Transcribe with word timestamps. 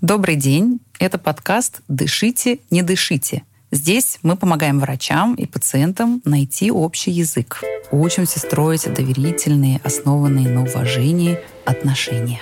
Добрый 0.00 0.36
день. 0.36 0.80
Это 0.98 1.18
подкаст 1.18 1.82
«Дышите, 1.88 2.60
не 2.70 2.80
дышите». 2.80 3.42
Здесь 3.70 4.18
мы 4.22 4.34
помогаем 4.34 4.80
врачам 4.80 5.34
и 5.34 5.44
пациентам 5.44 6.22
найти 6.24 6.70
общий 6.70 7.10
язык. 7.10 7.62
Учимся 7.90 8.38
строить 8.38 8.90
доверительные, 8.92 9.78
основанные 9.84 10.48
на 10.48 10.62
уважении 10.62 11.38
отношения. 11.66 12.40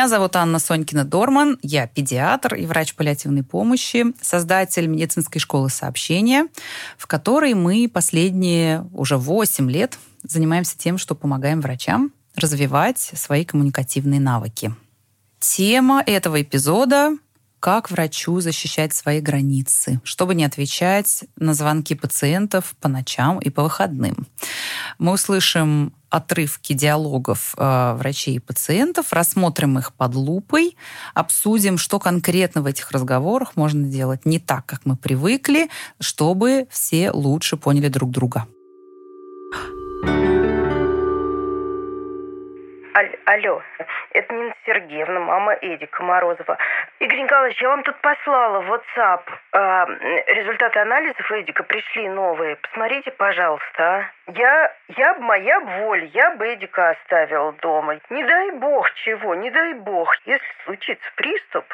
Меня 0.00 0.08
зовут 0.08 0.34
Анна 0.34 0.56
Сонькина-Дорман, 0.56 1.58
я 1.60 1.86
педиатр 1.86 2.54
и 2.54 2.64
врач 2.64 2.94
паллиативной 2.94 3.42
помощи, 3.42 4.06
создатель 4.22 4.86
медицинской 4.86 5.42
школы 5.42 5.68
сообщения, 5.68 6.48
в 6.96 7.06
которой 7.06 7.52
мы 7.52 7.86
последние 7.86 8.88
уже 8.94 9.18
8 9.18 9.70
лет 9.70 9.98
занимаемся 10.22 10.78
тем, 10.78 10.96
что 10.96 11.14
помогаем 11.14 11.60
врачам 11.60 12.14
развивать 12.34 12.98
свои 13.14 13.44
коммуникативные 13.44 14.20
навыки. 14.20 14.74
Тема 15.38 16.02
этого 16.06 16.40
эпизода 16.40 17.18
как 17.60 17.90
врачу 17.90 18.40
защищать 18.40 18.94
свои 18.94 19.20
границы, 19.20 20.00
чтобы 20.02 20.34
не 20.34 20.44
отвечать 20.44 21.24
на 21.36 21.54
звонки 21.54 21.94
пациентов 21.94 22.74
по 22.80 22.88
ночам 22.88 23.38
и 23.38 23.50
по 23.50 23.62
выходным. 23.62 24.26
Мы 24.98 25.12
услышим 25.12 25.92
отрывки 26.08 26.72
диалогов 26.72 27.54
э, 27.56 27.94
врачей 27.96 28.36
и 28.36 28.40
пациентов, 28.40 29.12
рассмотрим 29.12 29.78
их 29.78 29.92
под 29.92 30.14
лупой, 30.14 30.76
обсудим, 31.14 31.78
что 31.78 32.00
конкретно 32.00 32.62
в 32.62 32.66
этих 32.66 32.90
разговорах 32.90 33.54
можно 33.54 33.86
делать 33.86 34.26
не 34.26 34.40
так, 34.40 34.66
как 34.66 34.80
мы 34.84 34.96
привыкли, 34.96 35.68
чтобы 36.00 36.66
все 36.70 37.12
лучше 37.12 37.56
поняли 37.56 37.88
друг 37.88 38.10
друга. 38.10 38.46
Алло, 43.24 43.62
это 44.12 44.34
Нина 44.34 44.54
Сергеевна, 44.66 45.20
мама 45.20 45.54
Эдика 45.54 46.02
Морозова. 46.02 46.58
Игорь 46.98 47.20
Николаевич, 47.20 47.60
я 47.62 47.68
вам 47.68 47.82
тут 47.82 47.98
послала 48.02 48.60
в 48.60 48.72
WhatsApp 48.72 49.22
э, 49.52 50.34
результаты 50.34 50.80
анализов 50.80 51.32
Эдика 51.32 51.62
пришли 51.62 52.08
новые. 52.10 52.56
Посмотрите, 52.56 53.10
пожалуйста, 53.12 53.64
а. 53.78 54.04
Я, 54.32 54.76
я 54.88 55.14
бы 55.14 55.22
моя 55.22 55.60
воля, 55.60 56.04
я 56.12 56.32
бы 56.32 56.52
Эдика 56.52 56.90
оставила 56.90 57.52
дома. 57.52 57.98
Не 58.10 58.22
дай 58.24 58.50
бог 58.50 58.92
чего, 59.04 59.34
не 59.34 59.50
дай 59.50 59.72
бог. 59.74 60.14
Если 60.26 60.46
случится 60.64 61.10
приступ, 61.16 61.64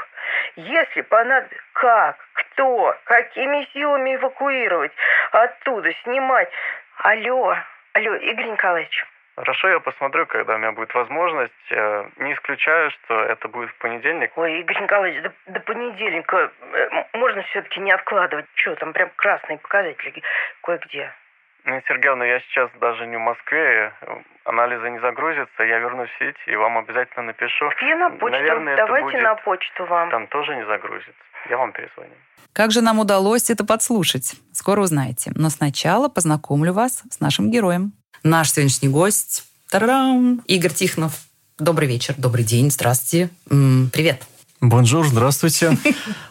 если 0.54 1.00
понадобится, 1.00 1.58
как, 1.72 2.16
кто, 2.34 2.96
какими 3.04 3.66
силами 3.72 4.14
эвакуировать 4.14 4.92
оттуда, 5.32 5.92
снимать. 6.04 6.50
Алло, 6.98 7.56
алло, 7.94 8.14
Игорь 8.14 8.50
Николаевич. 8.50 9.04
Хорошо, 9.36 9.68
я 9.68 9.80
посмотрю, 9.80 10.26
когда 10.26 10.54
у 10.54 10.58
меня 10.58 10.72
будет 10.72 10.94
возможность. 10.94 11.52
Э, 11.70 12.08
не 12.16 12.32
исключаю, 12.32 12.90
что 12.90 13.20
это 13.20 13.48
будет 13.48 13.68
в 13.68 13.78
понедельник. 13.78 14.32
Ой, 14.36 14.60
Игорь 14.60 14.82
Николаевич, 14.82 15.22
до, 15.22 15.52
до 15.52 15.60
понедельника 15.60 16.50
э, 16.72 17.04
можно 17.12 17.42
все-таки 17.42 17.80
не 17.80 17.92
откладывать. 17.92 18.46
Что, 18.54 18.74
там 18.76 18.94
прям 18.94 19.10
красные 19.16 19.58
показатели 19.58 20.22
кое-где. 20.62 21.12
Ну, 21.66 21.82
Сергеевна, 21.86 22.24
я 22.24 22.40
сейчас 22.40 22.70
даже 22.80 23.06
не 23.06 23.16
в 23.16 23.20
Москве, 23.20 23.92
анализы 24.44 24.88
не 24.88 25.00
загрузятся, 25.00 25.64
я 25.64 25.80
вернусь 25.80 26.08
в 26.10 26.18
сеть 26.18 26.36
и 26.46 26.54
вам 26.56 26.78
обязательно 26.78 27.24
напишу. 27.24 27.68
Так 27.68 27.82
я 27.82 27.96
на 27.96 28.10
почту, 28.10 28.38
Наверное, 28.38 28.76
давайте 28.76 29.10
будет... 29.10 29.22
на 29.22 29.34
почту 29.34 29.84
вам. 29.84 30.10
Там 30.10 30.28
тоже 30.28 30.56
не 30.56 30.64
загрузится. 30.64 31.12
Я 31.50 31.58
вам 31.58 31.72
перезвоню. 31.72 32.14
Как 32.54 32.70
же 32.70 32.80
нам 32.80 33.00
удалось 33.00 33.50
это 33.50 33.66
подслушать? 33.66 34.36
Скоро 34.52 34.80
узнаете. 34.80 35.32
Но 35.34 35.50
сначала 35.50 36.08
познакомлю 36.08 36.72
вас 36.72 37.02
с 37.10 37.20
нашим 37.20 37.50
героем. 37.50 37.92
Наш 38.22 38.52
сегодняшний 38.52 38.88
гость 38.88 39.44
Тарам! 39.70 40.42
Игорь 40.46 40.72
Тихонов. 40.72 41.12
Добрый 41.58 41.88
вечер, 41.88 42.14
добрый 42.16 42.44
день, 42.44 42.70
здравствуйте. 42.70 43.30
Привет. 43.48 44.22
Bonjour, 44.60 45.06
здравствуйте. 45.06 45.76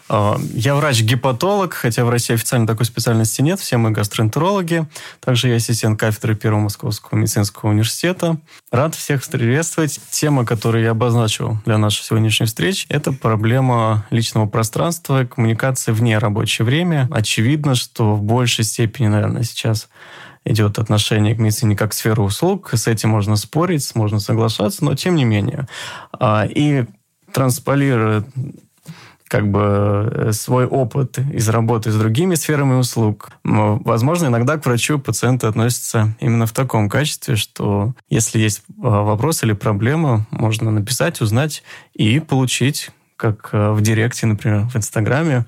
А, 0.08 0.38
я 0.54 0.76
врач-гепатолог, 0.76 1.74
хотя 1.74 2.04
в 2.04 2.10
России 2.10 2.34
официально 2.34 2.64
такой 2.64 2.86
специальности 2.86 3.42
нет, 3.42 3.58
все 3.58 3.76
мы 3.76 3.90
гастроэнтерологи. 3.90 4.86
Также 5.18 5.48
я 5.48 5.56
ассистент 5.56 5.98
кафедры 5.98 6.36
Первого 6.36 6.60
Московского 6.60 7.18
медицинского 7.18 7.70
университета. 7.70 8.36
Рад 8.70 8.94
всех 8.94 9.26
приветствовать. 9.26 9.98
Тема, 10.10 10.46
которую 10.46 10.84
я 10.84 10.92
обозначил 10.92 11.58
для 11.64 11.76
нашей 11.76 12.04
сегодняшней 12.04 12.46
встречи, 12.46 12.86
это 12.88 13.10
проблема 13.10 14.06
личного 14.10 14.46
пространства, 14.46 15.24
коммуникации 15.24 15.90
вне 15.90 16.18
рабочее 16.18 16.64
время. 16.64 17.08
Очевидно, 17.10 17.74
что 17.74 18.14
в 18.14 18.22
большей 18.22 18.64
степени, 18.64 19.08
наверное, 19.08 19.42
сейчас 19.42 19.88
идет 20.46 20.78
отношение 20.78 21.34
к 21.34 21.38
медицине 21.38 21.76
как 21.76 21.90
к 21.90 21.94
сферу 21.94 22.24
услуг. 22.24 22.70
С 22.72 22.86
этим 22.86 23.10
можно 23.10 23.36
спорить, 23.36 23.94
можно 23.94 24.20
соглашаться, 24.20 24.84
но 24.84 24.94
тем 24.94 25.16
не 25.16 25.24
менее. 25.24 25.66
А, 26.12 26.46
и 26.48 26.86
трансполируя 27.32 28.24
как 29.28 29.50
бы 29.50 29.60
э, 29.60 30.32
свой 30.32 30.66
опыт 30.66 31.18
из 31.18 31.48
работы 31.48 31.90
с 31.90 31.96
другими 31.96 32.36
сферами 32.36 32.74
услуг. 32.74 33.30
Возможно, 33.42 34.26
иногда 34.26 34.56
к 34.56 34.64
врачу 34.64 34.98
пациенты 34.98 35.48
относятся 35.48 36.14
именно 36.20 36.46
в 36.46 36.52
таком 36.52 36.88
качестве, 36.88 37.34
что 37.34 37.92
если 38.08 38.38
есть 38.38 38.62
а, 38.80 39.02
вопрос 39.02 39.42
или 39.42 39.52
проблема, 39.52 40.26
можно 40.30 40.70
написать, 40.70 41.20
узнать 41.20 41.64
и 41.92 42.20
получить, 42.20 42.90
как 43.16 43.50
э, 43.52 43.72
в 43.72 43.80
Директе, 43.80 44.26
например, 44.26 44.68
в 44.68 44.76
Инстаграме, 44.76 45.46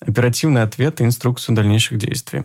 оперативный 0.00 0.62
ответ 0.62 1.00
и 1.00 1.04
инструкцию 1.04 1.54
дальнейших 1.54 1.98
действий. 1.98 2.44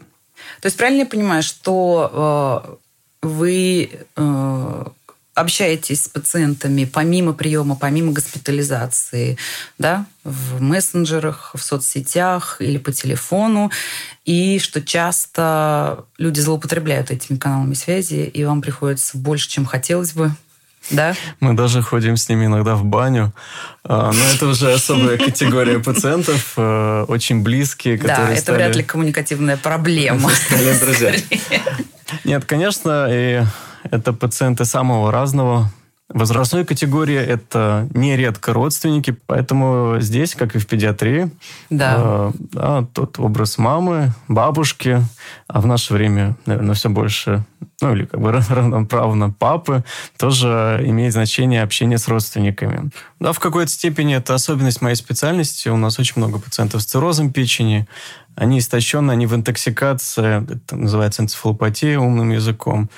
То 0.62 0.68
есть 0.68 0.78
правильно 0.78 1.02
я 1.02 1.06
понимаю, 1.06 1.44
что 1.44 2.80
э, 3.22 3.28
вы 3.28 3.90
э, 4.16 4.86
общаетесь 5.36 6.06
с 6.06 6.08
пациентами 6.08 6.86
помимо 6.86 7.34
приема, 7.34 7.76
помимо 7.76 8.14
госпитализации, 8.14 9.38
да, 9.78 10.06
в 10.24 10.62
мессенджерах, 10.62 11.52
в 11.54 11.62
соцсетях 11.62 12.58
или 12.60 12.78
по 12.78 12.92
телефону, 12.94 13.70
и 14.24 14.60
что 14.60 14.82
часто 14.82 16.06
люди 16.18 16.40
злоупотребляют 16.40 17.12
этими 17.12 17.38
каналами 17.38 17.74
связи, 17.74 18.32
и 18.34 18.46
вам 18.46 18.62
приходится 18.62 19.18
больше, 19.18 19.50
чем 19.50 19.66
хотелось 19.66 20.14
бы 20.14 20.32
да? 20.90 21.16
Мы 21.40 21.54
даже 21.54 21.82
ходим 21.82 22.18
с 22.18 22.30
ними 22.30 22.46
иногда 22.46 22.76
в 22.76 22.84
баню. 22.84 23.34
А, 23.84 24.12
но 24.12 24.24
это 24.34 24.48
уже 24.48 24.74
особая 24.74 25.18
категория 25.18 25.80
пациентов, 25.80 26.54
э, 26.58 27.06
очень 27.08 27.42
близкие, 27.42 27.98
которые 27.98 28.28
Да, 28.28 28.32
это 28.34 28.42
стали... 28.42 28.58
вряд 28.58 28.76
ли 28.76 28.84
коммуникативная 28.84 29.58
проблема. 29.58 30.30
Стали 30.48 30.80
друзья. 30.80 31.14
Нет, 32.24 32.46
конечно, 32.46 33.08
и 33.10 33.44
это 33.92 34.14
пациенты 34.14 34.66
самого 34.66 35.12
разного 35.12 35.72
Возрастной 36.10 36.66
категории 36.66 37.18
это 37.18 37.90
нередко 37.96 38.54
родственники, 38.54 39.18
поэтому 39.26 39.96
здесь, 40.00 40.36
как 40.36 40.56
и 40.56 40.60
в 40.60 40.68
педиатрии, 40.68 41.32
да. 41.72 41.96
Э, 41.98 42.32
да, 42.38 42.86
тот 42.94 43.18
образ 43.18 43.58
мамы, 43.58 44.14
бабушки, 44.28 45.02
а 45.48 45.62
в 45.62 45.66
наше 45.66 45.94
время, 45.94 46.38
наверное, 46.46 46.76
все 46.76 46.90
больше, 46.90 47.44
ну 47.82 47.94
или 47.94 48.06
как 48.06 48.20
бы 48.20 48.32
равноправно 48.50 49.32
папы, 49.32 49.84
тоже 50.18 50.82
имеет 50.86 51.14
значение 51.14 51.64
общение 51.64 51.98
с 51.98 52.08
родственниками. 52.08 52.90
Да, 53.20 53.34
в 53.34 53.40
какой-то 53.40 53.72
степени 53.72 54.16
это 54.16 54.34
особенность 54.34 54.82
моей 54.82 54.96
специальности. 54.96 55.70
У 55.70 55.78
нас 55.78 56.00
очень 56.00 56.14
много 56.18 56.40
пациентов 56.40 56.82
с 56.82 56.86
циррозом 56.86 57.32
печени, 57.32 57.88
они 58.36 58.60
истощены, 58.60 59.12
они 59.12 59.28
в 59.28 59.36
интоксикации, 59.36 60.44
это 60.44 60.76
называется 60.76 61.24
энцефалопатия 61.24 61.98
умным 61.98 62.32
языком. 62.32 62.90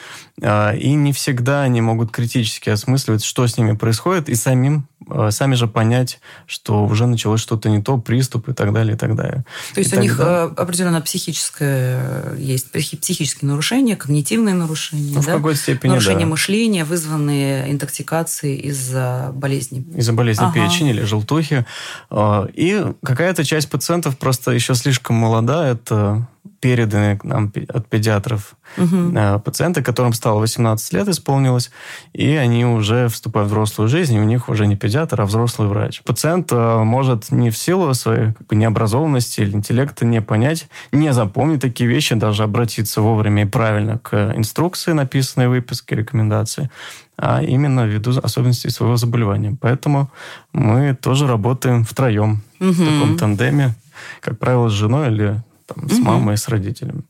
А, 0.41 0.73
и 0.73 0.93
не 0.93 1.13
всегда 1.13 1.61
они 1.61 1.79
могут 1.81 2.11
критически 2.11 2.69
осмысливать, 2.69 3.23
что 3.23 3.45
с 3.45 3.57
ними 3.57 3.75
происходит, 3.75 4.29
и 4.29 4.35
самим 4.35 4.87
а, 5.09 5.31
сами 5.31 5.55
же 5.55 5.67
понять, 5.67 6.19
что 6.47 6.85
уже 6.85 7.05
началось 7.05 7.39
что-то 7.39 7.69
не 7.69 7.81
то, 7.81 7.97
приступ 7.97 8.49
и 8.49 8.53
так 8.53 8.73
далее, 8.73 8.95
и 8.95 8.97
так 8.97 9.15
далее. 9.15 9.45
То 9.73 9.79
есть 9.79 9.93
и 9.93 9.97
у 9.97 10.01
них 10.01 10.19
э, 10.19 10.51
определенно 10.57 11.01
психическое, 11.01 12.35
есть 12.35 12.71
психические 12.71 13.47
нарушения, 13.47 13.95
когнитивные 13.95 14.55
нарушения, 14.55 14.66
ну, 14.91 15.15
да? 15.15 15.21
в 15.21 15.25
какой-то 15.25 15.59
степени, 15.59 15.91
Нарушения 15.91 16.25
да. 16.25 16.27
мышления, 16.27 16.83
вызванные 16.83 17.71
интоксикацией 17.71 18.57
из-за 18.69 19.31
болезни. 19.33 19.85
Из-за 19.95 20.13
болезни 20.13 20.43
ага. 20.43 20.53
печени 20.53 20.89
или 20.89 21.03
желтухи. 21.03 21.65
А, 22.09 22.47
и 22.53 22.85
какая-то 23.03 23.43
часть 23.43 23.69
пациентов 23.69 24.17
просто 24.17 24.51
еще 24.51 24.75
слишком 24.75 25.15
молода, 25.15 25.67
это 25.67 26.27
переданы 26.59 27.17
к 27.17 27.23
нам 27.23 27.51
от 27.69 27.87
педиатров 27.87 28.55
угу. 28.75 29.39
пациенты, 29.43 29.81
которым 29.81 30.13
стало 30.13 30.39
18 30.39 30.93
лет 30.93 31.07
исполнилось, 31.07 31.71
и 32.13 32.27
они 32.35 32.65
уже 32.65 33.07
вступают 33.07 33.47
в 33.49 33.51
взрослую 33.51 33.87
жизнь, 33.87 34.15
и 34.15 34.19
у 34.19 34.23
них 34.23 34.49
уже 34.49 34.67
не 34.67 34.75
педиатр, 34.75 35.21
а 35.21 35.25
взрослый 35.25 35.67
врач. 35.67 36.01
Пациент 36.03 36.51
э, 36.51 36.83
может 36.83 37.31
не 37.31 37.49
в 37.49 37.57
силу 37.57 37.93
своей 37.93 38.33
как 38.33 38.47
бы, 38.47 38.55
необразованности 38.55 39.41
или 39.41 39.55
интеллекта 39.55 40.05
не 40.05 40.21
понять, 40.21 40.67
не 40.91 41.13
запомнить 41.13 41.61
такие 41.61 41.89
вещи, 41.89 42.15
даже 42.15 42.43
обратиться 42.43 43.01
вовремя 43.01 43.43
и 43.43 43.45
правильно 43.45 43.99
к 43.99 44.33
инструкции, 44.35 44.91
написанной 44.93 45.47
в 45.47 45.51
выписке, 45.51 45.95
рекомендации, 45.95 46.69
а 47.17 47.41
именно 47.41 47.85
ввиду 47.85 48.11
особенностей 48.19 48.69
своего 48.69 48.97
заболевания. 48.97 49.57
Поэтому 49.59 50.11
мы 50.53 50.95
тоже 50.95 51.27
работаем 51.27 51.83
втроем 51.83 52.41
угу. 52.59 52.71
в 52.71 52.77
таком 52.77 53.17
тандеме, 53.17 53.75
как 54.21 54.37
правило, 54.39 54.69
с 54.69 54.73
женой 54.73 55.07
или 55.07 55.43
там, 55.65 55.89
с 55.89 55.93
угу. 55.93 56.03
мамой, 56.03 56.37
с 56.37 56.47
родителями. 56.47 57.01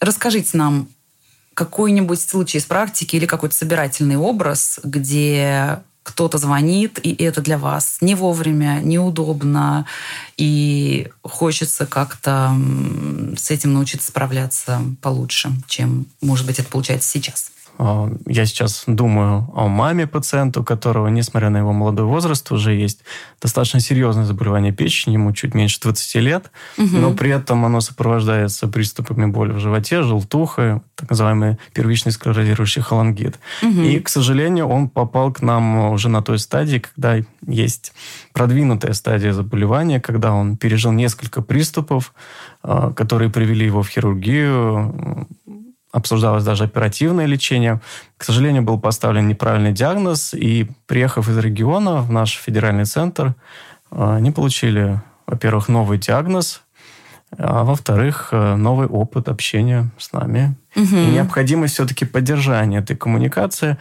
Расскажите 0.00 0.56
нам 0.56 0.88
какой-нибудь 1.56 2.20
случай 2.20 2.58
из 2.58 2.66
практики 2.66 3.16
или 3.16 3.24
какой-то 3.24 3.54
собирательный 3.54 4.18
образ, 4.18 4.78
где 4.84 5.80
кто-то 6.02 6.36
звонит, 6.38 7.00
и 7.02 7.14
это 7.24 7.40
для 7.40 7.56
вас 7.56 7.96
не 8.02 8.14
вовремя, 8.14 8.80
неудобно, 8.82 9.86
и 10.36 11.08
хочется 11.22 11.86
как-то 11.86 12.54
с 13.36 13.50
этим 13.50 13.72
научиться 13.72 14.08
справляться 14.08 14.82
получше, 15.00 15.50
чем, 15.66 16.06
может 16.20 16.46
быть, 16.46 16.60
это 16.60 16.68
получается 16.68 17.08
сейчас. 17.08 17.50
А, 17.78 18.10
я 18.26 18.46
сейчас 18.46 18.84
думаю 18.86 19.48
о 19.54 19.68
маме 19.68 20.06
пациента, 20.06 20.60
у 20.60 20.64
которого, 20.64 21.08
несмотря 21.08 21.50
на 21.50 21.58
его 21.58 21.72
молодой 21.72 22.06
возраст, 22.06 22.50
уже 22.52 22.74
есть 22.74 23.00
достаточно 23.40 23.80
серьезное 23.80 24.24
заболевание 24.24 24.72
печени, 24.72 25.14
ему 25.14 25.32
чуть 25.32 25.54
меньше 25.54 25.80
20 25.80 26.14
лет, 26.16 26.50
угу. 26.78 26.96
но 26.96 27.12
при 27.12 27.30
этом 27.30 27.64
оно 27.64 27.80
сопровождается 27.80 28.68
приступами 28.68 29.26
боли 29.26 29.52
в 29.52 29.58
животе, 29.58 30.02
желтухой, 30.02 30.80
так 30.94 31.10
называемый 31.10 31.58
первичный 31.74 32.12
склерозирующий 32.12 32.82
холангит. 32.82 33.38
Угу. 33.62 33.80
И, 33.80 34.00
к 34.00 34.08
сожалению, 34.08 34.68
он 34.68 34.88
попал 34.88 35.32
к 35.32 35.42
нам 35.42 35.90
уже 35.90 36.08
на 36.08 36.22
той 36.22 36.38
стадии, 36.38 36.78
когда 36.78 37.18
есть 37.46 37.92
продвинутая 38.32 38.94
стадия 38.94 39.32
заболевания, 39.32 40.00
когда 40.00 40.32
он 40.32 40.56
пережил 40.56 40.92
несколько 40.92 41.42
приступов, 41.42 42.14
а, 42.62 42.92
которые 42.92 43.30
привели 43.30 43.66
его 43.66 43.82
в 43.82 43.88
хирургию, 43.88 45.26
обсуждалось 45.96 46.44
даже 46.44 46.64
оперативное 46.64 47.24
лечение. 47.24 47.80
К 48.18 48.24
сожалению, 48.24 48.62
был 48.62 48.78
поставлен 48.78 49.28
неправильный 49.28 49.72
диагноз, 49.72 50.34
и 50.34 50.68
приехав 50.86 51.28
из 51.28 51.38
региона 51.38 52.02
в 52.02 52.12
наш 52.12 52.34
федеральный 52.34 52.84
центр, 52.84 53.34
э, 53.90 54.16
они 54.16 54.30
получили, 54.30 55.00
во-первых, 55.26 55.68
новый 55.68 55.98
диагноз, 55.98 56.60
а 57.38 57.64
во-вторых, 57.64 58.28
э, 58.32 58.56
новый 58.56 58.86
опыт 58.86 59.28
общения 59.28 59.88
с 59.98 60.12
нами. 60.12 60.54
Угу. 60.76 60.96
И 60.96 61.06
необходимость 61.06 61.74
все-таки 61.74 62.04
поддержания 62.04 62.80
этой 62.80 62.94
коммуникации, 62.94 63.78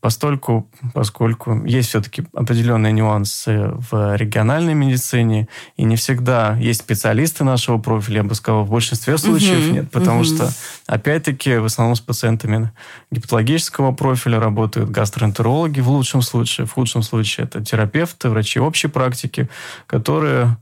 постольку, 0.00 0.70
поскольку 0.94 1.64
есть 1.64 1.88
все-таки 1.88 2.24
определенные 2.32 2.92
нюансы 2.92 3.72
в 3.90 4.16
региональной 4.16 4.74
медицине, 4.74 5.48
и 5.76 5.84
не 5.84 5.96
всегда 5.96 6.56
есть 6.56 6.80
специалисты 6.80 7.42
нашего 7.42 7.78
профиля, 7.78 8.18
я 8.18 8.22
бы 8.22 8.36
сказал, 8.36 8.64
в 8.64 8.70
большинстве 8.70 9.18
случаев 9.18 9.66
угу. 9.66 9.74
нет, 9.74 9.90
потому 9.90 10.20
угу. 10.20 10.26
что, 10.26 10.50
опять-таки, 10.86 11.56
в 11.56 11.64
основном 11.64 11.96
с 11.96 12.00
пациентами 12.00 12.70
гепатологического 13.10 13.92
профиля 13.92 14.38
работают 14.38 14.90
гастроэнтерологи 14.90 15.80
в 15.80 15.88
лучшем 15.88 16.22
случае, 16.22 16.66
в 16.68 16.72
худшем 16.72 17.02
случае 17.02 17.46
это 17.46 17.64
терапевты, 17.64 18.28
врачи 18.28 18.60
общей 18.60 18.88
практики, 18.88 19.48
которые 19.86 20.56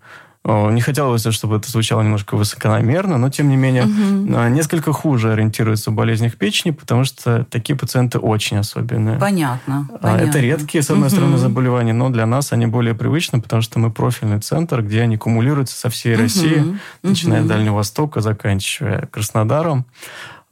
не 0.47 0.81
хотелось, 0.81 1.27
чтобы 1.27 1.57
это 1.57 1.69
звучало 1.71 2.03
немножко 2.03 2.37
высокомерно, 2.37 3.19
но 3.19 3.31
тем 3.31 3.49
не 3.49 3.57
менее 3.57 3.85
угу. 3.85 4.49
несколько 4.49 4.93
хуже 4.93 5.33
ориентируются 5.33 5.91
в 5.91 5.95
болезнях 5.95 6.37
печени, 6.37 6.71
потому 6.71 7.05
что 7.05 7.45
такие 7.51 7.77
пациенты 7.77 8.19
очень 8.19 8.59
особенные. 8.59 9.19
Понятно. 9.19 9.89
А, 9.95 9.99
понятно. 9.99 10.29
Это 10.29 10.39
редкие, 10.39 10.83
с 10.83 10.91
одной 10.91 11.09
угу. 11.09 11.17
стороны, 11.17 11.39
заболевания, 11.39 11.93
но 11.93 12.11
для 12.11 12.27
нас 12.27 12.53
они 12.53 12.67
более 12.67 12.95
привычны, 12.95 13.41
потому 13.41 13.63
что 13.63 13.81
мы 13.81 13.91
профильный 13.91 14.41
центр, 14.41 14.83
где 14.83 15.03
они 15.03 15.17
кумулируются 15.17 15.77
со 15.77 15.91
всей 15.91 16.15
угу. 16.15 16.23
России, 16.23 16.79
начиная 17.03 17.41
угу. 17.41 17.47
с 17.47 17.49
Дальнего 17.49 17.75
Востока, 17.75 18.21
заканчивая 18.21 19.09
Краснодаром. 19.11 19.85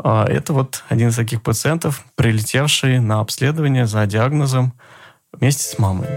А, 0.02 0.26
это 0.26 0.52
вот 0.52 0.82
один 0.88 1.10
из 1.10 1.16
таких 1.16 1.40
пациентов, 1.40 2.04
прилетевший 2.16 2.98
на 2.98 3.20
обследование 3.20 3.86
за 3.86 4.04
диагнозом 4.06 4.72
вместе 5.32 5.62
с 5.62 5.78
мамой. 5.78 6.08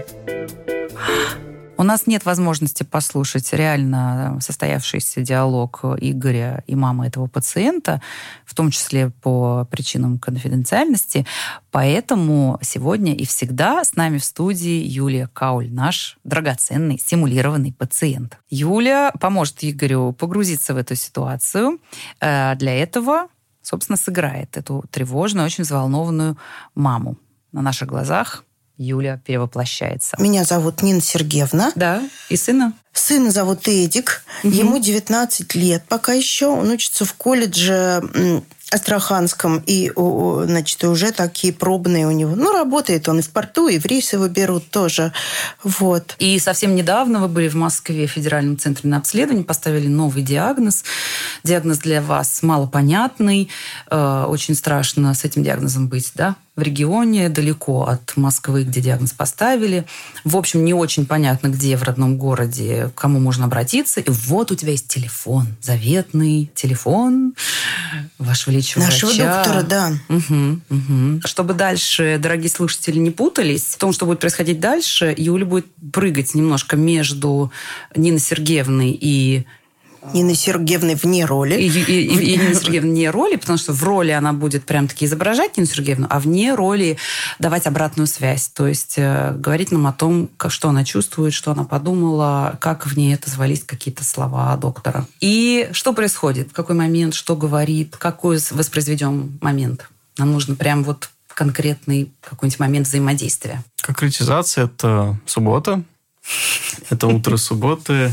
У 1.80 1.84
нас 1.84 2.08
нет 2.08 2.24
возможности 2.24 2.82
послушать 2.82 3.52
реально 3.52 4.38
состоявшийся 4.40 5.20
диалог 5.20 5.84
Игоря 5.98 6.64
и 6.66 6.74
мамы 6.74 7.06
этого 7.06 7.28
пациента, 7.28 8.02
в 8.44 8.56
том 8.56 8.72
числе 8.72 9.10
по 9.10 9.64
причинам 9.70 10.18
конфиденциальности. 10.18 11.24
Поэтому 11.70 12.58
сегодня 12.62 13.14
и 13.14 13.24
всегда 13.24 13.84
с 13.84 13.94
нами 13.94 14.18
в 14.18 14.24
студии 14.24 14.84
Юлия 14.84 15.28
Кауль, 15.32 15.70
наш 15.72 16.18
драгоценный 16.24 16.98
симулированный 16.98 17.72
пациент. 17.72 18.38
Юля 18.50 19.12
поможет 19.20 19.58
Игорю 19.60 20.12
погрузиться 20.12 20.74
в 20.74 20.78
эту 20.78 20.96
ситуацию. 20.96 21.78
Э, 22.20 22.56
для 22.56 22.74
этого, 22.74 23.28
собственно, 23.62 23.96
сыграет 23.96 24.56
эту 24.56 24.84
тревожную, 24.90 25.46
очень 25.46 25.62
взволнованную 25.62 26.36
маму 26.74 27.18
на 27.52 27.62
наших 27.62 27.88
глазах 27.88 28.44
Юля 28.78 29.20
перевоплощается. 29.24 30.16
Меня 30.18 30.44
зовут 30.44 30.82
Нина 30.82 31.00
Сергеевна. 31.00 31.72
Да. 31.74 32.02
И 32.28 32.36
сына? 32.36 32.72
Сына 32.92 33.30
зовут 33.30 33.66
Эдик. 33.66 34.22
Угу. 34.44 34.52
Ему 34.52 34.78
19 34.78 35.54
лет 35.56 35.82
пока 35.88 36.12
еще. 36.12 36.46
Он 36.46 36.70
учится 36.70 37.04
в 37.04 37.12
колледже 37.14 38.02
Астраханском, 38.70 39.62
и, 39.64 39.90
значит, 39.96 40.84
уже 40.84 41.10
такие 41.10 41.54
пробные 41.54 42.06
у 42.06 42.10
него. 42.10 42.36
Ну, 42.36 42.52
работает 42.52 43.08
он 43.08 43.20
и 43.20 43.22
в 43.22 43.30
порту, 43.30 43.68
и 43.68 43.78
в 43.78 43.86
рейсы 43.86 44.16
его 44.16 44.28
берут 44.28 44.70
тоже. 44.70 45.12
Вот. 45.62 46.14
И 46.18 46.38
совсем 46.38 46.74
недавно 46.74 47.20
вы 47.20 47.28
были 47.28 47.48
в 47.48 47.54
Москве 47.54 48.06
в 48.06 48.10
Федеральном 48.10 48.58
центре 48.58 48.90
на 48.90 48.98
обследование, 48.98 49.44
поставили 49.44 49.88
новый 49.88 50.22
диагноз. 50.22 50.84
Диагноз 51.44 51.78
для 51.78 52.02
вас 52.02 52.42
малопонятный. 52.42 53.48
Э, 53.90 54.26
очень 54.28 54.54
страшно 54.54 55.14
с 55.14 55.24
этим 55.24 55.42
диагнозом 55.42 55.88
быть, 55.88 56.12
да? 56.14 56.36
В 56.58 56.62
регионе, 56.62 57.28
далеко 57.28 57.84
от 57.84 58.16
Москвы, 58.16 58.64
где 58.64 58.80
диагноз 58.80 59.12
поставили. 59.12 59.86
В 60.24 60.36
общем, 60.36 60.64
не 60.64 60.74
очень 60.74 61.06
понятно, 61.06 61.48
где 61.48 61.76
в 61.76 61.84
родном 61.84 62.18
городе, 62.18 62.90
к 62.94 63.00
кому 63.00 63.20
можно 63.20 63.44
обратиться. 63.44 64.00
И 64.00 64.10
вот 64.10 64.50
у 64.50 64.56
тебя 64.56 64.72
есть 64.72 64.88
телефон, 64.88 65.46
заветный 65.60 66.50
телефон 66.56 67.34
Ваше 68.18 68.50
Величие 68.50 68.84
Нашего 68.84 69.10
врача. 69.10 69.44
доктора, 69.44 69.62
да. 69.62 69.92
Угу, 70.08 70.60
угу. 70.68 71.20
Чтобы 71.24 71.54
дальше, 71.54 72.18
дорогие 72.20 72.50
слушатели, 72.50 72.98
не 72.98 73.12
путались 73.12 73.62
в 73.62 73.78
том, 73.78 73.92
что 73.92 74.04
будет 74.04 74.18
происходить 74.18 74.58
дальше, 74.58 75.14
Юля 75.16 75.46
будет 75.46 75.66
прыгать 75.92 76.34
немножко 76.34 76.76
между 76.76 77.52
Ниной 77.94 78.18
Сергеевной 78.18 78.98
и 79.00 79.46
Нины 80.12 80.34
Сергеевны 80.34 80.94
вне 80.94 81.24
роли. 81.24 81.54
И, 81.54 81.68
и, 81.68 82.06
и, 82.06 82.34
и 82.34 82.36
Нина 82.36 82.54
Сергеевна 82.54 82.90
вне 82.90 83.10
роли, 83.10 83.36
потому 83.36 83.58
что 83.58 83.72
в 83.72 83.82
роли 83.84 84.10
она 84.10 84.32
будет 84.32 84.64
прям 84.64 84.88
таки 84.88 85.04
изображать 85.04 85.56
Нину 85.56 85.66
Сергеевну, 85.66 86.06
а 86.10 86.20
вне 86.20 86.54
роли 86.54 86.96
давать 87.38 87.66
обратную 87.66 88.06
связь. 88.06 88.48
То 88.48 88.66
есть 88.66 88.94
э, 88.96 89.32
говорить 89.34 89.72
нам 89.72 89.86
о 89.86 89.92
том, 89.92 90.30
как, 90.36 90.52
что 90.52 90.68
она 90.68 90.84
чувствует, 90.84 91.32
что 91.34 91.52
она 91.52 91.64
подумала, 91.64 92.56
как 92.60 92.86
в 92.86 92.96
ней 92.96 93.14
это 93.14 93.30
звались 93.30 93.64
какие-то 93.64 94.04
слова 94.04 94.56
доктора. 94.56 95.06
И 95.20 95.68
что 95.72 95.92
происходит, 95.92 96.50
в 96.50 96.52
какой 96.52 96.76
момент, 96.76 97.14
что 97.14 97.36
говорит, 97.36 97.96
какой 97.96 98.38
воспроизведем 98.50 99.38
момент. 99.40 99.88
Нам 100.16 100.32
нужно 100.32 100.54
прям 100.54 100.84
вот 100.84 101.10
конкретный 101.38 102.10
какой-нибудь 102.20 102.58
момент 102.58 102.86
взаимодействия. 102.88 103.62
Конкретизация– 103.80 104.64
это 104.66 105.16
суббота. 105.24 105.82
Это 106.90 107.06
утро 107.06 107.36
субботы. 107.36 108.12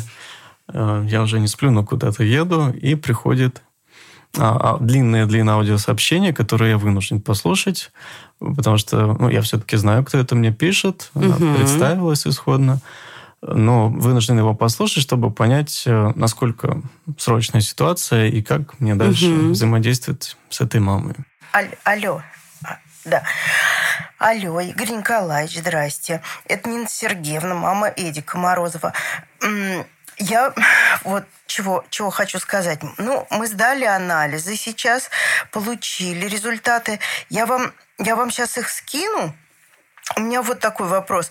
Э, 0.75 1.05
я 1.07 1.21
уже 1.21 1.39
не 1.39 1.47
сплю, 1.47 1.71
но 1.71 1.85
куда-то 1.85 2.23
еду, 2.23 2.69
и 2.69 2.95
приходит 2.95 3.63
а, 4.37 4.75
а, 4.75 4.77
длинное-длинное 4.79 5.53
аудиосообщение, 5.53 6.33
которое 6.33 6.71
я 6.71 6.77
вынужден 6.77 7.21
послушать, 7.21 7.91
потому 8.39 8.77
что 8.77 9.13
ну, 9.13 9.29
я 9.29 9.41
все-таки 9.41 9.77
знаю, 9.77 10.03
кто 10.03 10.17
это 10.17 10.35
мне 10.35 10.51
пишет, 10.51 11.11
она 11.13 11.37
угу. 11.37 11.55
представилась 11.55 12.27
исходно, 12.27 12.81
но 13.41 13.87
вынужден 13.87 14.37
его 14.37 14.53
послушать, 14.53 15.03
чтобы 15.03 15.31
понять, 15.31 15.83
э, 15.85 16.11
насколько 16.15 16.81
срочная 17.17 17.61
ситуация 17.61 18.27
и 18.27 18.41
как 18.41 18.77
мне 18.81 18.95
дальше 18.95 19.29
угу. 19.29 19.51
взаимодействовать 19.51 20.35
с 20.49 20.59
этой 20.59 20.81
мамой. 20.81 21.15
Алло, 21.85 22.21
а, 22.65 22.77
да. 23.05 23.23
Алло, 24.17 24.59
Игорь 24.59 24.91
Николаевич, 24.91 25.57
здрасте. 25.59 26.21
Это 26.49 26.67
Нина 26.67 26.87
Сергеевна, 26.89 27.55
мама 27.55 27.87
Эдика 27.87 28.37
Морозова. 28.37 28.91
Я 30.17 30.53
вот 31.03 31.25
чего, 31.45 31.85
чего 31.89 32.09
хочу 32.09 32.39
сказать. 32.39 32.79
Ну, 32.97 33.27
мы 33.29 33.47
сдали 33.47 33.85
анализы 33.85 34.55
сейчас, 34.55 35.09
получили 35.51 36.25
результаты. 36.27 36.99
Я 37.29 37.45
вам, 37.45 37.73
я 37.97 38.15
вам 38.15 38.31
сейчас 38.31 38.57
их 38.57 38.69
скину. 38.69 39.35
У 40.15 40.21
меня 40.21 40.41
вот 40.41 40.59
такой 40.59 40.87
вопрос. 40.87 41.29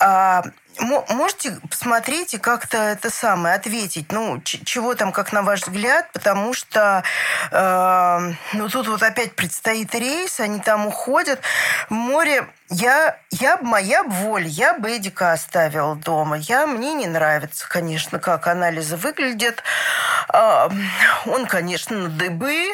А, 0.00 0.42
можете 0.80 1.58
посмотреть 1.68 2.34
и 2.34 2.38
как-то 2.38 2.76
это 2.76 3.10
самое 3.10 3.54
ответить, 3.54 4.12
ну, 4.12 4.40
чего 4.42 4.94
там, 4.94 5.12
как 5.12 5.32
на 5.32 5.42
ваш 5.42 5.62
взгляд, 5.62 6.10
потому 6.12 6.54
что, 6.54 7.02
э, 7.50 8.32
ну, 8.52 8.68
тут 8.68 8.88
вот 8.88 9.02
опять 9.02 9.34
предстоит 9.34 9.94
рейс, 9.94 10.40
они 10.40 10.60
там 10.60 10.86
уходят 10.86 11.40
в 11.88 11.94
море. 11.94 12.46
Я, 12.68 13.16
я, 13.30 13.58
моя 13.58 14.02
воля, 14.02 14.46
я 14.46 14.74
бы 14.74 14.96
Эдика 14.96 15.32
оставила 15.32 15.94
дома. 15.94 16.36
Я, 16.36 16.66
мне 16.66 16.94
не 16.94 17.06
нравится, 17.06 17.68
конечно, 17.68 18.18
как 18.18 18.46
анализы 18.46 18.96
выглядят. 18.96 19.62
Э, 20.32 20.68
он, 21.26 21.46
конечно, 21.46 21.96
на 21.96 22.08
дыбы. 22.08 22.68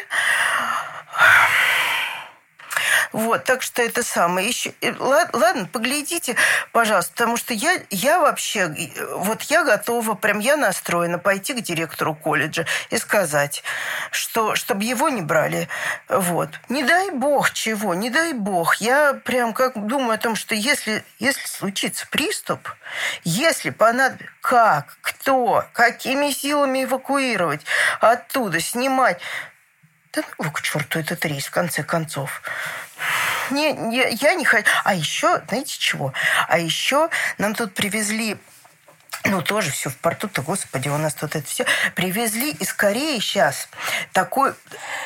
Вот, 3.12 3.44
так 3.44 3.62
что 3.62 3.82
это 3.82 4.02
самое. 4.02 4.48
Еще, 4.48 4.72
ладно, 4.98 5.68
поглядите, 5.70 6.36
пожалуйста, 6.72 7.12
потому 7.12 7.36
что 7.36 7.54
я, 7.54 7.80
я 7.90 8.20
вообще, 8.20 8.74
вот 9.16 9.42
я 9.42 9.64
готова, 9.64 10.14
прям 10.14 10.38
я 10.38 10.56
настроена 10.56 11.18
пойти 11.18 11.54
к 11.54 11.60
директору 11.60 12.14
колледжа 12.14 12.66
и 12.90 12.98
сказать, 12.98 13.62
что, 14.10 14.54
чтобы 14.54 14.84
его 14.84 15.08
не 15.08 15.22
брали. 15.22 15.68
Вот. 16.08 16.48
Не 16.68 16.84
дай 16.84 17.10
бог 17.10 17.52
чего, 17.52 17.94
не 17.94 18.10
дай 18.10 18.32
бог. 18.32 18.76
Я 18.76 19.14
прям 19.24 19.52
как 19.52 19.86
думаю 19.86 20.14
о 20.14 20.18
том, 20.18 20.34
что 20.34 20.54
если, 20.54 21.04
если 21.18 21.46
случится 21.46 22.06
приступ, 22.10 22.68
если 23.24 23.70
понадобится, 23.70 24.32
как, 24.42 24.98
кто, 25.00 25.64
какими 25.72 26.30
силами 26.30 26.84
эвакуировать 26.84 27.64
оттуда, 28.00 28.60
снимать, 28.60 29.20
да 30.12 30.22
ну 30.38 30.50
к 30.50 30.60
черту 30.62 30.98
этот 30.98 31.24
рейс, 31.24 31.46
в 31.46 31.50
конце 31.50 31.82
концов. 31.82 32.42
Не, 33.50 33.72
не, 33.72 34.14
я 34.20 34.34
не 34.34 34.44
хочу. 34.44 34.68
А 34.84 34.94
еще, 34.94 35.42
знаете 35.48 35.76
чего? 35.78 36.12
А 36.48 36.58
еще 36.58 37.08
нам 37.38 37.54
тут 37.54 37.74
привезли 37.74 38.36
ну, 39.24 39.42
тоже 39.42 39.70
все 39.70 39.88
в 39.90 39.96
порту-то, 39.96 40.42
господи, 40.42 40.88
у 40.88 40.96
нас 40.98 41.14
тут 41.14 41.36
это 41.36 41.46
все. 41.46 41.64
Привезли 41.94 42.50
из 42.50 42.72
Кореи 42.72 43.18
сейчас 43.18 43.68
такую 44.12 44.56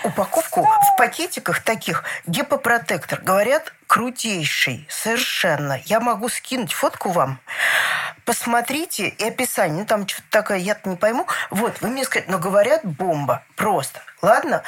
упаковку 0.05 0.63
в 0.63 0.97
пакетиках 0.97 1.61
таких 1.63 2.05
гепопротектор. 2.27 3.21
Говорят, 3.21 3.75
крутейший, 3.87 4.87
совершенно. 4.89 5.81
Я 5.85 6.01
могу 6.01 6.29
скинуть 6.29 6.73
фотку 6.73 7.11
вам. 7.11 7.41
Посмотрите 8.25 9.09
и 9.09 9.29
описание. 9.29 9.81
Ну, 9.81 9.87
там 9.87 10.09
что-то 10.09 10.29
такое, 10.31 10.59
я 10.59 10.79
не 10.85 10.97
пойму. 10.97 11.27
Вот, 11.51 11.81
вы 11.81 11.89
мне 11.89 12.05
скажете, 12.05 12.31
но 12.31 12.39
говорят, 12.39 12.85
бомба. 12.85 13.45
Просто. 13.55 14.01
Ладно? 14.23 14.63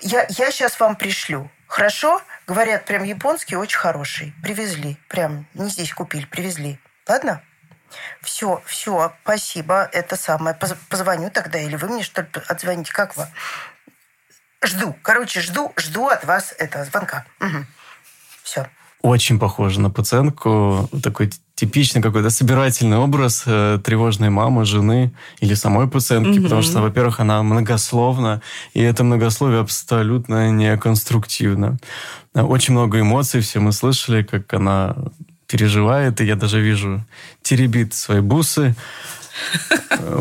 Я, 0.00 0.26
я 0.28 0.50
сейчас 0.50 0.78
вам 0.78 0.96
пришлю. 0.96 1.50
Хорошо? 1.66 2.22
Говорят, 2.46 2.84
прям 2.84 3.02
японский, 3.02 3.56
очень 3.56 3.78
хороший. 3.78 4.34
Привезли. 4.42 4.96
Прям 5.08 5.46
не 5.54 5.68
здесь 5.70 5.92
купили, 5.92 6.24
привезли. 6.24 6.78
Ладно? 7.08 7.42
Все, 8.20 8.62
все, 8.66 9.12
спасибо. 9.22 9.88
Это 9.92 10.16
самое. 10.16 10.56
Позвоню 10.88 11.30
тогда, 11.30 11.58
или 11.58 11.76
вы 11.76 11.88
мне 11.88 12.02
что-то 12.02 12.42
отзвоните. 12.48 12.92
Как 12.92 13.16
вы? 13.16 13.26
Жду. 14.64 14.96
Короче, 15.02 15.40
жду, 15.40 15.72
жду 15.76 16.08
от 16.08 16.24
вас 16.24 16.54
этого 16.58 16.84
звонка. 16.84 17.24
Угу. 17.40 17.66
Все. 18.42 18.66
Очень 19.02 19.38
похоже 19.38 19.80
на 19.80 19.90
пациентку. 19.90 20.88
Такой 21.02 21.30
типичный 21.56 22.02
какой-то 22.02 22.30
собирательный 22.30 22.96
образ 22.96 23.44
э, 23.46 23.78
тревожной 23.82 24.30
мамы, 24.30 24.64
жены 24.64 25.12
или 25.40 25.54
самой 25.54 25.88
пациентки, 25.88 26.38
mm 26.38 26.42
потому 26.42 26.62
что, 26.62 26.80
во-первых, 26.80 27.20
она 27.20 27.42
многословна, 27.42 28.42
и 28.74 28.80
это 28.80 29.04
многословие 29.04 29.60
абсолютно 29.60 30.50
не 30.50 30.76
конструктивно. 30.76 31.78
Очень 32.34 32.74
много 32.74 33.00
эмоций, 33.00 33.42
все 33.42 33.60
мы 33.60 33.72
слышали, 33.72 34.22
как 34.22 34.52
она 34.54 34.96
переживает, 35.52 36.20
и 36.20 36.24
я 36.24 36.34
даже 36.34 36.60
вижу, 36.60 37.04
теребит 37.42 37.92
свои 37.92 38.20
бусы. 38.20 38.74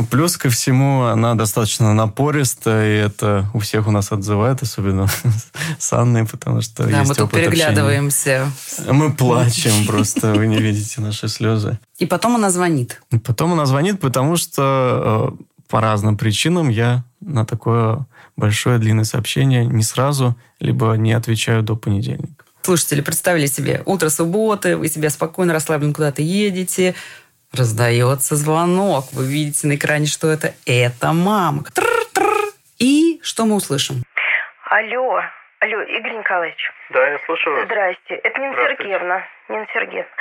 Плюс 0.09 0.37
ко 0.37 0.49
всему, 0.49 1.03
она 1.03 1.35
достаточно 1.35 1.93
напористая, 1.93 2.85
и 2.85 3.07
это 3.07 3.49
у 3.53 3.59
всех 3.59 3.87
у 3.87 3.91
нас 3.91 4.11
отзывает, 4.11 4.61
особенно 4.61 5.07
с 5.79 5.93
Анной, 5.93 6.25
потому 6.25 6.61
что 6.61 6.83
да, 6.83 7.03
мы 7.03 7.15
тут 7.15 7.31
переглядываемся. 7.31 8.51
Общения. 8.75 8.93
Мы 8.93 9.13
плачем 9.13 9.87
просто, 9.87 10.33
вы 10.33 10.47
не 10.47 10.57
видите 10.57 10.99
наши 11.01 11.29
слезы. 11.29 11.79
И 11.97 12.05
потом 12.05 12.35
она 12.35 12.51
звонит. 12.51 13.01
Потом 13.23 13.53
она 13.53 13.65
звонит, 13.65 14.01
потому 14.01 14.35
что 14.35 15.33
э, 15.39 15.43
по 15.69 15.79
разным 15.79 16.17
причинам 16.17 16.69
я 16.69 17.03
на 17.21 17.45
такое 17.45 18.05
большое 18.35 18.79
длинное 18.79 19.05
сообщение 19.05 19.65
не 19.65 19.83
сразу, 19.83 20.35
либо 20.59 20.93
не 20.95 21.13
отвечаю 21.13 21.63
до 21.63 21.75
понедельника. 21.75 22.45
Слушатели, 22.63 23.01
представили 23.01 23.47
себе, 23.47 23.81
утро 23.85 24.09
субботы, 24.09 24.77
вы 24.77 24.87
себя 24.87 25.09
спокойно, 25.09 25.53
расслабленно 25.53 25.93
куда-то 25.93 26.21
едете, 26.21 26.93
раздается 27.51 28.35
звонок, 28.35 29.05
вы 29.13 29.25
видите 29.25 29.67
на 29.67 29.75
экране, 29.75 30.05
что 30.05 30.29
это, 30.29 30.53
это 30.65 31.11
мама. 31.11 31.63
Тр-тр. 31.73 32.53
И 32.77 33.19
что 33.23 33.45
мы 33.45 33.55
услышим? 33.55 34.03
Алло, 34.69 35.21
алло, 35.59 35.81
Игорь 35.81 36.17
Николаевич. 36.17 36.71
Да, 36.91 37.07
я 37.07 37.19
слушаю 37.25 37.55
вас. 37.55 37.65
Здрасте, 37.65 38.15
это 38.15 38.39
Нина 38.39 38.55
Сергеевна. 38.55 39.23
Нина 39.49 39.67
Сергеевна. 39.73 40.11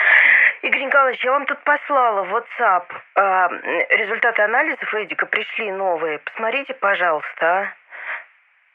Игорь 0.63 0.85
Николаевич, 0.85 1.25
я 1.25 1.33
вам 1.33 1.47
тут 1.47 1.59
послала 1.65 2.25
в 2.25 2.35
WhatsApp 2.35 2.85
э, 3.17 3.97
результаты 3.97 4.43
анализов 4.43 4.93
Эдика, 4.95 5.27
пришли 5.27 5.71
новые. 5.73 6.19
Посмотрите, 6.19 6.75
пожалуйста, 6.75 7.29
а. 7.41 7.80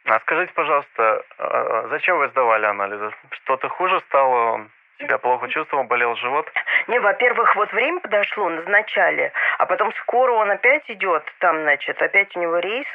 А 0.05 0.19
скажите, 0.19 0.53
пожалуйста, 0.53 1.23
а, 1.37 1.87
зачем 1.89 2.17
вы 2.19 2.27
сдавали 2.29 2.65
анализы? 2.65 3.11
Что-то 3.31 3.69
хуже 3.69 3.99
стало? 4.01 4.67
Себя 4.99 5.17
плохо 5.17 5.49
чувствовал, 5.49 5.83
болел 5.83 6.15
живот? 6.15 6.49
Не, 6.87 6.99
во-первых, 6.99 7.53
вот 7.57 7.71
время 7.73 7.99
подошло, 7.99 8.47
назначали, 8.47 9.33
а 9.57 9.65
потом 9.65 9.91
скоро 9.95 10.31
он 10.31 10.49
опять 10.51 10.89
идет, 10.89 11.23
там, 11.39 11.63
значит, 11.63 12.01
опять 12.01 12.33
у 12.37 12.39
него 12.39 12.59
рейс 12.59 12.87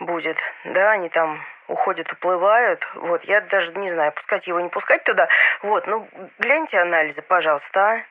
будет, 0.00 0.38
да, 0.64 0.92
они 0.92 1.10
там 1.10 1.44
уходят, 1.68 2.10
уплывают, 2.10 2.82
вот, 2.94 3.22
я 3.24 3.42
даже 3.42 3.70
не 3.74 3.92
знаю, 3.92 4.12
пускать 4.12 4.46
его, 4.46 4.60
не 4.60 4.70
пускать 4.70 5.04
туда, 5.04 5.28
вот, 5.62 5.86
ну, 5.86 6.08
гляньте 6.38 6.78
анализы, 6.78 7.20
пожалуйста, 7.20 7.80
а. 7.80 8.02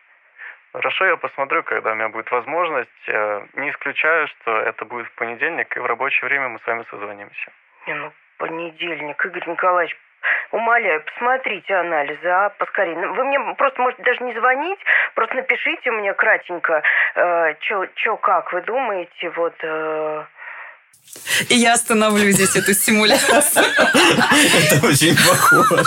Хорошо, 0.74 1.06
я 1.06 1.18
посмотрю, 1.18 1.64
когда 1.64 1.92
у 1.92 1.96
меня 1.96 2.10
будет 2.10 2.32
возможность. 2.32 2.90
Э, 3.08 3.42
не 3.56 3.72
исключаю, 3.72 4.28
что 4.28 4.58
это 4.58 4.86
будет 4.86 5.08
в 5.08 5.16
понедельник, 5.16 5.76
и 5.76 5.80
в 5.80 5.86
рабочее 5.86 6.30
время 6.30 6.48
мы 6.48 6.60
с 6.60 6.68
вами 6.68 6.86
созвонимся. 6.90 7.52
Не, 7.88 7.96
ну, 7.96 8.12
понедельник. 8.42 9.24
Игорь 9.24 9.48
Николаевич, 9.48 9.96
умоляю, 10.52 11.04
посмотрите 11.04 11.76
анализы, 11.76 12.28
а, 12.28 12.50
поскорее. 12.50 12.98
Ну, 12.98 13.14
вы 13.14 13.24
мне 13.24 13.40
просто 13.56 13.80
можете 13.82 14.04
даже 14.04 14.24
не 14.24 14.34
звонить, 14.34 14.80
просто 15.14 15.36
напишите 15.36 15.92
мне 15.92 16.14
кратенько, 16.14 16.82
э, 17.16 17.54
что 17.62 18.18
как 18.18 18.52
вы 18.52 18.62
думаете, 18.62 19.30
вот... 19.30 19.54
Э, 19.62 20.26
и 21.50 21.56
я 21.56 21.74
остановлю 21.74 22.32
здесь 22.32 22.56
эту 22.56 22.74
симуляцию. 22.74 23.66
Это 24.72 24.86
очень 24.86 25.16
похоже. 25.16 25.84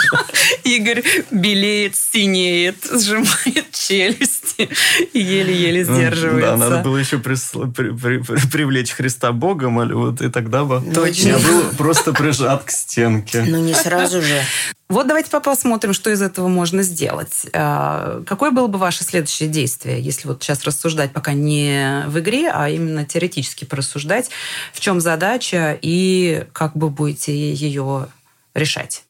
Игорь 0.63 1.03
белеет, 1.31 1.95
синеет, 1.95 2.77
сжимает 2.85 3.71
челюсти 3.71 4.69
и 5.13 5.19
еле-еле 5.19 5.83
сдерживается. 5.83 6.51
Да, 6.51 6.57
надо 6.57 6.77
было 6.83 6.97
еще 6.97 7.19
привлечь 7.19 8.91
Христа 8.91 9.31
Богом, 9.31 9.75
вот 9.75 10.21
и 10.21 10.29
тогда 10.29 10.63
бы 10.63 10.81
Точно. 10.93 11.27
я 11.27 11.37
был 11.37 11.63
просто 11.77 12.13
прижат 12.13 12.63
к 12.63 12.71
стенке. 12.71 13.43
Ну, 13.47 13.57
не 13.57 13.73
сразу 13.73 14.21
же. 14.21 14.41
Вот 14.87 15.07
давайте 15.07 15.31
посмотрим, 15.39 15.93
что 15.93 16.11
из 16.11 16.21
этого 16.21 16.47
можно 16.47 16.83
сделать. 16.83 17.47
А, 17.53 18.21
какое 18.27 18.51
было 18.51 18.67
бы 18.67 18.77
ваше 18.77 19.03
следующее 19.03 19.49
действие, 19.49 19.99
если 19.99 20.27
вот 20.27 20.43
сейчас 20.43 20.63
рассуждать 20.63 21.11
пока 21.11 21.33
не 21.33 22.03
в 22.07 22.19
игре, 22.19 22.51
а 22.51 22.69
именно 22.69 23.03
теоретически 23.03 23.65
порассуждать, 23.65 24.29
в 24.73 24.79
чем 24.79 25.01
задача 25.01 25.77
и 25.81 26.45
как 26.53 26.77
бы 26.77 26.91
будете 26.91 27.33
ее 27.35 28.07
решать? 28.53 29.03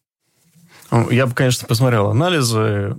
Ну, 0.91 1.10
я 1.10 1.25
бы, 1.25 1.34
конечно, 1.34 1.67
посмотрел 1.67 2.10
анализы, 2.10 2.96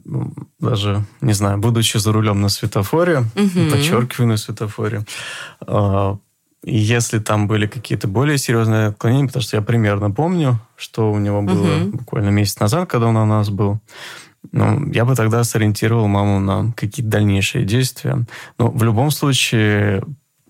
даже, 0.58 1.04
не 1.22 1.32
знаю, 1.32 1.56
будучи 1.58 1.96
за 1.96 2.12
рулем 2.12 2.42
на 2.42 2.50
светофоре, 2.50 3.20
угу. 3.20 3.70
подчеркиваю 3.70 4.28
на 4.28 4.36
светофоре, 4.36 5.06
а, 5.60 6.18
если 6.66 7.20
там 7.20 7.46
были 7.46 7.66
какие-то 7.66 8.08
более 8.08 8.38
серьезные 8.38 8.88
отклонения, 8.88 9.28
потому 9.28 9.42
что 9.42 9.56
я 9.56 9.62
примерно 9.62 10.10
помню, 10.10 10.58
что 10.76 11.12
у 11.12 11.18
него 11.18 11.40
было 11.40 11.76
угу. 11.76 11.98
буквально 11.98 12.30
месяц 12.30 12.58
назад, 12.58 12.88
когда 12.90 13.06
он 13.06 13.16
у 13.16 13.24
нас 13.24 13.50
был, 13.50 13.78
ну, 14.52 14.90
я 14.92 15.04
бы 15.04 15.14
тогда 15.14 15.44
сориентировал 15.44 16.08
маму 16.08 16.40
на 16.40 16.72
какие-то 16.72 17.10
дальнейшие 17.10 17.64
действия. 17.64 18.26
Но 18.58 18.68
в 18.68 18.82
любом 18.82 19.10
случае 19.12 20.02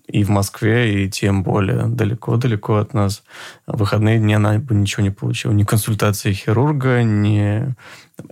и 0.07 0.23
в 0.23 0.29
Москве, 0.29 1.03
и 1.03 1.09
тем 1.09 1.43
более 1.43 1.87
далеко-далеко 1.87 2.77
от 2.77 2.93
нас. 2.93 3.23
В 3.67 3.77
выходные 3.77 4.19
дни 4.19 4.33
она 4.33 4.57
бы 4.57 4.73
ничего 4.73 5.03
не 5.03 5.09
получила. 5.09 5.51
Ни 5.51 5.65
консультации 5.65 6.31
хирурга, 6.31 7.03
ни 7.03 7.75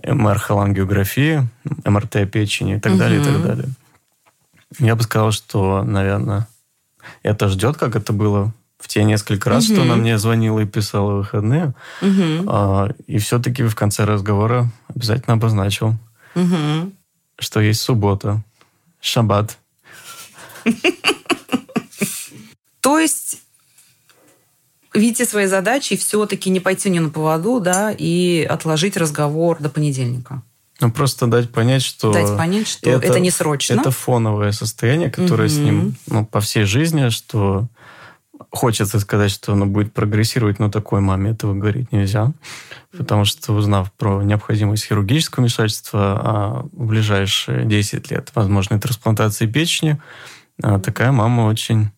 МР-холангиографии, 0.02 1.46
МРТ 1.84 2.30
печени 2.32 2.76
и 2.76 2.80
так 2.80 2.92
угу. 2.92 2.98
далее, 2.98 3.20
и 3.20 3.24
так 3.24 3.42
далее. 3.42 3.68
Я 4.78 4.96
бы 4.96 5.02
сказал, 5.02 5.32
что, 5.32 5.84
наверное, 5.84 6.48
это 7.22 7.48
ждет, 7.48 7.76
как 7.76 7.96
это 7.96 8.12
было 8.12 8.52
в 8.78 8.88
те 8.88 9.04
несколько 9.04 9.50
раз, 9.50 9.66
угу. 9.66 9.74
что 9.74 9.82
она 9.82 9.96
мне 9.96 10.18
звонила 10.18 10.60
и 10.60 10.66
писала 10.66 11.12
в 11.12 11.16
выходные. 11.18 11.74
Угу. 12.02 12.48
А, 12.48 12.90
и 13.06 13.18
все-таки 13.18 13.62
в 13.62 13.74
конце 13.74 14.04
разговора 14.04 14.70
обязательно 14.94 15.34
обозначил, 15.34 15.94
угу. 16.34 16.92
что 17.38 17.60
есть 17.60 17.80
суббота, 17.80 18.42
шаббат, 19.00 19.58
То 22.80 22.98
есть 22.98 23.40
видите 24.94 25.24
свои 25.24 25.46
задачи 25.46 25.94
и 25.94 25.96
все-таки 25.96 26.50
не 26.50 26.60
пойти 26.60 26.90
не 26.90 27.00
на 27.00 27.10
поводу, 27.10 27.60
да, 27.60 27.94
и 27.96 28.46
отложить 28.48 28.96
разговор 28.96 29.58
до 29.60 29.68
понедельника. 29.68 30.42
Ну, 30.80 30.90
просто 30.90 31.26
дать 31.26 31.50
понять, 31.50 31.82
что... 31.82 32.12
Дать 32.12 32.36
понять, 32.36 32.68
что 32.68 32.90
это, 32.90 33.06
это 33.06 33.20
не 33.20 33.30
срочно. 33.30 33.80
Это 33.80 33.90
фоновое 33.90 34.52
состояние, 34.52 35.10
которое 35.10 35.48
угу. 35.48 35.54
с 35.54 35.56
ним 35.56 35.96
ну, 36.06 36.26
по 36.26 36.40
всей 36.40 36.64
жизни, 36.64 37.08
что 37.08 37.68
хочется 38.50 39.00
сказать, 39.00 39.30
что 39.30 39.52
оно 39.52 39.66
будет 39.66 39.92
прогрессировать, 39.92 40.58
но 40.58 40.70
такой 40.70 41.00
маме 41.00 41.30
этого 41.30 41.54
говорить 41.54 41.92
нельзя. 41.92 42.32
Потому 42.96 43.24
что, 43.24 43.52
узнав 43.52 43.92
про 43.92 44.22
необходимость 44.22 44.86
хирургического 44.86 45.42
вмешательства, 45.42 46.20
а 46.22 46.66
в 46.72 46.86
ближайшие 46.86 47.64
10 47.64 48.10
лет 48.10 48.30
возможной 48.34 48.78
трансплантации 48.78 49.46
печени, 49.46 50.00
а 50.62 50.78
такая 50.78 51.12
мама 51.12 51.42
очень 51.42 51.90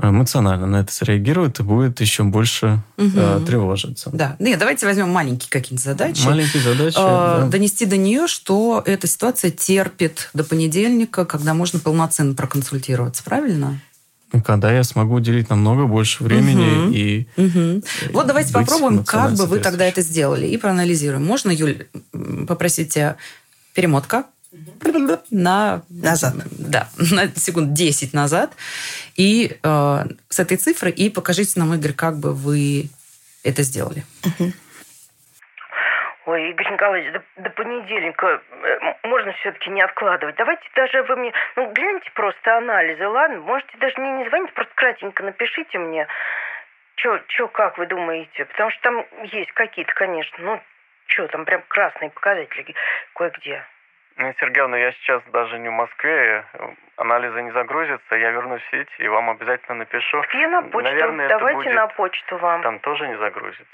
эмоционально 0.00 0.66
на 0.66 0.76
это 0.80 0.92
среагирует 0.92 1.60
и 1.60 1.62
будет 1.62 2.00
еще 2.00 2.24
больше 2.24 2.82
угу. 2.96 3.10
э, 3.14 3.40
тревожиться. 3.46 4.10
Да. 4.12 4.36
Нет, 4.40 4.58
давайте 4.58 4.86
возьмем 4.86 5.10
маленькие 5.10 5.48
какие-то 5.50 5.82
задачи. 5.82 6.24
Маленькие 6.24 6.62
задачи. 6.62 6.96
Э, 6.96 7.42
да. 7.42 7.46
Донести 7.46 7.86
до 7.86 7.96
нее, 7.96 8.26
что 8.26 8.82
эта 8.84 9.06
ситуация 9.06 9.50
терпит 9.50 10.30
до 10.34 10.42
понедельника, 10.42 11.24
когда 11.24 11.54
можно 11.54 11.78
полноценно 11.78 12.34
проконсультироваться. 12.34 13.22
Правильно? 13.22 13.80
Когда 14.44 14.72
я 14.72 14.82
смогу 14.82 15.14
уделить 15.14 15.48
намного 15.48 15.86
больше 15.86 16.24
времени 16.24 16.86
угу. 16.86 16.92
и... 16.92 17.28
Угу. 17.36 17.82
Вот 18.14 18.26
давайте 18.26 18.52
попробуем, 18.52 19.04
как 19.04 19.34
бы 19.34 19.46
вы 19.46 19.60
тогда 19.60 19.84
это 19.84 20.02
сделали, 20.02 20.46
и 20.46 20.56
проанализируем. 20.56 21.24
Можно, 21.24 21.52
Юль, 21.52 21.86
попросить 22.48 22.94
тебя 22.94 23.16
перемотка? 23.74 24.24
На... 25.30 25.82
Назад. 25.90 26.34
Да, 26.58 26.88
на 26.98 27.28
секунд 27.28 27.72
10 27.72 28.14
назад. 28.14 28.52
И 29.16 29.58
э, 29.62 29.98
с 30.28 30.40
этой 30.40 30.56
цифры 30.56 30.90
и 30.90 31.10
покажите 31.10 31.60
нам, 31.60 31.74
Игорь, 31.74 31.92
как 31.92 32.16
бы 32.16 32.32
вы 32.32 32.88
это 33.44 33.62
сделали. 33.62 34.02
Ой, 36.26 36.50
Игорь 36.50 36.72
Николаевич, 36.72 37.12
до, 37.12 37.42
до 37.42 37.50
понедельника 37.50 38.26
э, 38.26 38.78
можно 39.02 39.32
все-таки 39.34 39.68
не 39.68 39.82
откладывать. 39.82 40.36
Давайте 40.36 40.62
даже 40.74 41.02
вы 41.02 41.16
мне, 41.16 41.32
ну, 41.56 41.70
гляньте 41.72 42.10
просто 42.14 42.56
анализы, 42.56 43.06
ладно? 43.06 43.40
Можете 43.40 43.76
даже 43.78 44.00
мне 44.00 44.22
не 44.22 44.28
звонить, 44.28 44.54
просто 44.54 44.72
кратенько 44.74 45.22
напишите 45.22 45.78
мне, 45.78 46.06
что, 46.96 47.20
что, 47.28 47.48
как 47.48 47.76
вы 47.76 47.86
думаете. 47.86 48.46
Потому 48.46 48.70
что 48.70 48.80
там 48.82 49.06
есть 49.32 49.52
какие-то, 49.52 49.92
конечно, 49.92 50.38
ну, 50.42 50.62
что, 51.08 51.28
там 51.28 51.44
прям 51.44 51.62
красные 51.68 52.08
показатели 52.10 52.74
кое-где. 53.14 53.62
Ну, 54.16 54.32
Сергеевна, 54.38 54.76
я 54.76 54.92
сейчас 54.92 55.22
даже 55.32 55.58
не 55.58 55.68
в 55.68 55.72
Москве, 55.72 56.44
анализы 56.96 57.42
не 57.42 57.50
загрузятся, 57.50 58.14
я 58.14 58.30
вернусь 58.30 58.62
в 58.62 58.70
сеть 58.70 58.88
и 58.98 59.08
вам 59.08 59.30
обязательно 59.30 59.78
напишу. 59.78 60.20
Так 60.20 60.34
я 60.34 60.48
на 60.48 60.62
почту, 60.62 60.90
Наверное, 60.90 61.28
давайте 61.28 61.56
будет... 61.56 61.74
на 61.74 61.86
почту 61.88 62.38
вам. 62.38 62.62
Там 62.62 62.78
тоже 62.78 63.08
не 63.08 63.18
загрузится. 63.18 63.64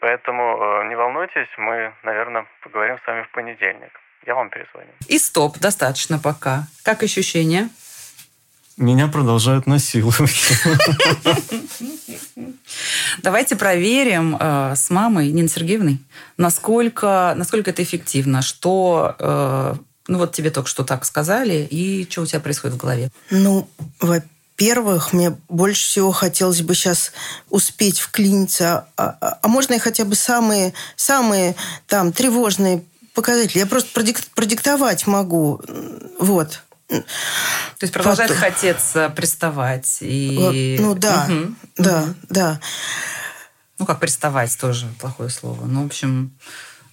Поэтому 0.00 0.58
э, 0.60 0.88
не 0.88 0.96
волнуйтесь, 0.96 1.48
мы, 1.56 1.94
наверное, 2.02 2.44
поговорим 2.62 2.98
с 2.98 3.06
вами 3.06 3.22
в 3.22 3.30
понедельник. 3.30 3.98
Я 4.26 4.34
вам 4.34 4.50
перезвоню. 4.50 4.90
И 5.08 5.18
стоп, 5.18 5.58
достаточно 5.58 6.18
пока. 6.18 6.64
Как 6.84 7.02
ощущения? 7.02 7.68
Меня 8.76 9.06
продолжают 9.06 9.66
насиловать. 9.66 10.52
Давайте 13.22 13.56
проверим 13.56 14.36
э, 14.38 14.74
с 14.76 14.90
мамой 14.90 15.30
Ниной 15.30 15.48
Сергеевной, 15.48 16.00
насколько, 16.36 17.34
насколько 17.36 17.70
это 17.70 17.82
эффективно, 17.82 18.42
что... 18.42 19.14
Э, 19.18 19.74
ну 20.06 20.18
вот 20.18 20.32
тебе 20.32 20.50
только 20.50 20.68
что 20.68 20.84
так 20.84 21.04
сказали, 21.04 21.66
и 21.70 22.06
что 22.10 22.22
у 22.22 22.26
тебя 22.26 22.40
происходит 22.40 22.76
в 22.76 22.80
голове? 22.80 23.10
Ну, 23.30 23.68
во-первых, 24.00 25.12
мне 25.12 25.36
больше 25.48 25.86
всего 25.86 26.12
хотелось 26.12 26.60
бы 26.60 26.74
сейчас 26.74 27.12
успеть 27.48 28.00
вклиниться, 28.00 28.86
а, 28.96 29.16
а, 29.20 29.38
а 29.40 29.48
можно 29.48 29.74
и 29.74 29.78
хотя 29.78 30.04
бы 30.04 30.14
самые, 30.14 30.74
самые 30.96 31.54
там 31.86 32.12
тревожные 32.12 32.82
показатели. 33.14 33.60
Я 33.60 33.66
просто 33.66 33.90
продик, 33.94 34.22
продиктовать 34.34 35.06
могу. 35.06 35.60
Вот. 36.18 36.63
То 36.88 37.02
есть 37.80 37.92
продолжает 37.92 38.30
Потом... 38.30 38.44
хотеться 38.44 39.08
приставать. 39.10 39.98
И... 40.00 40.76
Ну 40.80 40.94
да, 40.94 41.26
угу. 41.28 41.54
да, 41.78 42.04
да. 42.28 42.60
Ну 43.78 43.86
как 43.86 44.00
приставать 44.00 44.56
тоже 44.58 44.86
плохое 45.00 45.30
слово. 45.30 45.64
Ну, 45.64 45.82
в 45.82 45.86
общем, 45.86 46.38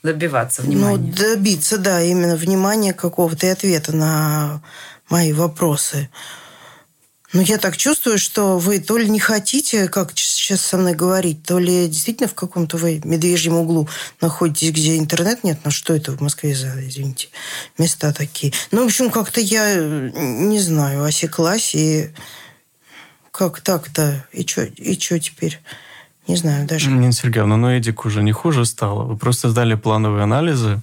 добиваться 0.04 0.62
внимания. 0.62 0.98
Ну, 0.98 1.14
добиться, 1.14 1.78
да, 1.78 2.02
именно 2.02 2.36
внимания 2.36 2.94
какого-то 2.94 3.46
и 3.46 3.50
ответа 3.50 3.96
на 3.96 4.62
мои 5.10 5.34
вопросы. 5.34 6.10
Ну, 7.34 7.42
я 7.42 7.58
так 7.58 7.78
чувствую, 7.78 8.18
что 8.18 8.58
вы 8.58 8.80
то 8.80 8.98
ли 8.98 9.08
не 9.10 9.20
хотите, 9.20 9.88
как 9.88 10.12
сейчас 10.16 10.62
со 10.62 10.78
мной 10.78 10.96
говорить, 10.96 11.44
то 11.44 11.60
ли 11.60 11.88
действительно 11.88 12.28
в 12.28 12.34
каком-то 12.34 12.76
вы 12.76 13.02
медвежьем 13.06 13.56
углу 13.56 13.88
находитесь, 14.20 14.72
где 14.72 14.98
интернет 14.98 15.44
нет. 15.44 15.60
Ну, 15.64 15.72
что 15.72 15.94
это 15.94 16.12
в 16.12 16.20
Москве 16.20 16.54
за, 16.54 16.74
извините, 16.86 17.30
места 17.78 18.12
такие? 18.12 18.52
Ну, 18.72 18.84
в 18.84 18.86
общем, 18.86 19.10
как-то 19.12 19.40
я, 19.40 19.76
не 19.76 20.60
знаю, 20.60 21.04
осеклась 21.04 21.74
и 21.74 22.10
как 23.32 23.62
так-то? 23.62 24.26
И 24.34 24.46
что 24.46 24.64
и 24.64 24.98
чё 24.98 25.18
теперь? 25.18 25.60
Не 26.28 26.36
знаю 26.36 26.68
даже. 26.68 26.90
Нина 26.92 27.14
Сергеевна, 27.14 27.58
ну 27.58 27.70
Эдик 27.70 28.06
уже 28.06 28.22
не 28.24 28.32
хуже 28.32 28.66
стало. 28.66 29.04
Вы 29.04 29.18
просто 29.18 29.50
сдали 29.50 29.76
плановые 29.76 30.24
анализы. 30.24 30.82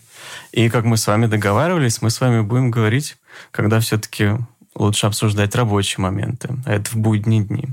И 0.53 0.69
как 0.71 0.85
мы 0.85 0.97
с 0.97 1.07
вами 1.07 1.27
договаривались, 1.27 2.03
мы 2.03 2.11
с 2.11 2.21
вами 2.21 2.41
будем 2.41 2.71
говорить, 2.71 3.17
когда 3.51 3.81
все-таки 3.81 4.33
лучше 4.79 5.07
обсуждать 5.07 5.55
рабочие 5.55 6.03
моменты, 6.03 6.51
а 6.67 6.75
это 6.75 6.91
в 6.91 6.97
будние 6.97 7.43
дни. 7.43 7.69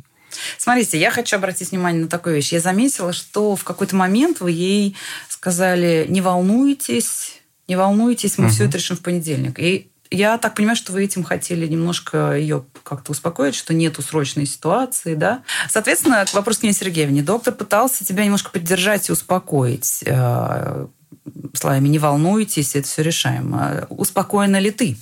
Смотрите, 0.58 1.00
я 1.00 1.12
хочу 1.12 1.38
обратить 1.38 1.72
внимание 1.72 2.04
на 2.04 2.08
такую 2.10 2.36
вещь. 2.36 2.52
Я 2.52 2.60
заметила, 2.60 3.14
что 3.14 3.56
в 3.56 3.64
какой-то 3.64 3.96
момент 3.96 4.42
вы 4.42 4.52
ей 4.52 4.96
сказали, 5.30 6.06
не 6.10 6.22
волнуйтесь, 6.22 7.42
не 7.68 7.76
волнуйтесь, 7.76 8.38
мы 8.38 8.46
угу. 8.46 8.54
все 8.54 8.66
это 8.66 8.78
решим 8.78 8.98
в 8.98 9.02
понедельник. 9.02 9.60
И 9.60 9.90
я 10.12 10.38
так 10.38 10.56
понимаю, 10.56 10.76
что 10.76 10.92
вы 10.92 11.04
этим 11.04 11.24
хотели 11.24 11.68
немножко 11.68 12.34
ее 12.38 12.66
как-то 12.84 13.12
успокоить, 13.12 13.56
что 13.56 13.74
нету 13.74 14.02
срочной 14.02 14.46
ситуации, 14.46 15.16
да? 15.16 15.44
Соответственно, 15.70 16.26
к 16.26 16.34
вопросу 16.34 16.60
к 16.60 16.64
Нине 16.64 16.74
Сергеевне. 16.74 17.24
Доктор 17.24 17.54
пытался 17.54 18.06
тебя 18.06 18.24
немножко 18.24 18.52
поддержать 18.52 19.10
и 19.10 19.12
успокоить 19.12 20.04
э, 20.06 20.88
словами 21.54 21.88
«не 21.88 22.00
волнуйтесь, 22.00 22.76
это 22.76 22.88
все 22.88 23.02
решаемо». 23.02 23.88
Успокоена 23.90 24.60
ли 24.60 24.72
ты? 24.72 24.98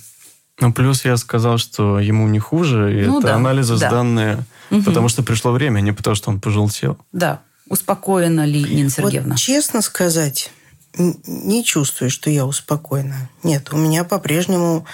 Ну, 0.60 0.72
плюс 0.72 1.04
я 1.04 1.16
сказал, 1.16 1.58
что 1.58 1.98
ему 1.98 2.28
не 2.28 2.38
хуже, 2.38 3.02
и 3.02 3.06
ну, 3.06 3.18
это 3.18 3.28
да, 3.28 3.34
анализы 3.34 3.76
да. 3.76 3.88
сданные, 3.88 4.44
угу. 4.70 4.82
потому 4.82 5.08
что 5.08 5.22
пришло 5.22 5.50
время, 5.50 5.78
а 5.78 5.80
не 5.80 5.92
потому 5.92 6.14
что 6.14 6.30
он 6.30 6.40
пожелтел. 6.40 6.98
Да. 7.12 7.40
Успокоена 7.68 8.44
ли 8.44 8.62
Нина 8.62 8.90
Сергеевна? 8.90 9.30
Вот, 9.30 9.38
честно 9.38 9.82
сказать, 9.82 10.50
не 10.96 11.64
чувствую, 11.64 12.10
что 12.10 12.30
я 12.30 12.46
успокоена. 12.46 13.28
Нет, 13.42 13.72
у 13.72 13.76
меня 13.76 14.04
по-прежнему 14.04 14.86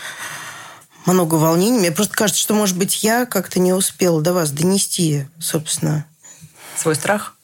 много 1.04 1.34
волнений. 1.34 1.78
Мне 1.78 1.92
просто 1.92 2.14
кажется, 2.14 2.40
что, 2.40 2.54
может 2.54 2.76
быть, 2.78 3.02
я 3.02 3.26
как-то 3.26 3.58
не 3.58 3.72
успела 3.72 4.22
до 4.22 4.32
вас 4.32 4.50
донести, 4.52 5.26
собственно. 5.38 6.06
Свой 6.76 6.94
страх? 6.94 7.34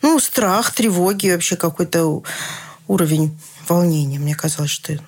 Ну, 0.00 0.18
страх, 0.20 0.72
тревоги, 0.72 1.30
вообще 1.30 1.56
какой-то 1.56 2.22
уровень 2.88 3.38
волнения. 3.68 4.18
Мне 4.18 4.34
казалось, 4.34 4.70
что 4.70 4.98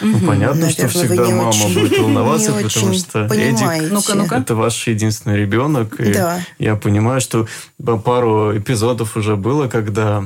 ну, 0.00 0.18
понятно, 0.20 0.62
Наверное, 0.62 0.70
что 0.70 0.88
всегда 0.88 1.28
мама 1.28 1.48
очень, 1.48 1.74
будет 1.74 1.98
волноваться, 1.98 2.52
потому 2.62 2.94
что 2.94 3.28
понимаете. 3.28 3.64
Эдик 3.64 3.92
ну-ка, 3.92 4.14
ну-ка. 4.14 4.36
это 4.36 4.54
ваш 4.54 4.86
единственный 4.86 5.36
ребенок. 5.36 6.00
И 6.00 6.12
да. 6.12 6.40
я 6.58 6.76
понимаю, 6.76 7.20
что 7.20 7.46
пару 8.04 8.56
эпизодов 8.56 9.16
уже 9.16 9.36
было, 9.36 9.68
когда 9.68 10.24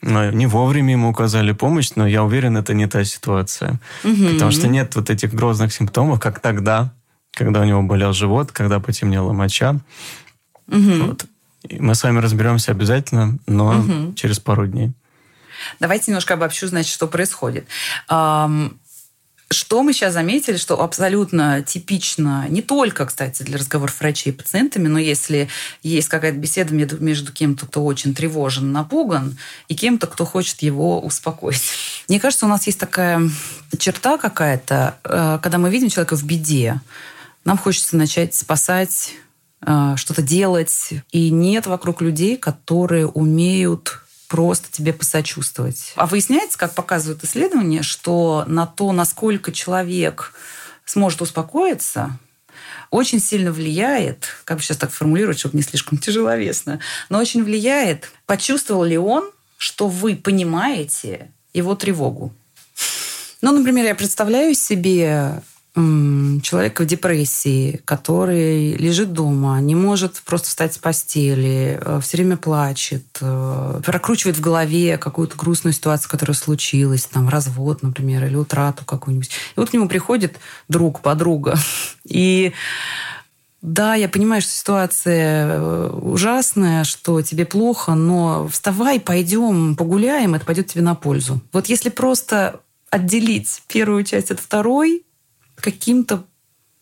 ну, 0.00 0.30
не 0.30 0.46
вовремя 0.46 0.92
ему 0.92 1.10
указали 1.10 1.52
помощь, 1.52 1.90
но 1.96 2.06
я 2.06 2.22
уверен, 2.22 2.56
это 2.56 2.74
не 2.74 2.86
та 2.86 3.04
ситуация. 3.04 3.80
Угу. 4.04 4.34
Потому 4.34 4.50
что 4.50 4.68
нет 4.68 4.94
вот 4.94 5.10
этих 5.10 5.34
грозных 5.34 5.72
симптомов, 5.72 6.20
как 6.20 6.40
тогда, 6.40 6.92
когда 7.32 7.60
у 7.60 7.64
него 7.64 7.82
болел 7.82 8.12
живот, 8.12 8.52
когда 8.52 8.80
потемнела 8.80 9.32
моча. 9.32 9.76
Угу. 10.68 11.06
Вот. 11.06 11.26
И 11.68 11.80
мы 11.80 11.94
с 11.94 12.02
вами 12.02 12.20
разберемся 12.20 12.70
обязательно, 12.70 13.38
но 13.46 13.78
угу. 13.78 14.14
через 14.14 14.38
пару 14.38 14.66
дней. 14.66 14.92
Давайте 15.80 16.10
немножко 16.12 16.34
обобщу, 16.34 16.68
значит, 16.68 16.92
что 16.92 17.08
происходит. 17.08 17.66
Что 19.50 19.82
мы 19.82 19.94
сейчас 19.94 20.12
заметили, 20.12 20.58
что 20.58 20.82
абсолютно 20.82 21.62
типично, 21.62 22.46
не 22.50 22.60
только, 22.60 23.06
кстати, 23.06 23.42
для 23.42 23.56
разговоров 23.56 23.98
врачей 23.98 24.30
и 24.30 24.36
пациентами, 24.36 24.88
но 24.88 24.98
если 24.98 25.48
есть 25.82 26.08
какая-то 26.08 26.36
беседа 26.36 26.74
между, 26.74 27.32
кем-то, 27.32 27.66
кто 27.66 27.82
очень 27.82 28.14
тревожен, 28.14 28.72
напуган, 28.72 29.38
и 29.68 29.74
кем-то, 29.74 30.06
кто 30.06 30.26
хочет 30.26 30.60
его 30.60 31.00
успокоить. 31.00 31.62
Мне 32.08 32.20
кажется, 32.20 32.44
у 32.44 32.48
нас 32.48 32.66
есть 32.66 32.78
такая 32.78 33.22
черта 33.78 34.18
какая-то, 34.18 34.98
э, 35.04 35.38
когда 35.42 35.56
мы 35.56 35.70
видим 35.70 35.88
человека 35.88 36.16
в 36.16 36.24
беде, 36.24 36.82
нам 37.46 37.56
хочется 37.56 37.96
начать 37.96 38.34
спасать, 38.34 39.14
э, 39.66 39.94
что-то 39.96 40.20
делать, 40.20 40.90
и 41.10 41.30
нет 41.30 41.66
вокруг 41.66 42.02
людей, 42.02 42.36
которые 42.36 43.06
умеют 43.06 44.02
просто 44.28 44.70
тебе 44.70 44.92
посочувствовать. 44.92 45.92
А 45.96 46.06
выясняется, 46.06 46.58
как 46.58 46.74
показывают 46.74 47.24
исследования, 47.24 47.82
что 47.82 48.44
на 48.46 48.66
то, 48.66 48.92
насколько 48.92 49.52
человек 49.52 50.32
сможет 50.84 51.22
успокоиться, 51.22 52.18
очень 52.90 53.20
сильно 53.20 53.52
влияет, 53.52 54.28
как 54.44 54.58
бы 54.58 54.62
сейчас 54.62 54.76
так 54.76 54.90
формулировать, 54.90 55.38
чтобы 55.38 55.56
не 55.56 55.62
слишком 55.62 55.98
тяжеловесно, 55.98 56.80
но 57.08 57.18
очень 57.18 57.42
влияет, 57.42 58.10
почувствовал 58.26 58.84
ли 58.84 58.98
он, 58.98 59.30
что 59.56 59.88
вы 59.88 60.14
понимаете 60.14 61.32
его 61.52 61.74
тревогу. 61.74 62.32
Ну, 63.40 63.52
например, 63.52 63.86
я 63.86 63.94
представляю 63.94 64.54
себе 64.54 65.42
человека 66.42 66.82
в 66.82 66.86
депрессии, 66.86 67.80
который 67.84 68.74
лежит 68.74 69.12
дома, 69.12 69.60
не 69.60 69.74
может 69.74 70.20
просто 70.22 70.48
встать 70.48 70.74
с 70.74 70.78
постели, 70.78 71.80
э, 71.80 72.00
все 72.02 72.16
время 72.16 72.36
плачет, 72.36 73.04
э, 73.20 73.80
прокручивает 73.84 74.36
в 74.36 74.40
голове 74.40 74.98
какую-то 74.98 75.36
грустную 75.36 75.72
ситуацию, 75.72 76.10
которая 76.10 76.34
случилась, 76.34 77.04
там, 77.04 77.28
развод, 77.28 77.82
например, 77.82 78.24
или 78.24 78.36
утрату 78.36 78.84
какую-нибудь. 78.84 79.28
И 79.28 79.60
вот 79.60 79.70
к 79.70 79.72
нему 79.72 79.88
приходит 79.88 80.38
друг, 80.68 81.00
подруга, 81.00 81.56
и 82.04 82.52
да, 83.60 83.94
я 83.96 84.08
понимаю, 84.08 84.40
что 84.40 84.52
ситуация 84.52 85.46
э, 85.48 85.90
ужасная, 85.90 86.84
что 86.84 87.22
тебе 87.22 87.44
плохо, 87.44 87.94
но 87.94 88.46
вставай, 88.46 89.00
пойдем, 89.00 89.74
погуляем, 89.74 90.36
это 90.36 90.44
пойдет 90.44 90.68
тебе 90.68 90.82
на 90.82 90.94
пользу. 90.94 91.40
Вот 91.52 91.66
если 91.66 91.88
просто 91.88 92.60
отделить 92.90 93.62
первую 93.66 94.04
часть 94.04 94.30
от 94.30 94.38
второй, 94.38 95.02
каким-то 95.60 96.24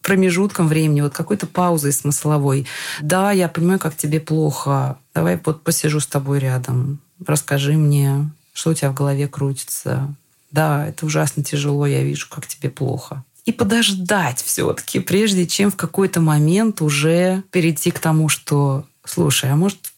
промежутком 0.02 0.68
времени, 0.68 1.00
вот 1.00 1.14
какой-то 1.14 1.46
паузой 1.46 1.92
смысловой. 1.92 2.66
Да, 3.00 3.32
я 3.32 3.48
понимаю, 3.48 3.80
как 3.80 3.96
тебе 3.96 4.20
плохо. 4.20 4.98
Давай 5.14 5.40
вот 5.44 5.64
посижу 5.64 5.98
с 5.98 6.06
тобой 6.06 6.38
рядом. 6.38 7.00
Расскажи 7.26 7.72
мне, 7.72 8.30
что 8.52 8.70
у 8.70 8.74
тебя 8.74 8.90
в 8.90 8.94
голове 8.94 9.26
крутится. 9.26 10.14
Да, 10.52 10.86
это 10.86 11.06
ужасно 11.06 11.42
тяжело, 11.42 11.86
я 11.86 12.02
вижу, 12.02 12.28
как 12.30 12.46
тебе 12.46 12.70
плохо. 12.70 13.24
И 13.46 13.52
подождать 13.52 14.42
все-таки, 14.42 15.00
прежде 15.00 15.46
чем 15.46 15.70
в 15.70 15.76
какой-то 15.76 16.20
момент 16.20 16.82
уже 16.82 17.42
перейти 17.50 17.90
к 17.90 17.98
тому, 17.98 18.28
что, 18.28 18.84
слушай, 19.04 19.50
а 19.50 19.56
может, 19.56 19.92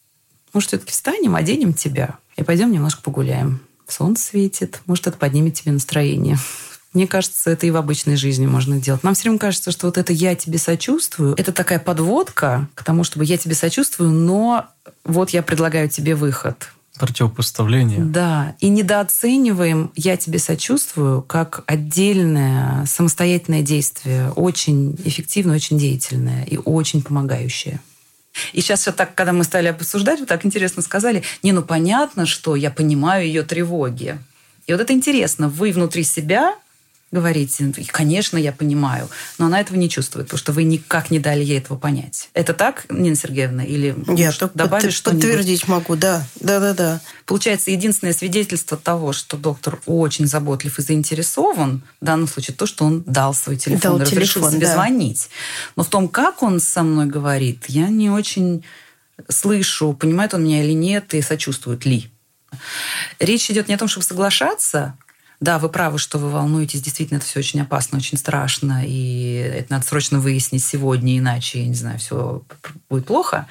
может 0.53 0.69
все-таки 0.69 0.91
встанем, 0.91 1.35
оденем 1.35 1.73
тебя 1.73 2.17
и 2.35 2.43
пойдем 2.43 2.71
немножко 2.71 3.01
погуляем. 3.01 3.61
Солнце 3.87 4.23
светит, 4.23 4.81
может, 4.85 5.07
это 5.07 5.17
поднимет 5.17 5.55
тебе 5.55 5.71
настроение. 5.71 6.37
Мне 6.93 7.07
кажется, 7.07 7.51
это 7.51 7.67
и 7.67 7.71
в 7.71 7.77
обычной 7.77 8.15
жизни 8.15 8.47
можно 8.47 8.79
делать. 8.79 9.03
Нам 9.03 9.13
все 9.13 9.23
время 9.23 9.37
кажется, 9.37 9.71
что 9.71 9.85
вот 9.85 9.97
это 9.97 10.11
«я 10.11 10.33
тебе 10.35 10.57
сочувствую»— 10.57 11.35
это 11.37 11.51
такая 11.51 11.79
подводка 11.79 12.67
к 12.73 12.83
тому, 12.83 13.03
чтобы 13.03 13.25
«я 13.25 13.37
тебе 13.37 13.53
сочувствую», 13.53 14.09
но 14.09 14.65
вот 15.03 15.29
я 15.29 15.43
предлагаю 15.43 15.87
тебе 15.87 16.15
выход. 16.15 16.71
Противопоставление. 16.97 17.99
Да. 17.99 18.55
И 18.59 18.69
недооцениваем 18.69 19.91
«я 19.95 20.17
тебе 20.17 20.39
сочувствую» 20.39 21.21
как 21.21 21.63
отдельное 21.67 22.85
самостоятельное 22.87 23.61
действие, 23.61 24.31
очень 24.31 24.99
эффективное, 25.05 25.57
очень 25.57 25.77
деятельное 25.77 26.43
и 26.45 26.57
очень 26.57 27.03
помогающее. 27.03 27.79
И 28.53 28.61
сейчас 28.61 28.81
все 28.81 28.91
так, 28.91 29.13
когда 29.15 29.31
мы 29.31 29.43
стали 29.43 29.67
обсуждать, 29.67 30.19
вы 30.19 30.25
так 30.25 30.45
интересно 30.45 30.81
сказали, 30.81 31.23
не, 31.43 31.51
ну 31.51 31.61
понятно, 31.61 32.25
что 32.25 32.55
я 32.55 32.71
понимаю 32.71 33.27
ее 33.27 33.43
тревоги. 33.43 34.19
И 34.65 34.71
вот 34.71 34.81
это 34.81 34.93
интересно, 34.93 35.49
вы 35.49 35.71
внутри 35.71 36.03
себя 36.03 36.55
говорите, 37.11 37.73
конечно, 37.87 38.37
я 38.37 38.51
понимаю, 38.51 39.09
но 39.37 39.47
она 39.47 39.59
этого 39.59 39.77
не 39.77 39.89
чувствует, 39.89 40.27
потому 40.27 40.39
что 40.39 40.51
вы 40.51 40.63
никак 40.63 41.09
не 41.09 41.19
дали 41.19 41.43
ей 41.43 41.57
этого 41.57 41.77
понять. 41.77 42.29
Это 42.33 42.53
так, 42.53 42.85
Нина 42.89 43.15
Сергеевна? 43.15 43.63
Или 43.63 43.95
я 44.15 44.31
только 44.31 44.57
добавить 44.57 44.93
что 44.93 45.11
подтвердить 45.11 45.67
могу, 45.67 45.95
да. 45.95 46.25
Да, 46.39 46.59
да, 46.59 46.73
да. 46.73 47.01
Получается, 47.25 47.71
единственное 47.71 48.13
свидетельство 48.13 48.77
того, 48.77 49.13
что 49.13 49.37
доктор 49.37 49.81
очень 49.85 50.27
заботлив 50.27 50.77
и 50.77 50.81
заинтересован, 50.81 51.83
в 51.99 52.05
данном 52.05 52.27
случае 52.27 52.55
то, 52.55 52.65
что 52.65 52.85
он 52.85 53.03
дал 53.05 53.33
свой 53.33 53.57
телефон, 53.57 53.97
дал 53.97 53.99
разрешил 53.99 54.41
телефон, 54.41 54.51
себе 54.51 54.67
да. 54.67 54.73
звонить. 54.73 55.29
Но 55.75 55.83
в 55.83 55.87
том, 55.87 56.07
как 56.07 56.43
он 56.43 56.59
со 56.59 56.83
мной 56.83 57.07
говорит, 57.07 57.65
я 57.67 57.89
не 57.89 58.09
очень 58.09 58.63
слышу, 59.27 59.93
понимает 59.93 60.33
он 60.33 60.43
меня 60.43 60.63
или 60.63 60.73
нет, 60.73 61.13
и 61.13 61.21
сочувствует 61.21 61.85
ли. 61.85 62.09
Речь 63.19 63.49
идет 63.51 63.67
не 63.67 63.75
о 63.75 63.77
том, 63.77 63.87
чтобы 63.87 64.05
соглашаться, 64.05 64.97
да, 65.39 65.57
вы 65.57 65.69
правы, 65.69 65.99
что 65.99 66.17
вы 66.17 66.29
волнуетесь. 66.29 66.81
Действительно, 66.81 67.17
это 67.17 67.25
все 67.25 67.39
очень 67.39 67.61
опасно, 67.61 67.97
очень 67.97 68.17
страшно. 68.17 68.83
И 68.85 69.35
это 69.35 69.71
надо 69.71 69.85
срочно 69.85 70.19
выяснить 70.19 70.63
сегодня, 70.63 71.17
иначе, 71.17 71.61
я 71.61 71.67
не 71.67 71.75
знаю, 71.75 71.97
все 71.97 72.43
будет 72.89 73.05
плохо. 73.05 73.47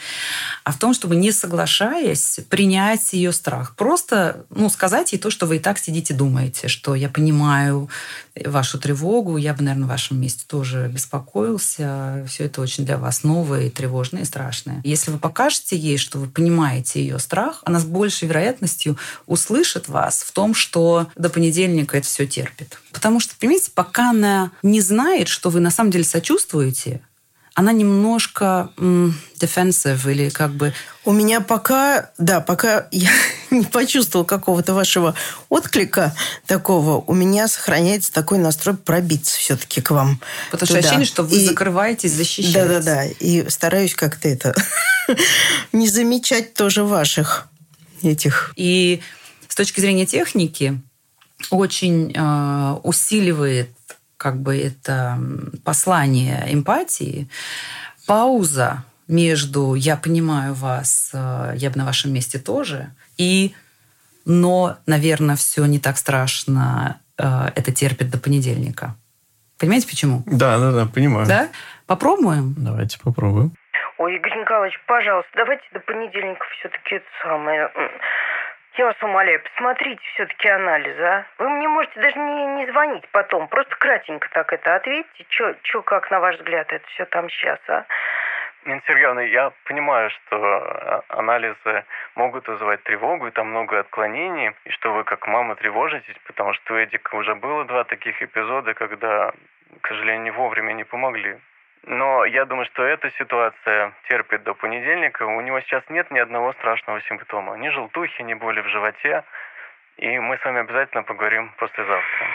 А 0.65 0.73
в 0.73 0.79
том, 0.79 0.93
чтобы 0.93 1.17
не 1.17 1.33
соглашаясь, 1.33 2.41
принять 2.51 3.15
ее 3.15 3.33
страх. 3.33 3.75
Просто 3.75 4.45
ну, 4.51 4.69
сказать 4.69 5.13
ей 5.13 5.19
то, 5.19 5.31
что 5.31 5.47
вы 5.47 5.57
и 5.57 5.61
так 5.61 5.79
сидите 5.79 6.13
думаете, 6.13 6.69
что 6.69 6.95
я 6.95 7.09
понимаю 7.09 7.89
вашу 8.45 8.79
тревогу, 8.79 9.39
я 9.39 9.55
бы, 9.55 9.63
наверное, 9.63 9.87
в 9.87 9.91
вашем 9.91 10.21
месте 10.21 10.45
тоже 10.47 10.91
беспокоился. 10.93 12.25
Все 12.29 12.45
это 12.45 12.61
очень 12.61 12.85
для 12.85 12.99
вас 12.99 13.25
новое 13.25 13.67
и 13.67 13.71
тревожное, 13.71 14.23
и 14.23 14.27
страшное. 14.27 14.83
Если 14.85 15.11
вы 15.11 15.19
покажете 15.19 15.77
ей, 15.77 15.97
что 15.97 16.19
вы 16.19 16.27
понимаете 16.27 17.01
ее 17.01 17.19
страх, 17.19 17.63
она 17.65 17.81
с 17.81 17.85
большей 17.85 18.29
вероятностью 18.29 18.99
услышит 19.27 19.89
вас 19.89 20.23
в 20.23 20.33
том, 20.33 20.55
что 20.55 21.09
до 21.17 21.31
понедельника 21.31 21.78
понедельника 21.79 21.99
это 21.99 22.07
все 22.07 22.27
терпит. 22.27 22.79
Потому 22.93 23.21
что, 23.21 23.35
понимаете, 23.39 23.71
пока 23.75 24.11
она 24.11 24.51
не 24.63 24.81
знает, 24.81 25.29
что 25.29 25.51
вы 25.51 25.61
на 25.61 25.71
самом 25.71 25.91
деле 25.91 26.05
сочувствуете, 26.05 27.01
она 27.55 27.73
немножко 27.73 28.71
defensive 28.77 30.11
или 30.11 30.31
как 30.31 30.53
бы... 30.53 30.73
У 31.05 31.13
меня 31.13 31.41
пока, 31.41 32.11
да, 32.17 32.41
пока 32.41 32.87
я 32.93 33.11
не 33.51 33.65
почувствовал 33.65 34.25
какого-то 34.25 34.75
вашего 34.75 35.15
отклика 35.49 36.15
такого, 36.47 37.03
у 37.05 37.15
меня 37.15 37.49
сохраняется 37.49 38.13
такой 38.13 38.39
настрой 38.39 38.77
пробиться 38.77 39.37
все-таки 39.39 39.81
к 39.81 39.91
вам. 39.91 40.21
Потому 40.53 40.69
что 40.69 40.79
ощущение, 40.79 41.07
что 41.07 41.25
вы 41.25 41.37
и... 41.37 41.47
закрываетесь, 41.47 42.13
защищаете. 42.13 42.61
Да-да-да. 42.61 43.07
И 43.07 43.49
стараюсь 43.49 43.95
как-то 43.95 44.29
это 44.29 44.55
не 45.73 45.89
замечать 45.89 46.55
тоже 46.55 46.85
ваших 46.85 47.49
этих. 48.03 48.53
И 48.55 49.01
с 49.49 49.57
точки 49.57 49.81
зрения 49.81 50.07
техники, 50.07 50.81
очень 51.51 52.13
э, 52.15 52.73
усиливает 52.83 53.71
как 54.17 54.37
бы 54.41 54.59
это 54.59 55.19
послание 55.65 56.47
эмпатии, 56.53 57.29
пауза 58.07 58.85
между 59.07 59.75
«я 59.75 59.97
понимаю 59.97 60.55
вас, 60.55 61.11
э, 61.15 61.53
я 61.57 61.71
бы 61.71 61.79
на 61.79 61.87
вашем 61.87 62.13
месте 62.13 62.39
тоже» 62.39 62.91
и 63.17 63.55
«но, 64.25 64.77
наверное, 64.87 65.37
все 65.37 65.65
не 65.65 65.79
так 65.79 65.97
страшно, 65.97 67.01
э, 67.17 67.51
это 67.55 67.73
терпит 67.73 68.11
до 68.11 68.19
понедельника». 68.19 68.95
Понимаете, 69.59 69.89
почему? 69.89 70.23
Да, 70.27 70.59
да, 70.59 70.73
да, 70.73 70.87
понимаю. 70.87 71.27
Да? 71.27 71.49
Попробуем? 71.87 72.55
Давайте 72.59 72.99
попробуем. 73.03 73.53
Ой, 73.99 74.17
Игорь 74.17 74.39
Николаевич, 74.39 74.79
пожалуйста, 74.87 75.31
давайте 75.35 75.65
до 75.73 75.81
понедельника 75.81 76.45
все-таки 76.59 76.97
это 76.97 77.07
самое 77.23 77.69
я 78.79 78.87
вас 78.87 79.03
умоляю, 79.03 79.43
посмотрите 79.43 80.01
все-таки 80.15 80.49
анализы, 80.49 81.03
а? 81.03 81.27
Вы 81.39 81.49
мне 81.49 81.69
можете 81.69 82.01
даже 82.01 82.19
не, 82.19 82.47
не 82.47 82.67
звонить 82.67 83.07
потом, 83.11 83.49
просто 83.49 83.75
кратенько 83.77 84.29
так 84.31 84.53
это 84.53 84.77
ответьте, 84.77 85.27
что, 85.29 85.83
как 85.83 86.11
на 86.11 86.21
ваш 86.21 86.37
взгляд 86.37 86.73
это 86.73 86.87
все 86.89 87.05
там 87.07 87.29
сейчас, 87.29 87.59
а? 87.69 87.85
Нина 88.65 88.83
Сергеевна, 88.87 89.23
я 89.23 89.53
понимаю, 89.65 90.11
что 90.11 90.37
а, 90.37 91.03
анализы 91.09 91.85
могут 92.17 92.47
вызывать 92.49 92.83
тревогу, 92.83 93.27
и 93.27 93.31
там 93.31 93.51
много 93.51 93.81
отклонений, 93.81 94.53
и 94.65 94.71
что 94.71 94.93
вы 94.93 95.05
как 95.05 95.27
мама 95.27 95.57
тревожитесь, 95.57 96.17
потому 96.27 96.53
что 96.55 96.75
у 96.75 96.77
Эдика 96.77 97.15
уже 97.17 97.35
было 97.35 97.65
два 97.65 97.85
таких 97.85 98.21
эпизода, 98.23 98.75
когда, 98.75 99.33
к 99.81 99.89
сожалению, 99.89 100.35
вовремя 100.35 100.73
не 100.73 100.85
помогли. 100.85 101.39
Но 101.85 102.25
я 102.25 102.45
думаю, 102.45 102.67
что 102.67 102.85
эта 102.85 103.11
ситуация 103.13 103.93
терпит 104.09 104.43
до 104.43 104.55
понедельника. 104.55 105.25
У 105.25 105.41
него 105.41 105.61
сейчас 105.61 105.83
нет 105.89 106.11
ни 106.11 106.19
одного 106.19 106.53
страшного 106.55 107.01
симптома. 107.03 107.57
Ни 107.57 107.69
желтухи, 107.71 108.23
ни 108.23 108.35
боли 108.35 108.61
в 108.61 108.69
животе. 108.69 109.25
И 109.97 110.19
мы 110.19 110.37
с 110.39 110.45
вами 110.45 110.61
обязательно 110.61 111.03
поговорим 111.03 111.53
послезавтра. 111.57 112.27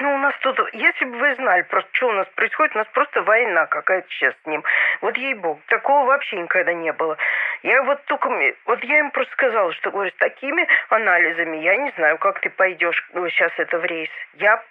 Ну, 0.00 0.14
у 0.14 0.18
нас 0.18 0.34
тут, 0.40 0.60
если 0.74 1.04
бы 1.06 1.18
вы 1.18 1.34
знали 1.34 1.62
просто, 1.62 1.90
что 1.92 2.08
у 2.08 2.12
нас 2.12 2.28
происходит, 2.36 2.74
у 2.76 2.78
нас 2.78 2.86
просто 2.88 3.22
война 3.22 3.66
какая-то 3.66 4.08
сейчас 4.10 4.34
с 4.42 4.46
ним. 4.46 4.62
Вот 5.00 5.16
ей-богу, 5.16 5.60
такого 5.66 6.06
вообще 6.06 6.36
никогда 6.36 6.72
не 6.72 6.92
было. 6.92 7.16
Я 7.62 7.82
вот 7.82 8.04
только, 8.04 8.28
вот 8.66 8.84
я 8.84 8.98
им 9.00 9.10
просто 9.10 9.32
сказала, 9.32 9.72
что, 9.72 9.90
говорю, 9.90 10.10
с 10.10 10.18
такими 10.18 10.68
анализами 10.90 11.56
я 11.56 11.76
не 11.76 11.90
знаю, 11.96 12.18
как 12.18 12.40
ты 12.40 12.50
пойдешь 12.50 13.08
сейчас 13.12 13.52
это 13.56 13.78
в 13.78 13.84
рейс. 13.84 14.10
Я 14.34 14.62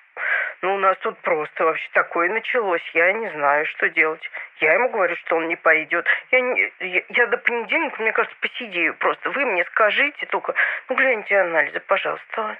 ну, 0.61 0.75
у 0.75 0.79
нас 0.79 0.97
тут 0.99 1.17
просто 1.19 1.63
вообще 1.63 1.87
такое 1.93 2.29
началось. 2.29 2.81
Я 2.93 3.13
не 3.13 3.29
знаю, 3.29 3.65
что 3.67 3.89
делать. 3.89 4.21
Я 4.59 4.73
ему 4.73 4.89
говорю, 4.89 5.15
что 5.17 5.35
он 5.35 5.47
не 5.47 5.55
пойдет. 5.55 6.07
Я, 6.31 6.39
не, 6.39 6.73
я, 6.79 7.03
я 7.09 7.27
до 7.27 7.37
понедельника, 7.37 8.01
мне 8.01 8.11
кажется, 8.11 8.37
посидею 8.41 8.95
просто. 8.95 9.29
Вы 9.29 9.45
мне 9.45 9.63
скажите 9.65 10.25
только, 10.27 10.55
ну, 10.89 10.95
гляньте 10.95 11.39
анализы, 11.39 11.79
пожалуйста. 11.81 12.57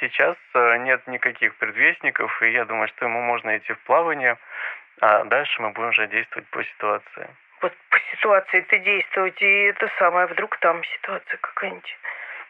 Сейчас 0.00 0.36
э, 0.54 0.76
нет 0.78 1.06
никаких 1.06 1.54
предвестников, 1.56 2.42
и 2.42 2.52
я 2.52 2.64
думаю, 2.64 2.88
что 2.88 3.04
ему 3.04 3.20
можно 3.20 3.58
идти 3.58 3.74
в 3.74 3.78
плавание, 3.80 4.38
а 5.00 5.24
дальше 5.24 5.60
мы 5.60 5.70
будем 5.70 5.90
уже 5.90 6.06
действовать 6.06 6.48
по 6.48 6.64
ситуации. 6.64 7.28
Вот 7.60 7.74
по 7.90 7.98
ситуации 8.12 8.60
это 8.60 8.78
действовать, 8.78 9.42
и 9.42 9.64
это 9.64 9.90
самое, 9.98 10.26
вдруг 10.26 10.56
там 10.58 10.82
ситуация 10.84 11.36
какая-нибудь. 11.36 11.98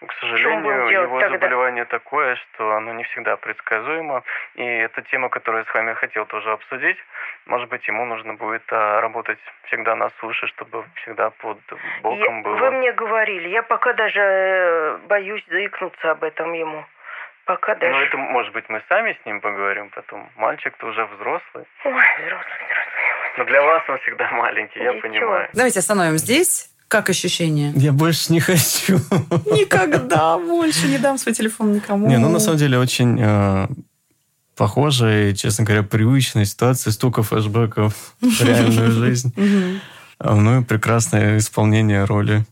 К 0.06 0.12
сожалению, 0.14 0.88
его 0.88 1.20
тогда? 1.20 1.36
заболевание 1.36 1.84
такое, 1.84 2.36
что 2.36 2.72
оно 2.74 2.94
не 2.94 3.04
всегда 3.04 3.36
предсказуемо. 3.36 4.22
И 4.54 4.64
это 4.64 5.02
тема, 5.02 5.28
которую 5.28 5.64
я 5.64 5.70
с 5.70 5.74
вами 5.74 5.92
хотел 5.92 6.24
тоже 6.24 6.50
обсудить. 6.52 6.96
Может 7.44 7.68
быть, 7.68 7.86
ему 7.86 8.06
нужно 8.06 8.34
будет 8.34 8.62
а, 8.70 9.00
работать 9.02 9.38
всегда 9.64 9.96
на 9.96 10.08
суше, 10.20 10.46
чтобы 10.46 10.84
всегда 11.02 11.30
под 11.30 11.58
боком 12.02 12.36
я, 12.38 12.42
было. 12.42 12.56
Вы 12.56 12.70
мне 12.70 12.92
говорили, 12.92 13.48
я 13.48 13.62
пока 13.62 13.92
даже 13.92 14.20
э, 14.20 14.98
боюсь 15.06 15.44
заикнуться 15.50 16.12
об 16.12 16.24
этом 16.24 16.54
ему. 16.54 16.86
Пока 17.44 17.74
даже. 17.74 17.92
Ну, 17.92 18.00
это, 18.00 18.16
может 18.16 18.52
быть, 18.54 18.68
мы 18.68 18.82
сами 18.88 19.18
с 19.22 19.26
ним 19.26 19.40
поговорим 19.42 19.90
потом. 19.90 20.30
Мальчик-то 20.36 20.86
уже 20.86 21.04
взрослый. 21.04 21.66
Ой, 21.84 21.92
взрослый, 21.92 22.64
взрослый. 22.70 23.00
Но 23.36 23.44
для 23.44 23.62
вас 23.62 23.82
он 23.88 23.98
всегда 23.98 24.30
маленький, 24.30 24.80
я 24.80 24.94
понимаю. 24.94 25.48
Давайте 25.52 25.80
остановим 25.80 26.16
здесь. 26.16 26.70
Как 26.90 27.08
ощущение? 27.08 27.72
Я 27.76 27.92
больше 27.92 28.32
не 28.32 28.40
хочу. 28.40 28.96
Никогда 29.46 30.36
больше 30.36 30.88
не 30.88 30.98
дам 30.98 31.18
свой 31.18 31.32
телефон 31.36 31.72
никому. 31.72 32.08
Не, 32.08 32.18
ну 32.18 32.28
на 32.28 32.40
самом 32.40 32.58
деле 32.58 32.78
очень 32.80 33.16
э, 33.16 33.68
похожая 34.56 35.30
и, 35.30 35.36
честно 35.36 35.64
говоря, 35.64 35.84
привычная 35.84 36.44
ситуация, 36.44 36.90
столько 36.90 37.22
флешбеков 37.22 38.16
в 38.20 38.42
реальную 38.42 38.90
жизнь. 39.06 39.32
А, 40.22 40.34
ну 40.34 40.60
и 40.60 40.64
прекрасное 40.64 41.38
исполнение 41.38 42.04
роли 42.04 42.44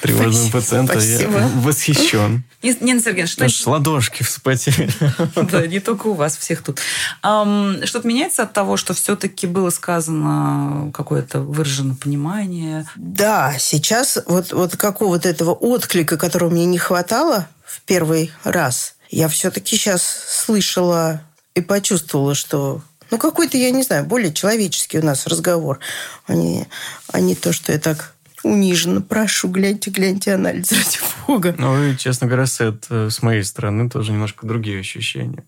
тревожного 0.00 0.52
пациента. 0.52 0.92
Спасибо. 0.92 1.38
Я 1.40 1.50
восхищен. 1.56 2.44
Нина 2.62 3.00
Сергеевна, 3.00 3.26
что... 3.26 3.44
Аж 3.44 3.66
ладошки 3.66 4.22
вспотели. 4.22 4.88
Да, 5.34 5.66
не 5.66 5.80
только 5.80 6.06
у 6.06 6.14
вас, 6.14 6.36
всех 6.36 6.62
тут. 6.62 6.78
Что-то 7.18 8.02
меняется 8.04 8.44
от 8.44 8.52
того, 8.52 8.76
что 8.76 8.94
все-таки 8.94 9.48
было 9.48 9.70
сказано 9.70 10.92
какое-то 10.92 11.40
выраженное 11.40 11.96
понимание? 11.96 12.86
Да, 12.94 13.56
сейчас 13.58 14.18
вот, 14.26 14.52
вот 14.52 14.76
какого-то 14.76 15.28
этого 15.28 15.50
отклика, 15.50 16.16
которого 16.16 16.50
мне 16.50 16.64
не 16.64 16.78
хватало 16.78 17.48
в 17.64 17.80
первый 17.82 18.30
раз, 18.44 18.94
я 19.10 19.26
все-таки 19.28 19.76
сейчас 19.76 20.04
слышала 20.04 21.22
и 21.56 21.60
почувствовала, 21.60 22.36
что 22.36 22.82
ну, 23.10 23.18
какой-то, 23.18 23.56
я 23.56 23.70
не 23.70 23.82
знаю, 23.82 24.04
более 24.04 24.32
человеческий 24.32 24.98
у 24.98 25.04
нас 25.04 25.26
разговор, 25.26 25.78
а 26.26 26.34
не, 26.34 26.66
а 27.12 27.20
не 27.20 27.34
то, 27.34 27.52
что 27.52 27.72
я 27.72 27.78
так 27.78 28.14
униженно 28.42 29.02
прошу, 29.02 29.48
гляньте, 29.48 29.90
гляньте 29.90 30.34
анализ, 30.34 30.72
ради 30.72 30.98
бога. 31.26 31.54
Ну, 31.58 31.82
и, 31.82 31.96
честно 31.96 32.26
говоря, 32.26 32.46
с, 32.46 32.60
это, 32.60 33.10
с 33.10 33.22
моей 33.22 33.42
стороны 33.42 33.90
тоже 33.90 34.12
немножко 34.12 34.46
другие 34.46 34.80
ощущения. 34.80 35.44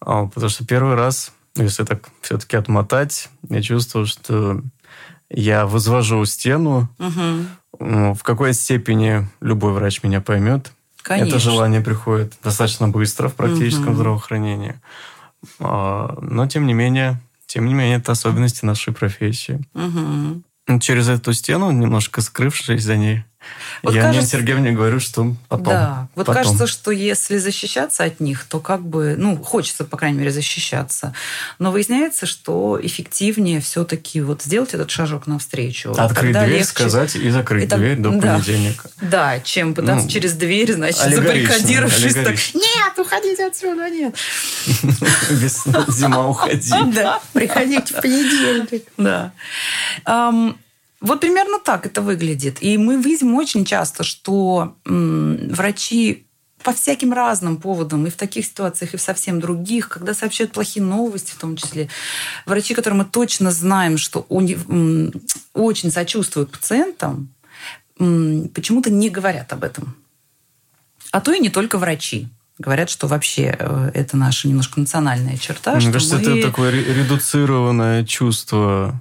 А, 0.00 0.26
потому 0.26 0.48
что 0.48 0.64
первый 0.64 0.94
раз, 0.94 1.32
если 1.56 1.84
так 1.84 2.08
все-таки 2.22 2.56
отмотать, 2.56 3.28
я 3.48 3.62
чувствовал, 3.62 4.06
что 4.06 4.62
я 5.28 5.66
возвожу 5.66 6.24
стену. 6.24 6.88
Угу. 6.98 8.14
В 8.14 8.22
какой 8.22 8.52
степени 8.52 9.28
любой 9.40 9.72
врач 9.72 10.02
меня 10.02 10.20
поймет. 10.20 10.72
Конечно. 11.02 11.28
Это 11.28 11.38
желание 11.38 11.80
приходит 11.80 12.34
достаточно 12.42 12.88
быстро 12.88 13.28
в 13.28 13.34
практическом 13.34 13.88
угу. 13.88 13.94
здравоохранении. 13.94 14.80
А, 15.58 16.18
но, 16.20 16.46
тем 16.46 16.66
не 16.66 16.74
менее, 16.74 17.20
тем 17.46 17.66
не 17.66 17.74
менее, 17.74 17.98
это 17.98 18.12
особенности 18.12 18.64
нашей 18.64 18.92
профессии. 18.92 19.60
Угу. 19.74 20.78
Через 20.80 21.08
эту 21.08 21.32
стену, 21.32 21.70
немножко 21.70 22.20
скрывшись 22.20 22.84
за 22.84 22.96
ней, 22.96 23.24
вот 23.82 23.94
я 23.94 24.02
кажется, 24.02 24.20
Нине 24.20 24.30
Сергеевне 24.30 24.72
говорю, 24.72 25.00
что 25.00 25.34
потом. 25.48 25.66
Да, 25.66 26.08
вот 26.14 26.26
потом. 26.26 26.42
кажется, 26.42 26.66
что 26.66 26.90
если 26.90 27.38
защищаться 27.38 28.04
от 28.04 28.20
них, 28.20 28.44
то 28.44 28.60
как 28.60 28.82
бы, 28.82 29.14
ну, 29.16 29.36
хочется, 29.42 29.84
по 29.84 29.96
крайней 29.96 30.18
мере, 30.18 30.30
защищаться. 30.30 31.14
Но 31.58 31.70
выясняется, 31.70 32.26
что 32.26 32.78
эффективнее 32.82 33.60
все-таки 33.60 34.20
вот 34.20 34.42
сделать 34.42 34.74
этот 34.74 34.90
шажок 34.90 35.26
навстречу. 35.26 35.92
Открыть 35.92 36.32
дверь, 36.32 36.50
легче... 36.50 36.64
сказать 36.64 37.16
и 37.16 37.30
закрыть 37.30 37.64
Это... 37.64 37.76
дверь 37.76 37.96
до 37.96 38.10
да. 38.10 38.34
понедельника. 38.34 38.90
Да, 39.00 39.40
чем 39.40 39.74
пытаться 39.74 40.04
ну, 40.04 40.10
через 40.10 40.34
дверь, 40.34 40.72
значит, 40.72 40.98
забаррикадировавшись 40.98 42.14
так, 42.14 42.36
нет, 42.54 42.98
уходите 42.98 43.46
отсюда, 43.46 43.88
нет. 43.88 44.14
Зима, 45.88 46.28
уходи. 46.28 46.70
Да, 46.94 47.20
приходите 47.32 47.94
в 47.94 48.00
понедельник. 48.00 48.84
Да. 48.96 49.32
Вот 51.00 51.20
примерно 51.20 51.58
так 51.58 51.86
это 51.86 52.02
выглядит. 52.02 52.62
И 52.62 52.76
мы 52.76 53.00
видим 53.00 53.34
очень 53.34 53.64
часто, 53.64 54.04
что 54.04 54.76
врачи 54.84 56.26
по 56.62 56.72
всяким 56.74 57.12
разным 57.12 57.56
поводам, 57.56 58.06
и 58.06 58.10
в 58.10 58.16
таких 58.16 58.44
ситуациях, 58.44 58.92
и 58.92 58.96
в 58.98 59.00
совсем 59.00 59.40
других, 59.40 59.88
когда 59.88 60.12
сообщают 60.12 60.52
плохие 60.52 60.84
новости, 60.84 61.32
в 61.32 61.38
том 61.38 61.56
числе, 61.56 61.88
врачи, 62.44 62.74
которые 62.74 62.98
мы 62.98 63.04
точно 63.06 63.50
знаем, 63.50 63.96
что 63.96 64.26
очень 65.54 65.90
сочувствуют 65.90 66.50
пациентам, 66.50 67.30
почему-то 67.96 68.90
не 68.90 69.08
говорят 69.08 69.52
об 69.52 69.64
этом. 69.64 69.96
А 71.12 71.20
то 71.20 71.32
и 71.32 71.40
не 71.40 71.48
только 71.48 71.78
врачи 71.78 72.28
говорят, 72.58 72.90
что 72.90 73.06
вообще 73.06 73.56
э, 73.58 73.90
это 73.94 74.16
наша 74.16 74.46
немножко 74.46 74.80
национальная 74.80 75.38
черта. 75.38 75.72
Мне 75.72 75.80
что 75.80 75.92
кажется, 75.92 76.16
мы... 76.16 76.38
это 76.38 76.48
такое 76.48 76.70
редуцированное 76.70 78.04
чувство, 78.04 79.00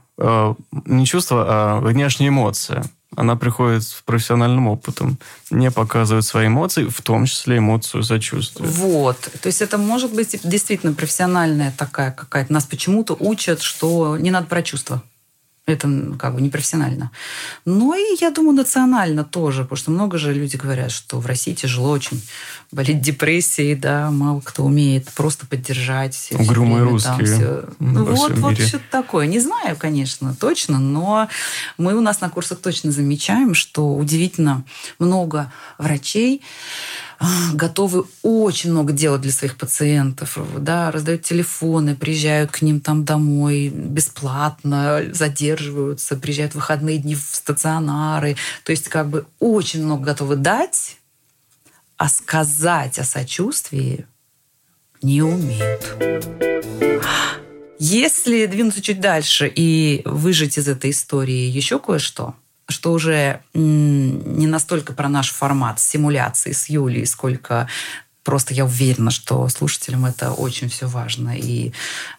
не 0.85 1.05
чувство, 1.05 1.45
а 1.47 1.79
внешняя 1.79 2.27
эмоция. 2.27 2.83
Она 3.15 3.35
приходит 3.35 3.83
с 3.83 4.01
профессиональным 4.05 4.67
опытом, 4.67 5.17
не 5.49 5.71
показывает 5.71 6.25
свои 6.25 6.47
эмоции, 6.47 6.85
в 6.85 7.01
том 7.01 7.25
числе 7.25 7.57
эмоцию 7.57 8.03
сочувствия. 8.03 8.67
Вот. 8.67 9.17
То 9.41 9.47
есть 9.47 9.61
это 9.61 9.77
может 9.77 10.13
быть 10.13 10.39
действительно 10.43 10.93
профессиональная 10.93 11.73
такая 11.75 12.11
какая-то. 12.11 12.53
Нас 12.53 12.65
почему-то 12.65 13.17
учат, 13.19 13.61
что 13.61 14.15
не 14.17 14.29
надо 14.29 14.47
про 14.47 14.61
чувства. 14.61 15.01
Это 15.73 15.89
как 16.17 16.35
бы 16.35 16.41
непрофессионально. 16.41 17.11
Но 17.65 17.95
и, 17.95 18.17
я 18.19 18.31
думаю, 18.31 18.55
национально 18.55 19.23
тоже, 19.23 19.63
потому 19.63 19.77
что 19.77 19.91
много 19.91 20.17
же 20.17 20.33
люди 20.33 20.57
говорят, 20.57 20.91
что 20.91 21.19
в 21.19 21.25
России 21.25 21.53
тяжело 21.53 21.89
очень 21.89 22.21
болеть 22.71 23.01
депрессией, 23.01 23.75
да, 23.75 24.11
мало 24.11 24.41
кто 24.41 24.63
умеет 24.63 25.09
просто 25.13 25.45
поддержать. 25.45 26.15
Все, 26.15 26.35
Угрюмые 26.35 26.83
все 26.83 26.91
русские. 26.91 27.15
Там, 27.17 27.25
все. 27.25 27.63
Ну, 27.79 28.05
вот, 28.05 28.37
вот 28.37 28.59
что-то 28.59 28.85
такое. 28.91 29.27
Не 29.27 29.39
знаю, 29.39 29.75
конечно, 29.77 30.35
точно, 30.35 30.79
но 30.79 31.27
мы 31.77 31.95
у 31.95 32.01
нас 32.01 32.21
на 32.21 32.29
курсах 32.29 32.59
точно 32.59 32.91
замечаем, 32.91 33.53
что 33.53 33.95
удивительно 33.95 34.63
много 34.99 35.51
врачей, 35.77 36.41
готовы 37.53 38.05
очень 38.23 38.71
много 38.71 38.93
делать 38.93 39.21
для 39.21 39.31
своих 39.31 39.57
пациентов, 39.57 40.37
да, 40.57 40.91
раздают 40.91 41.23
телефоны, 41.23 41.95
приезжают 41.95 42.51
к 42.51 42.61
ним 42.61 42.79
там 42.79 43.03
домой 43.03 43.69
бесплатно, 43.69 45.03
задерживаются, 45.11 46.15
приезжают 46.15 46.53
в 46.53 46.55
выходные 46.55 46.97
дни 46.97 47.15
в 47.15 47.21
стационары. 47.21 48.37
То 48.63 48.71
есть 48.71 48.87
как 48.89 49.09
бы 49.09 49.25
очень 49.39 49.83
много 49.83 50.05
готовы 50.05 50.37
дать, 50.37 50.97
а 51.97 52.07
сказать 52.07 52.97
о 52.99 53.03
сочувствии 53.03 54.05
не 55.01 55.21
умеют. 55.21 55.85
Если 57.81 58.45
двинуться 58.45 58.81
чуть 58.81 58.99
дальше 58.99 59.51
и 59.53 60.01
выжить 60.05 60.57
из 60.57 60.67
этой 60.67 60.91
истории 60.91 61.49
еще 61.49 61.79
кое-что– 61.79 62.35
что 62.69 62.93
уже 62.93 63.41
не 63.53 64.47
настолько 64.47 64.93
про 64.93 65.09
наш 65.09 65.31
формат 65.31 65.79
симуляции 65.79 66.51
с 66.51 66.69
Юлей, 66.69 67.05
сколько 67.05 67.67
просто 68.23 68.53
я 68.53 68.65
уверена, 68.65 69.11
что 69.11 69.47
слушателям 69.49 70.05
это 70.05 70.31
очень 70.31 70.69
все 70.69 70.87
важно 70.87 71.35
и 71.35 71.71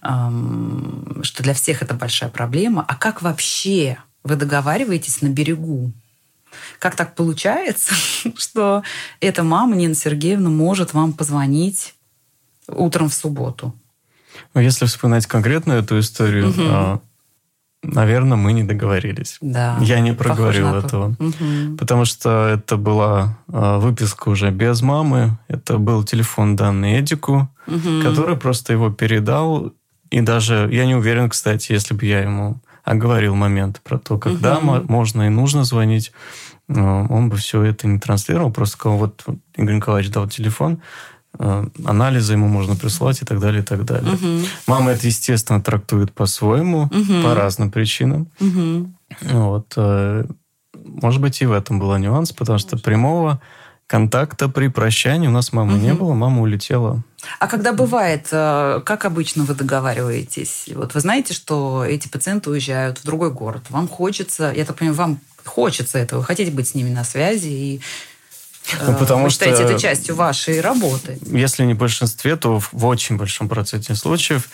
эм, 0.02 1.20
что 1.22 1.42
для 1.42 1.54
всех 1.54 1.82
это 1.82 1.94
большая 1.94 2.30
проблема. 2.30 2.84
А 2.88 2.96
как 2.96 3.22
вообще 3.22 3.98
вы 4.24 4.36
договариваетесь 4.36 5.22
на 5.22 5.28
берегу? 5.28 5.92
Как 6.78 6.96
так 6.96 7.14
получается, 7.14 7.94
что 8.36 8.82
эта 9.20 9.42
мама 9.42 9.76
Нина 9.76 9.94
Сергеевна 9.94 10.50
может 10.50 10.94
вам 10.94 11.12
позвонить 11.12 11.94
утром 12.66 13.08
в 13.08 13.14
субботу? 13.14 13.74
Ну, 14.54 14.60
если 14.60 14.86
вспоминать 14.86 15.26
конкретно 15.26 15.74
эту 15.74 16.00
историю, 16.00 16.50
угу. 16.50 17.02
Наверное, 17.82 18.36
мы 18.36 18.52
не 18.52 18.62
договорились. 18.62 19.38
Да. 19.40 19.78
Я 19.80 20.00
не 20.00 20.12
проговорил 20.12 20.74
этого. 20.74 21.16
Угу. 21.18 21.76
Потому 21.78 22.04
что 22.04 22.48
это 22.48 22.76
была 22.76 23.38
э, 23.48 23.78
выписка 23.78 24.28
уже 24.28 24.50
без 24.50 24.82
мамы. 24.82 25.38
Это 25.48 25.78
был 25.78 26.04
телефон 26.04 26.56
данный 26.56 27.00
Эдику, 27.00 27.48
угу. 27.66 28.02
который 28.02 28.36
просто 28.36 28.74
его 28.74 28.90
передал. 28.90 29.72
И 30.10 30.20
даже, 30.20 30.68
я 30.70 30.84
не 30.84 30.94
уверен, 30.94 31.30
кстати, 31.30 31.72
если 31.72 31.94
бы 31.94 32.04
я 32.04 32.20
ему 32.20 32.60
оговорил 32.84 33.34
момент 33.34 33.80
про 33.82 33.98
то, 33.98 34.18
когда 34.18 34.58
угу. 34.58 34.84
можно 34.92 35.22
и 35.22 35.30
нужно 35.30 35.64
звонить, 35.64 36.12
он 36.68 37.30
бы 37.30 37.36
все 37.36 37.62
это 37.62 37.86
не 37.86 37.98
транслировал. 37.98 38.52
Просто 38.52 38.76
сказал, 38.76 38.98
вот 38.98 39.24
Игорь 39.56 39.76
Николаевич 39.76 40.12
дал 40.12 40.28
телефон, 40.28 40.82
анализы 41.38 42.34
ему 42.34 42.48
можно 42.48 42.76
присылать 42.76 43.22
и 43.22 43.24
так 43.24 43.40
далее, 43.40 43.62
и 43.62 43.64
так 43.64 43.84
далее. 43.84 44.14
Угу. 44.14 44.46
Мама 44.66 44.92
это, 44.92 45.06
естественно, 45.06 45.62
трактует 45.62 46.12
по-своему, 46.12 46.82
угу. 46.82 47.22
по 47.22 47.34
разным 47.34 47.70
причинам. 47.70 48.28
Угу. 48.40 48.92
Вот. 49.32 49.72
Э, 49.76 50.24
может 50.84 51.20
быть, 51.20 51.40
и 51.40 51.46
в 51.46 51.52
этом 51.52 51.78
был 51.78 51.96
нюанс, 51.96 52.32
потому 52.32 52.58
что 52.58 52.76
прямого 52.76 53.40
контакта 53.86 54.48
при 54.48 54.68
прощании 54.68 55.28
у 55.28 55.32
нас 55.32 55.52
мамы 55.52 55.74
угу. 55.74 55.82
не 55.82 55.94
было, 55.94 56.12
мама 56.14 56.42
улетела. 56.42 57.02
А 57.38 57.46
когда 57.48 57.72
бывает, 57.72 58.28
э, 58.30 58.80
как 58.84 59.04
обычно 59.04 59.44
вы 59.44 59.54
договариваетесь? 59.54 60.68
Вот 60.74 60.94
вы 60.94 61.00
знаете, 61.00 61.34
что 61.34 61.84
эти 61.84 62.08
пациенты 62.08 62.50
уезжают 62.50 62.98
в 62.98 63.04
другой 63.04 63.32
город. 63.32 63.64
Вам 63.68 63.88
хочется, 63.88 64.52
я 64.54 64.64
так 64.64 64.76
понимаю, 64.76 64.96
вам 64.96 65.20
хочется 65.44 65.98
этого, 65.98 66.20
вы 66.20 66.24
хотите 66.24 66.50
быть 66.50 66.68
с 66.68 66.74
ними 66.74 66.90
на 66.90 67.02
связи 67.04 67.48
и 67.48 67.80
Ну, 68.86 68.94
потому 68.94 69.24
вы 69.24 69.30
считаете 69.30 69.56
что- 69.62 69.64
это 69.72 69.80
частью 69.80 70.14
вашей 70.14 70.60
работы? 70.60 71.18
Если 71.26 71.64
не 71.64 71.74
в 71.74 71.78
большинстве, 71.78 72.36
то 72.36 72.60
в 72.60 72.86
очень 72.86 73.16
большом 73.16 73.48
проценте 73.48 73.94
случаев 73.94 74.48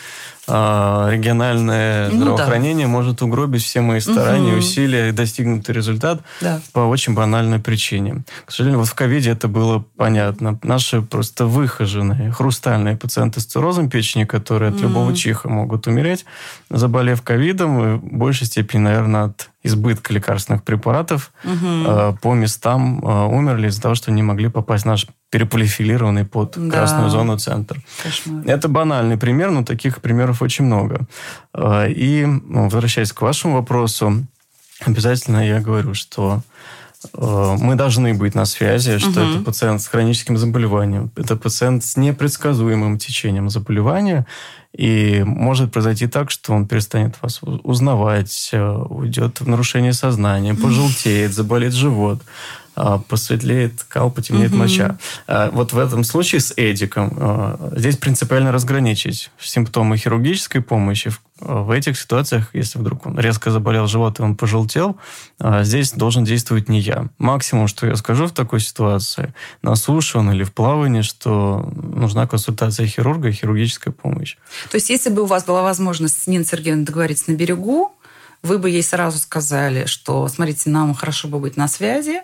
а, 0.48 1.08
региональное 1.10 2.08
Ну 2.08 2.10
да. 2.10 2.16
здравоохранение 2.16 2.86
может 2.86 3.22
угробить 3.22 3.62
все 3.62 3.80
мои 3.80 4.00
старания, 4.00 4.50
Мгм. 4.52 4.58
усилия 4.58 5.08
и 5.08 5.12
достигнутый 5.12 5.74
результат 5.74 6.20
Да. 6.40 6.60
по 6.72 6.80
очень 6.80 7.14
банальной 7.14 7.58
причине. 7.58 8.24
К 8.44 8.50
сожалению, 8.52 8.78
вот 8.80 8.88
в 8.88 8.94
ковиде 8.94 9.30
это 9.30 9.48
было 9.48 9.84
понятно. 9.96 10.58
Наши 10.62 11.02
просто 11.02 11.46
выхоженные, 11.46 12.30
хрустальные 12.32 12.96
пациенты 12.96 13.40
с 13.40 13.44
циррозом 13.46 13.90
печени, 13.90 14.24
которые 14.24 14.70
от 14.70 14.80
любого 14.80 15.06
Мгм. 15.06 15.14
чиха 15.14 15.48
могут 15.48 15.86
умереть, 15.86 16.24
заболев 16.70 17.22
ковидом, 17.22 17.98
в 17.98 18.04
большей 18.04 18.46
степени, 18.46 18.80
наверное, 18.80 19.24
от 19.24 19.50
избытка 19.62 20.12
лекарственных 20.14 20.62
препаратов, 20.62 21.32
э, 21.42 22.12
по 22.22 22.34
местам 22.34 23.00
э, 23.04 23.26
умерли 23.26 23.66
из-за 23.68 23.82
того, 23.82 23.94
что 23.96 24.12
не 24.12 24.22
могли 24.22 24.48
попасть 24.48 24.84
в 24.84 24.86
наш 24.86 25.06
переполифилированный 25.36 26.24
под 26.24 26.54
Да. 26.56 26.76
красную 26.78 27.10
зону 27.10 27.36
центр. 27.38 27.80
Кошмар. 28.02 28.42
Это 28.46 28.68
банальный 28.68 29.16
пример, 29.16 29.50
но 29.50 29.62
таких 29.64 30.00
примеров 30.00 30.42
очень 30.42 30.64
много. 30.64 31.00
Э, 31.54 31.90
И, 31.92 32.24
ну, 32.26 32.64
возвращаясь 32.64 33.12
к 33.12 33.22
вашему 33.22 33.54
вопросу, 33.54 34.24
обязательно 34.86 35.46
я 35.46 35.60
говорю, 35.60 35.94
что 35.94 36.40
э, 37.14 37.56
мы 37.60 37.74
должны 37.76 38.14
быть 38.14 38.34
на 38.34 38.46
связи, 38.46 38.98
что 38.98 39.20
Мгм. 39.20 39.30
это 39.30 39.44
пациент 39.44 39.80
с 39.80 39.86
хроническим 39.88 40.36
заболеванием, 40.38 41.10
это 41.16 41.36
пациент 41.36 41.84
с 41.84 41.96
непредсказуемым 41.96 42.98
течением 42.98 43.50
заболевания, 43.50 44.24
и 44.78 45.22
может 45.26 45.72
произойти 45.72 46.06
так, 46.06 46.30
что 46.30 46.52
он 46.54 46.66
перестанет 46.66 47.14
вас 47.22 47.40
узнавать, 47.42 48.50
э, 48.52 48.76
уйдет 48.88 49.40
в 49.40 49.48
нарушение 49.48 49.92
сознания, 49.92 50.54
пожелтеет, 50.54 51.32
заболит 51.32 51.72
живот, 51.74 52.18
посветлеет 53.08 53.82
кал, 53.88 54.10
потемнеет 54.10 54.50
Мгм. 54.50 54.58
моча. 54.60 54.98
А, 55.26 55.50
Вот 55.50 55.72
в 55.72 55.78
этом 55.78 56.04
случае 56.04 56.40
с 56.40 56.52
Эдиком 56.56 57.12
э, 57.18 57.72
здесь 57.76 57.96
принципиально 57.96 58.52
разграничить 58.52 59.30
симптомы 59.40 59.96
хирургической 59.96 60.60
помощи. 60.60 61.10
В- 61.38 61.70
этих 61.70 61.98
ситуациях, 61.98 62.50
если 62.54 62.78
вдруг 62.78 63.04
он 63.06 63.18
резко 63.18 63.50
заболел 63.50 63.86
живот 63.86 64.18
и 64.18 64.22
он 64.22 64.36
пожелтел, 64.36 64.96
а, 65.38 65.64
здесь 65.64 65.92
должен 65.92 66.24
действовать 66.24 66.68
не 66.70 66.80
я. 66.80 67.08
Максимум, 67.18 67.68
что 67.68 67.86
я 67.86 67.96
скажу 67.96 68.26
в 68.26 68.32
такой 68.32 68.60
ситуации, 68.60 69.34
на 69.62 69.74
суше 69.76 70.16
он 70.18 70.30
или 70.32 70.44
в 70.44 70.52
плавании, 70.54 71.02
что 71.02 71.70
нужна 71.74 72.26
консультация 72.26 72.86
хирурга 72.86 73.28
и 73.28 73.32
хирургическая 73.32 73.92
помощь. 73.92 74.36
То 74.70 74.76
есть, 74.76 74.88
если 74.90 75.10
бы 75.10 75.22
у 75.22 75.26
вас 75.26 75.44
была 75.44 75.62
возможность 75.62 76.22
с 76.22 76.26
Ниной 76.26 76.44
Сергеевной 76.46 76.84
договориться 76.84 77.30
на 77.30 77.36
берегу, 77.36 77.92
вы 78.42 78.58
бы 78.58 78.70
ей 78.70 78.82
сразу 78.82 79.18
сказали, 79.18 79.86
что, 79.86 80.28
смотрите, 80.28 80.70
нам 80.70 80.94
хорошо 80.94 81.26
бы 81.28 81.38
быть 81.38 81.56
на 81.56 81.68
связи, 81.68 82.20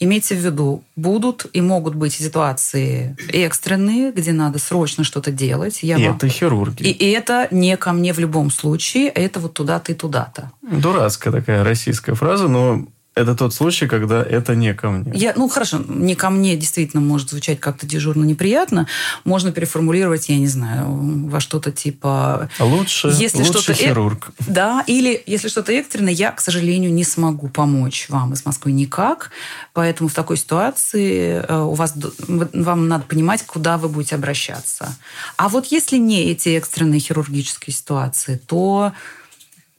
Имейте 0.00 0.34
в 0.34 0.38
виду, 0.38 0.82
будут 0.96 1.46
и 1.52 1.60
могут 1.60 1.94
быть 1.94 2.12
ситуации 2.14 3.16
экстренные, 3.32 4.12
где 4.12 4.32
надо 4.32 4.58
срочно 4.58 5.04
что-то 5.04 5.30
делать. 5.30 5.80
Я 5.82 5.96
и 5.98 6.06
вам- 6.06 6.16
это 6.16 6.28
хирурги. 6.28 6.82
и, 6.82 6.90
и 6.90 7.10
это 7.10 7.48
не 7.50 7.76
ко 7.76 7.92
мне 7.92 8.12
в 8.12 8.18
любом 8.18 8.50
случае, 8.50 9.08
это 9.08 9.40
вот 9.40 9.54
туда-то 9.54 9.92
и 9.92 9.94
туда-то. 9.94 10.50
Дурацкая 10.62 11.32
такая 11.32 11.64
российская 11.64 12.14
фраза, 12.14 12.48
но 12.48 12.86
это 13.14 13.34
тот 13.36 13.54
случай, 13.54 13.86
когда 13.86 14.22
это 14.22 14.56
не 14.56 14.74
ко 14.74 14.90
мне. 14.90 15.12
Я, 15.14 15.34
ну, 15.36 15.48
хорошо, 15.48 15.78
не 15.86 16.14
ко 16.14 16.30
мне 16.30 16.56
действительно 16.56 17.00
может 17.00 17.30
звучать 17.30 17.60
как-то 17.60 17.86
дежурно 17.86 18.24
неприятно. 18.24 18.88
Можно 19.24 19.52
переформулировать, 19.52 20.28
я 20.28 20.38
не 20.38 20.48
знаю, 20.48 21.28
во 21.28 21.40
что-то 21.40 21.70
типа... 21.70 22.48
Лучше, 22.58 23.08
Если 23.08 23.38
лучше 23.38 23.52
что-то 23.52 23.72
э- 23.72 23.74
хирург. 23.74 24.30
Да, 24.40 24.82
или 24.86 25.22
если 25.26 25.48
что-то 25.48 25.72
экстренное, 25.72 26.12
я, 26.12 26.32
к 26.32 26.40
сожалению, 26.40 26.92
не 26.92 27.04
смогу 27.04 27.48
помочь 27.48 28.06
вам 28.08 28.32
из 28.32 28.44
Москвы 28.44 28.72
никак. 28.72 29.30
Поэтому 29.72 30.08
в 30.08 30.14
такой 30.14 30.36
ситуации 30.36 31.44
э, 31.46 31.60
у 31.60 31.74
вас, 31.74 31.94
вам 32.26 32.88
надо 32.88 33.04
понимать, 33.04 33.44
куда 33.46 33.78
вы 33.78 33.88
будете 33.88 34.16
обращаться. 34.16 34.96
А 35.36 35.48
вот 35.48 35.66
если 35.66 35.98
не 35.98 36.30
эти 36.32 36.48
экстренные 36.50 36.98
хирургические 36.98 37.74
ситуации, 37.74 38.40
то 38.44 38.92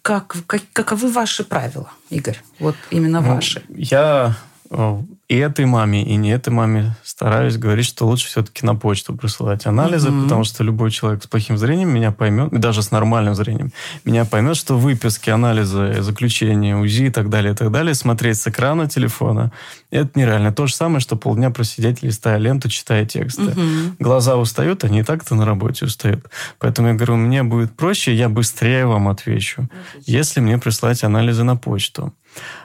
как, 0.05 0.35
как, 0.45 0.61
каковы 0.71 1.11
ваши 1.11 1.43
правила, 1.43 1.89
Игорь? 2.11 2.39
Вот 2.59 2.75
именно 2.91 3.21
Ну, 3.21 3.33
ваши. 3.33 3.63
Я 3.69 4.35
э, 4.69 5.01
и 5.27 5.35
этой 5.37 5.65
маме, 5.65 6.03
и 6.03 6.15
не 6.17 6.29
этой 6.31 6.49
маме 6.53 6.95
стараюсь 7.03 7.57
говорить, 7.57 7.85
что 7.87 8.05
лучше 8.05 8.27
все-таки 8.27 8.65
на 8.65 8.75
почту 8.75 9.15
присылать 9.15 9.65
анализы, 9.65 10.11
Мгм. 10.11 10.23
потому 10.23 10.43
что 10.43 10.63
любой 10.63 10.91
человек 10.91 11.23
с 11.23 11.27
плохим 11.27 11.57
зрением 11.57 11.89
меня 11.89 12.11
поймет, 12.11 12.51
даже 12.51 12.83
с 12.83 12.91
нормальным 12.91 13.33
зрением, 13.33 13.71
меня 14.05 14.25
поймет, 14.25 14.55
что 14.55 14.77
выписки, 14.77 15.31
анализы, 15.31 16.01
заключения, 16.01 16.77
УЗИ 16.77 17.05
и 17.05 17.09
так 17.09 17.29
далее, 17.29 17.53
и 17.53 17.55
так 17.55 17.71
далее, 17.71 17.95
смотреть 17.95 18.37
с 18.37 18.47
экрана 18.47 18.87
телефона, 18.87 19.51
это 19.89 20.11
нереально. 20.19 20.53
То 20.53 20.67
же 20.67 20.75
самое, 20.75 20.99
что 20.99 21.15
полдня 21.15 21.49
просидеть, 21.49 22.03
листая 22.03 22.37
ленту, 22.37 22.69
читая 22.69 23.05
тексты. 23.05 23.51
Мгм. 23.55 23.95
Глаза 23.99 24.35
устают, 24.37 24.83
они 24.83 24.99
и 24.99 25.03
так-то 25.03 25.33
на 25.35 25.45
работе 25.45 25.85
устают. 25.85 26.25
Поэтому 26.59 26.89
я 26.89 26.93
говорю, 26.93 27.15
мне 27.15 27.41
будет 27.43 27.75
проще, 27.75 28.13
я 28.13 28.29
быстрее 28.29 28.85
вам 28.85 29.07
отвечу, 29.07 29.67
если 30.05 30.39
мне 30.39 30.57
прислать 30.59 31.03
анализы 31.03 31.43
на 31.43 31.55
почту. 31.55 32.13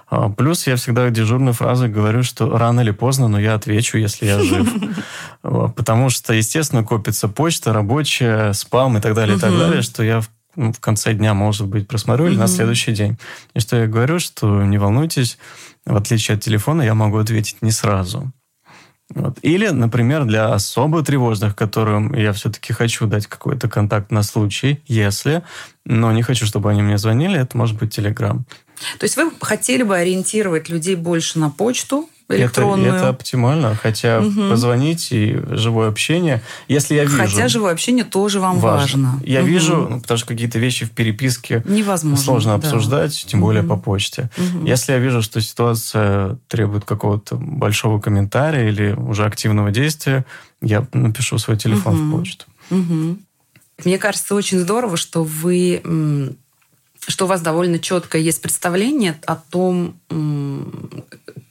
А, 0.08 0.28
Плюс 0.28 0.66
я 0.66 0.76
всегда 0.76 1.08
дежурной 1.10 1.52
фразой 1.52 1.88
говорю, 1.88 2.22
что 2.22 2.56
рано 2.56 2.80
или 2.80 2.90
поздно, 2.90 3.28
но 3.28 3.38
я 3.38 3.54
отвечу, 3.54 3.98
если 3.98 4.26
я 4.26 4.40
жив. 4.40 4.68
Потому 5.42 6.10
что, 6.10 6.32
естественно, 6.34 6.84
копится 6.84 7.28
почта 7.28 7.72
рабочая, 7.72 8.52
спам 8.52 8.98
и 8.98 9.00
так 9.00 9.14
далее, 9.14 9.36
и 9.36 9.40
так 9.40 9.56
далее, 9.56 9.82
что 9.82 10.02
я 10.02 10.20
в 10.20 10.28
ну, 10.56 10.72
в 10.72 10.80
конце 10.80 11.14
дня, 11.14 11.32
может 11.32 11.68
быть, 11.68 11.86
просмотрю 11.86 12.26
или 12.26 12.36
на 12.36 12.48
следующий 12.48 12.92
день. 12.92 13.18
И 13.54 13.60
что 13.60 13.76
я 13.76 13.86
говорю, 13.86 14.18
что 14.18 14.64
не 14.64 14.78
волнуйтесь, 14.78 15.38
в 15.86 15.96
отличие 15.96 16.36
от 16.36 16.42
телефона, 16.42 16.82
я 16.82 16.94
могу 16.94 17.18
ответить 17.18 17.62
не 17.62 17.70
сразу. 17.70 18.32
Вот. 19.14 19.38
Или, 19.42 19.68
например, 19.68 20.24
для 20.24 20.52
особо 20.52 21.02
тревожных, 21.02 21.56
которым 21.56 22.14
я 22.14 22.32
все-таки 22.32 22.72
хочу 22.72 23.06
дать 23.06 23.26
какой-то 23.26 23.68
контакт 23.68 24.12
на 24.12 24.22
случай, 24.22 24.82
если, 24.86 25.42
но 25.84 26.12
не 26.12 26.22
хочу, 26.22 26.46
чтобы 26.46 26.70
они 26.70 26.82
мне 26.82 26.96
звонили, 26.96 27.38
это 27.38 27.56
может 27.56 27.76
быть 27.76 27.94
Телеграм. 27.94 28.44
То 28.98 29.04
есть 29.04 29.16
вы 29.16 29.30
хотели 29.40 29.82
бы 29.82 29.96
ориентировать 29.96 30.68
людей 30.68 30.94
больше 30.96 31.38
на 31.38 31.50
почту 31.50 32.08
Это, 32.28 32.40
электронную? 32.42 32.94
это 32.94 33.08
оптимально, 33.08 33.74
хотя 33.74 34.20
Мгм. 34.20 34.50
позвонить 34.50 35.08
и 35.10 35.38
живое 35.50 35.88
общение, 35.88 36.42
если 36.68 36.94
я 36.94 37.04
вижу... 37.04 37.16
Хотя 37.16 37.48
живое 37.48 37.72
общение 37.72 38.04
тоже 38.04 38.40
вам 38.40 38.58
важно. 38.58 39.20
Я 39.24 39.40
Мгм. 39.40 39.48
вижу, 39.50 39.76
ну, 39.90 40.00
потому 40.00 40.18
что 40.18 40.26
какие-то 40.28 40.58
вещи 40.58 40.86
в 40.86 40.92
переписке 40.92 41.62
Невозможно. 41.66 42.24
сложно 42.24 42.50
да. 42.52 42.56
обсуждать, 42.58 43.26
тем 43.28 43.40
более 43.40 43.62
Мгм. 43.62 43.68
по 43.70 43.76
почте. 43.76 44.30
Мгм. 44.36 44.64
Если 44.64 44.92
я 44.92 44.98
вижу, 44.98 45.22
что 45.22 45.40
ситуация 45.40 46.38
требует 46.48 46.84
какого-то 46.84 47.36
большого 47.36 48.00
комментария 48.00 48.68
или 48.68 48.92
уже 48.92 49.24
активного 49.24 49.70
действия, 49.70 50.24
я 50.62 50.86
напишу 50.92 51.38
свой 51.38 51.56
телефон 51.56 51.96
Мгм. 51.96 52.08
в 52.12 52.16
почту. 52.18 52.44
Мгм. 52.70 53.18
Мне 53.84 53.98
кажется, 53.98 54.34
очень 54.34 54.58
здорово, 54.58 54.96
что 54.96 55.24
вы 55.24 55.82
что 57.06 57.24
у 57.24 57.28
вас 57.28 57.40
довольно 57.40 57.78
четкое 57.78 58.22
есть 58.22 58.42
представление 58.42 59.18
о 59.26 59.36
том, 59.36 59.96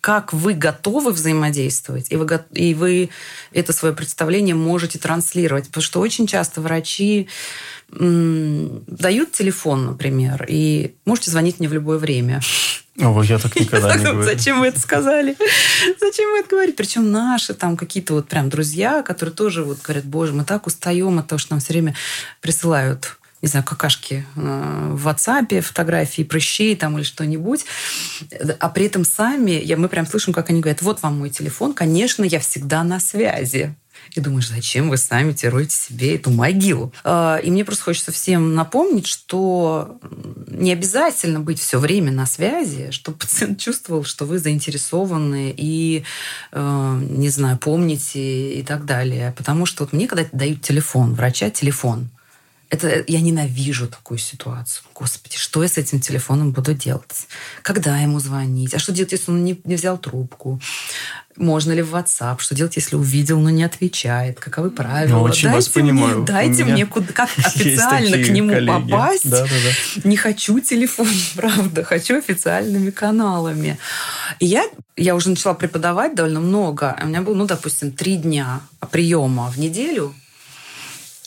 как 0.01 0.31
вы 0.31 0.53
готовы 0.53 1.11
взаимодействовать, 1.11 2.11
и 2.11 2.15
вы, 2.15 2.39
и 2.53 2.73
вы 2.73 3.09
это 3.51 3.73
свое 3.73 3.93
представление 3.93 4.55
можете 4.55 4.99
транслировать. 4.99 5.67
Потому 5.67 5.83
что 5.83 5.99
очень 5.99 6.27
часто 6.27 6.61
врачи 6.61 7.27
дают 7.89 9.31
телефон, 9.31 9.87
например, 9.87 10.45
и 10.47 10.93
можете 11.05 11.31
звонить 11.31 11.59
мне 11.59 11.67
в 11.67 11.73
любое 11.73 11.97
время. 11.97 12.39
Ой, 13.01 13.27
я 13.27 13.39
так 13.39 13.55
никогда 13.55 13.95
не 13.95 14.03
говорю. 14.11 14.23
Зачем 14.23 14.59
вы 14.59 14.67
это 14.67 14.79
сказали? 14.79 15.35
Зачем 15.99 16.31
вы 16.31 16.39
это 16.39 16.49
говорите? 16.49 16.75
Причем 16.75 17.11
наши 17.11 17.53
там 17.53 17.77
какие-то 17.77 18.13
вот 18.13 18.27
прям 18.27 18.49
друзья, 18.49 19.01
которые 19.01 19.33
тоже 19.33 19.63
вот 19.63 19.81
говорят, 19.81 20.05
боже, 20.05 20.33
мы 20.33 20.43
так 20.43 20.67
устаем 20.67 21.19
от 21.19 21.27
того, 21.27 21.39
что 21.39 21.53
нам 21.53 21.61
все 21.61 21.73
время 21.73 21.95
присылают 22.41 23.18
не 23.41 23.47
знаю, 23.47 23.65
какашки 23.65 24.25
э, 24.35 24.91
в 24.93 25.07
WhatsApp, 25.07 25.61
фотографии 25.61 26.23
прыщей 26.23 26.75
там 26.75 26.97
или 26.97 27.03
что-нибудь. 27.03 27.65
А 28.59 28.69
при 28.69 28.85
этом 28.85 29.05
сами, 29.05 29.51
я, 29.51 29.77
мы 29.77 29.87
прям 29.87 30.05
слышим, 30.05 30.33
как 30.33 30.49
они 30.49 30.61
говорят, 30.61 30.81
вот 30.81 31.01
вам 31.01 31.19
мой 31.19 31.29
телефон, 31.29 31.73
конечно, 31.73 32.23
я 32.23 32.39
всегда 32.39 32.83
на 32.83 32.99
связи. 32.99 33.75
И 34.15 34.21
думаешь, 34.21 34.49
зачем 34.49 34.89
вы 34.89 34.97
сами 34.97 35.33
теруете 35.33 35.75
себе 35.75 36.15
эту 36.15 36.31
могилу? 36.31 36.93
А, 37.03 37.37
И 37.37 37.51
мне 37.51 37.63
просто 37.63 37.83
хочется 37.83 38.11
всем 38.11 38.55
напомнить, 38.55 39.07
что 39.07 39.99
не 40.47 40.73
обязательно 40.73 41.39
быть 41.39 41.59
все 41.59 41.79
время 41.79 42.11
на 42.11 42.25
связи, 42.25 42.91
чтобы 42.91 43.17
пациент 43.17 43.59
чувствовал, 43.59 44.03
что 44.03 44.25
вы 44.25 44.39
заинтересованы 44.39 45.53
и, 45.55 46.03
э, 46.51 47.01
не 47.09 47.29
знаю, 47.29 47.57
помните 47.57 48.53
и 48.53 48.63
так 48.63 48.85
далее. 48.85 49.33
Потому 49.37 49.65
что 49.65 49.83
вот 49.83 49.93
мне 49.93 50.07
когда 50.07 50.25
дают 50.31 50.61
телефон, 50.61 51.13
врача 51.13 51.49
телефон, 51.49 52.09
это 52.69 53.03
я 53.07 53.21
ненавижу 53.21 53.87
такую 53.87 54.17
ситуацию. 54.17 54.83
Господи, 54.93 55.37
что 55.37 55.63
я 55.63 55.69
с 55.69 55.77
этим 55.77 55.99
телефоном 55.99 56.51
буду 56.51 56.73
делать? 56.73 57.27
Когда 57.63 57.97
ему 57.97 58.19
звонить? 58.19 58.73
А 58.73 58.79
что 58.79 58.91
делать, 58.91 59.11
если 59.11 59.31
он 59.31 59.43
не, 59.43 59.59
не 59.63 59.75
взял 59.75 59.97
трубку? 59.97 60.59
можно 61.39 61.71
ли 61.71 61.81
в 61.81 61.95
WhatsApp, 61.95 62.39
что 62.39 62.53
делать, 62.53 62.75
если 62.75 62.95
увидел, 62.95 63.39
но 63.39 63.49
не 63.49 63.63
отвечает, 63.63 64.39
каковы 64.39 64.69
правила. 64.69 65.19
Ну, 65.19 65.23
очень 65.23 65.49
дайте 65.49 65.55
вас 65.55 65.75
мне, 65.75 65.83
понимаю. 65.83 66.23
Дайте 66.23 66.65
мне 66.65 66.85
куда, 66.85 67.07
как 67.13 67.29
официально 67.37 68.17
к 68.17 68.29
нему 68.29 68.49
коллеги. 68.49 68.67
попасть. 68.67 69.29
Да, 69.29 69.43
да, 69.43 69.47
да. 69.47 70.01
Не 70.09 70.17
хочу 70.17 70.59
телефон, 70.59 71.07
правда, 71.35 71.83
хочу 71.83 72.17
официальными 72.17 72.89
каналами. 72.89 73.79
И 74.39 74.45
я, 74.45 74.65
я 74.97 75.15
уже 75.15 75.29
начала 75.29 75.53
преподавать 75.53 76.13
довольно 76.13 76.41
много. 76.41 76.97
У 77.01 77.07
меня 77.07 77.21
было, 77.21 77.35
ну, 77.35 77.45
допустим, 77.45 77.91
три 77.91 78.17
дня 78.17 78.61
приема 78.91 79.49
в 79.49 79.57
неделю 79.57 80.13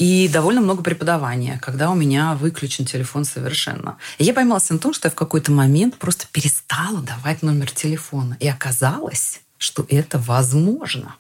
и 0.03 0.27
довольно 0.27 0.61
много 0.61 0.83
преподавания, 0.83 1.61
когда 1.63 1.89
у 1.89 1.95
меня 1.95 2.35
выключен 2.35 2.85
телефон 2.85 3.25
совершенно. 3.25 3.99
И 4.19 4.25
я 4.25 4.35
поймалась 4.35 4.69
на 4.69 4.81
том, 4.81 4.93
что 4.93 5.07
я 5.07 5.13
в 5.13 5.15
какой-то 5.15 5.53
момент 5.53 5.97
просто 5.97 6.27
перестала 6.33 7.01
давать 7.03 7.43
номер 7.43 7.71
телефона. 7.71 8.37
И 8.41 8.49
оказалось, 8.49 9.43
что 9.59 9.87
это 9.89 10.19
возможно. 10.19 11.15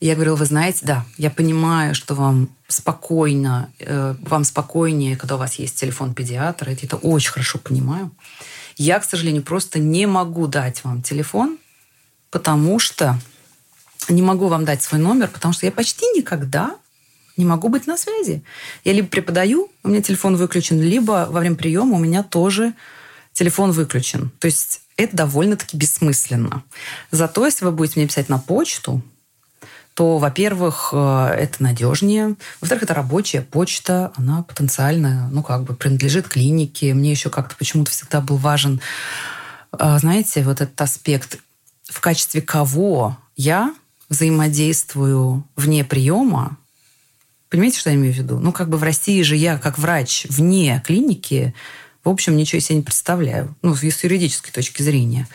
Я 0.00 0.16
говорила, 0.16 0.36
вы 0.36 0.44
знаете, 0.44 0.80
да, 0.82 1.06
я 1.16 1.30
понимаю, 1.30 1.94
что 1.94 2.14
вам 2.14 2.50
спокойно, 2.68 3.70
э, 3.78 4.14
вам 4.20 4.44
спокойнее, 4.44 5.16
когда 5.16 5.36
у 5.36 5.38
вас 5.38 5.54
есть 5.54 5.80
телефон 5.80 6.12
педиатра, 6.12 6.72
я 6.72 6.76
это 6.82 6.96
очень 6.96 7.30
хорошо 7.30 7.58
понимаю. 7.58 8.10
Я, 8.76 8.98
к 8.98 9.04
сожалению, 9.04 9.42
просто 9.42 9.78
не 9.78 10.04
могу 10.04 10.46
дать 10.46 10.84
вам 10.84 11.00
телефон, 11.00 11.56
потому 12.30 12.78
что 12.78 13.18
не 14.10 14.20
могу 14.20 14.48
вам 14.48 14.66
дать 14.66 14.82
свой 14.82 15.00
номер, 15.00 15.28
потому 15.28 15.54
что 15.54 15.64
я 15.64 15.72
почти 15.72 16.04
никогда 16.14 16.76
не 17.36 17.44
могу 17.44 17.68
быть 17.68 17.86
на 17.86 17.96
связи. 17.96 18.42
Я 18.84 18.92
либо 18.92 19.08
преподаю, 19.08 19.70
у 19.82 19.88
меня 19.88 20.02
телефон 20.02 20.36
выключен, 20.36 20.80
либо 20.80 21.26
во 21.30 21.40
время 21.40 21.56
приема 21.56 21.96
у 21.96 21.98
меня 21.98 22.22
тоже 22.22 22.74
телефон 23.32 23.72
выключен. 23.72 24.30
То 24.38 24.46
есть 24.46 24.82
это 24.96 25.16
довольно-таки 25.16 25.76
бессмысленно. 25.76 26.62
Зато 27.10 27.44
если 27.44 27.64
вы 27.64 27.72
будете 27.72 27.98
мне 27.98 28.08
писать 28.08 28.28
на 28.28 28.38
почту, 28.38 29.02
то, 29.94 30.18
во-первых, 30.18 30.90
э, 30.92 31.36
это 31.38 31.62
надежнее. 31.62 32.34
Во-вторых, 32.60 32.84
это 32.84 32.94
рабочая 32.94 33.42
почта, 33.42 34.12
она 34.16 34.42
потенциально, 34.42 35.28
ну, 35.30 35.42
как 35.42 35.62
бы 35.62 35.74
принадлежит 35.74 36.28
клинике. 36.28 36.94
Мне 36.94 37.12
еще 37.12 37.30
как-то 37.30 37.54
почему-то 37.56 37.92
всегда 37.92 38.20
был 38.20 38.36
важен, 38.36 38.80
э, 39.78 39.98
знаете, 39.98 40.42
вот 40.42 40.60
этот 40.60 40.80
аспект, 40.80 41.38
в 41.84 42.00
качестве 42.00 42.42
кого 42.42 43.16
я 43.36 43.74
взаимодействую 44.08 45.44
вне 45.56 45.84
приема 45.84 46.56
Понимаете, 47.54 47.78
что 47.78 47.90
я 47.90 47.94
имею 47.94 48.12
в 48.12 48.16
виду? 48.16 48.40
Ну, 48.40 48.50
как 48.50 48.68
бы 48.68 48.78
в 48.78 48.82
России 48.82 49.22
же 49.22 49.36
я, 49.36 49.58
как 49.58 49.78
врач 49.78 50.26
вне 50.28 50.82
клиники, 50.84 51.54
в 52.02 52.08
общем, 52.08 52.36
ничего 52.36 52.58
себе 52.60 52.78
не 52.78 52.82
представляю. 52.82 53.54
Ну, 53.62 53.76
с 53.76 53.84
юридической 53.84 54.50
точки 54.50 54.82
зрения. 54.82 55.28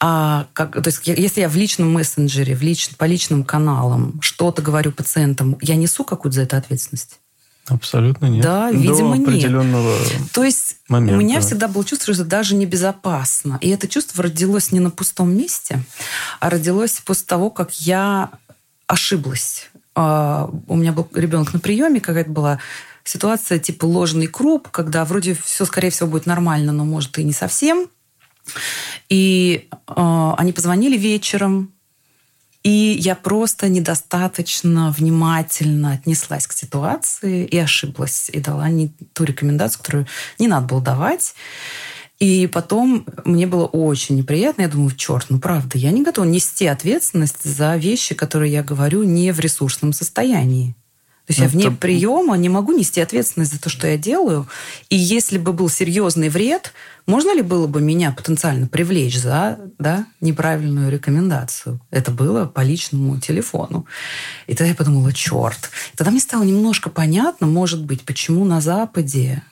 А 0.00 0.46
как, 0.54 0.82
то 0.82 0.88
есть, 0.88 1.02
если 1.04 1.42
я 1.42 1.50
в 1.50 1.54
личном 1.54 1.92
мессенджере, 1.92 2.54
в 2.54 2.62
лич, 2.62 2.88
по 2.96 3.04
личным 3.04 3.44
каналам 3.44 4.18
что-то 4.22 4.62
говорю 4.62 4.92
пациентам, 4.92 5.58
я 5.60 5.76
несу 5.76 6.04
какую-то 6.04 6.36
за 6.36 6.42
это 6.44 6.56
ответственность? 6.56 7.18
Абсолютно 7.66 8.24
нет. 8.26 8.42
Да, 8.42 8.70
видимо, 8.70 9.18
До 9.18 9.22
определенного 9.22 9.98
нет. 9.98 10.32
То 10.32 10.42
есть 10.42 10.76
момента. 10.88 11.18
у 11.18 11.20
меня 11.20 11.42
всегда 11.42 11.68
было 11.68 11.84
чувство, 11.84 12.14
что 12.14 12.22
это 12.22 12.30
даже 12.30 12.54
небезопасно. 12.54 13.58
И 13.60 13.68
это 13.68 13.88
чувство 13.88 14.22
родилось 14.22 14.72
не 14.72 14.80
на 14.80 14.88
пустом 14.88 15.36
месте, 15.36 15.80
а 16.40 16.48
родилось 16.48 17.02
после 17.04 17.26
того, 17.26 17.50
как 17.50 17.78
я 17.78 18.30
ошиблась. 18.86 19.68
А, 19.96 20.50
у 20.68 20.76
меня 20.76 20.92
был 20.92 21.08
ребенок 21.14 21.54
на 21.54 21.58
приеме, 21.58 22.00
какая-то 22.00 22.30
была 22.30 22.60
ситуация 23.02 23.58
типа 23.58 23.86
ложный 23.86 24.26
круп, 24.26 24.68
когда 24.68 25.04
вроде 25.06 25.34
все, 25.34 25.64
скорее 25.64 25.88
всего, 25.88 26.08
будет 26.08 26.26
нормально, 26.26 26.70
но 26.72 26.84
может 26.84 27.18
и 27.18 27.24
не 27.24 27.32
совсем. 27.32 27.88
И 29.08 29.68
э, 29.70 30.32
они 30.36 30.52
позвонили 30.52 30.98
вечером, 30.98 31.72
и 32.62 32.96
я 33.00 33.14
просто 33.14 33.68
недостаточно 33.68 34.90
внимательно 34.90 35.92
отнеслась 35.92 36.46
к 36.46 36.52
ситуации 36.52 37.46
и 37.46 37.56
ошиблась, 37.56 38.28
и 38.30 38.38
дала 38.40 38.68
не 38.68 38.88
ту 39.14 39.24
рекомендацию, 39.24 39.78
которую 39.78 40.06
не 40.38 40.46
надо 40.46 40.66
было 40.66 40.82
давать. 40.82 41.34
И 42.18 42.46
потом 42.46 43.04
мне 43.24 43.46
было 43.46 43.66
очень 43.66 44.16
неприятно. 44.16 44.62
Я 44.62 44.68
думаю, 44.68 44.90
черт, 44.96 45.26
ну 45.28 45.38
правда, 45.38 45.76
я 45.76 45.90
не 45.90 46.02
готова 46.02 46.24
нести 46.24 46.66
ответственность 46.66 47.44
за 47.44 47.76
вещи, 47.76 48.14
которые 48.14 48.52
я 48.52 48.62
говорю 48.62 49.02
не 49.02 49.32
в 49.32 49.40
ресурсном 49.40 49.92
состоянии. 49.92 50.74
То 51.26 51.32
есть 51.32 51.40
ну, 51.40 51.44
я 51.44 51.50
вне 51.50 51.64
это... 51.66 51.76
приема 51.76 52.36
не 52.36 52.48
могу 52.48 52.72
нести 52.72 53.00
ответственность 53.00 53.52
за 53.52 53.60
то, 53.60 53.68
что 53.68 53.88
я 53.88 53.98
делаю. 53.98 54.46
И 54.88 54.96
если 54.96 55.38
бы 55.38 55.52
был 55.52 55.68
серьезный 55.68 56.28
вред, 56.28 56.72
можно 57.04 57.34
ли 57.34 57.42
было 57.42 57.66
бы 57.66 57.80
меня 57.80 58.12
потенциально 58.12 58.68
привлечь 58.68 59.18
за 59.18 59.58
да, 59.78 60.06
неправильную 60.20 60.90
рекомендацию? 60.90 61.80
Это 61.90 62.12
было 62.12 62.46
по 62.46 62.60
личному 62.60 63.18
телефону. 63.18 63.86
И 64.46 64.54
тогда 64.54 64.66
я 64.66 64.74
подумала, 64.76 65.12
черт. 65.12 65.70
Тогда 65.96 66.12
мне 66.12 66.20
стало 66.20 66.44
немножко 66.44 66.90
понятно, 66.90 67.48
может 67.48 67.84
быть, 67.84 68.02
почему 68.02 68.44
на 68.44 68.60
Западе 68.60 69.42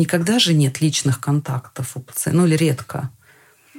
никогда 0.00 0.38
же 0.38 0.54
нет 0.54 0.80
личных 0.80 1.20
контактов 1.20 1.92
у 1.94 2.00
пациента, 2.00 2.40
ну 2.40 2.46
или 2.46 2.56
редко. 2.56 3.10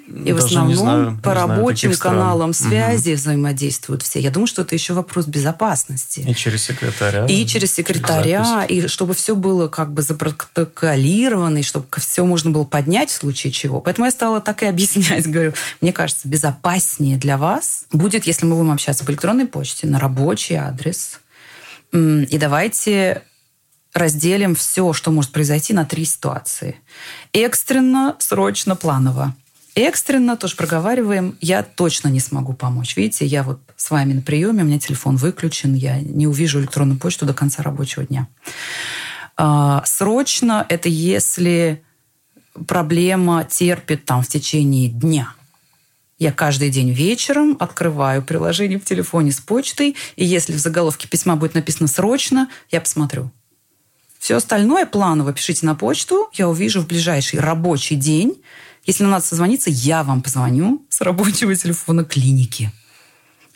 И 0.07 0.31
Даже 0.31 0.33
в 0.33 0.45
основном 0.45 0.75
знаю, 0.75 1.19
по 1.23 1.33
рабочим 1.33 1.95
каналам 1.95 2.53
связи 2.53 3.11
угу. 3.11 3.17
взаимодействуют 3.17 4.03
все. 4.03 4.19
Я 4.19 4.29
думаю, 4.29 4.47
что 4.47 4.63
это 4.63 4.75
еще 4.75 4.93
вопрос 4.93 5.25
безопасности. 5.25 6.25
И 6.27 6.35
через 6.35 6.63
секретаря. 6.63 7.25
И 7.25 7.45
через 7.45 7.73
секретаря, 7.73 8.65
и 8.67 8.87
чтобы 8.87 9.13
все 9.13 9.35
было 9.35 9.67
как 9.67 9.93
бы 9.93 10.01
запротоколировано, 10.01 11.59
и 11.59 11.63
чтобы 11.63 11.85
все 11.97 12.25
можно 12.25 12.51
было 12.51 12.65
поднять 12.65 13.09
в 13.09 13.13
случае 13.13 13.53
чего. 13.53 13.79
Поэтому 13.79 14.05
я 14.05 14.11
стала 14.11 14.41
так 14.41 14.63
и 14.63 14.65
объяснять. 14.65 15.27
Говорю, 15.31 15.53
мне 15.79 15.93
кажется, 15.93 16.27
безопаснее 16.27 17.17
для 17.17 17.37
вас 17.37 17.85
будет, 17.91 18.27
если 18.27 18.45
мы 18.45 18.55
будем 18.55 18.71
общаться 18.71 19.05
по 19.05 19.11
электронной 19.11 19.45
почте 19.45 19.87
на 19.87 19.99
рабочий 19.99 20.55
адрес. 20.55 21.19
И 21.93 22.37
давайте 22.37 23.23
разделим 23.93 24.55
все, 24.55 24.93
что 24.93 25.11
может 25.11 25.31
произойти, 25.31 25.73
на 25.73 25.85
три 25.85 26.05
ситуации. 26.05 26.77
Экстренно, 27.33 28.15
срочно, 28.19 28.75
планово. 28.75 29.35
Экстренно, 29.75 30.35
тоже 30.35 30.57
проговариваем, 30.57 31.37
я 31.39 31.63
точно 31.63 32.09
не 32.09 32.19
смогу 32.19 32.53
помочь. 32.53 32.97
Видите, 32.97 33.25
я 33.25 33.43
вот 33.43 33.61
с 33.77 33.89
вами 33.89 34.13
на 34.13 34.21
приеме, 34.21 34.63
у 34.63 34.65
меня 34.65 34.79
телефон 34.79 35.15
выключен, 35.15 35.73
я 35.75 35.99
не 36.01 36.27
увижу 36.27 36.59
электронную 36.59 36.99
почту 36.99 37.25
до 37.25 37.33
конца 37.33 37.63
рабочего 37.63 38.05
дня. 38.05 38.27
А, 39.37 39.81
срочно– 39.85 40.65
это 40.69 40.89
если 40.89 41.81
проблема 42.67 43.45
терпит 43.45 44.03
там 44.05 44.23
в 44.23 44.27
течение 44.27 44.89
дня. 44.89 45.33
Я 46.19 46.33
каждый 46.33 46.69
день 46.69 46.91
вечером 46.91 47.55
открываю 47.59 48.21
приложение 48.21 48.77
в 48.77 48.83
телефоне 48.83 49.31
с 49.31 49.39
почтой, 49.39 49.95
и 50.17 50.25
если 50.25 50.53
в 50.53 50.59
заголовке 50.59 51.07
письма 51.07 51.37
будет 51.37 51.55
написано 51.55 51.87
«срочно», 51.87 52.49
я 52.69 52.81
посмотрю. 52.81 53.31
Все 54.21 54.35
остальное 54.35 54.85
планово 54.85 55.33
пишите 55.33 55.65
на 55.65 55.73
почту, 55.73 56.29
я 56.33 56.47
увижу 56.47 56.81
в 56.81 56.87
ближайший 56.87 57.39
рабочий 57.39 57.95
день. 57.95 58.39
Если 58.85 59.03
надо 59.03 59.25
созвониться, 59.25 59.71
я 59.71 60.03
вам 60.03 60.21
позвоню 60.21 60.85
с 60.89 61.01
рабочего 61.01 61.55
телефона 61.55 62.05
клиники. 62.05 62.71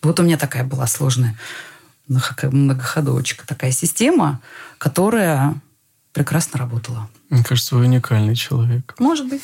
Вот 0.02 0.20
у 0.20 0.24
меня 0.24 0.40
такая 0.40 0.64
была 0.64 0.88
сложная 0.88 1.38
многоходовочка, 2.08 3.46
такая 3.46 3.72
система, 3.72 4.42
которая 4.80 5.54
прекрасно 6.14 6.58
работала. 6.58 7.10
Мне 7.30 7.44
кажется, 7.44 7.76
вы 7.76 7.86
уникальный 7.86 8.36
человек. 8.36 8.96
Может 8.98 9.28
быть. 9.28 9.44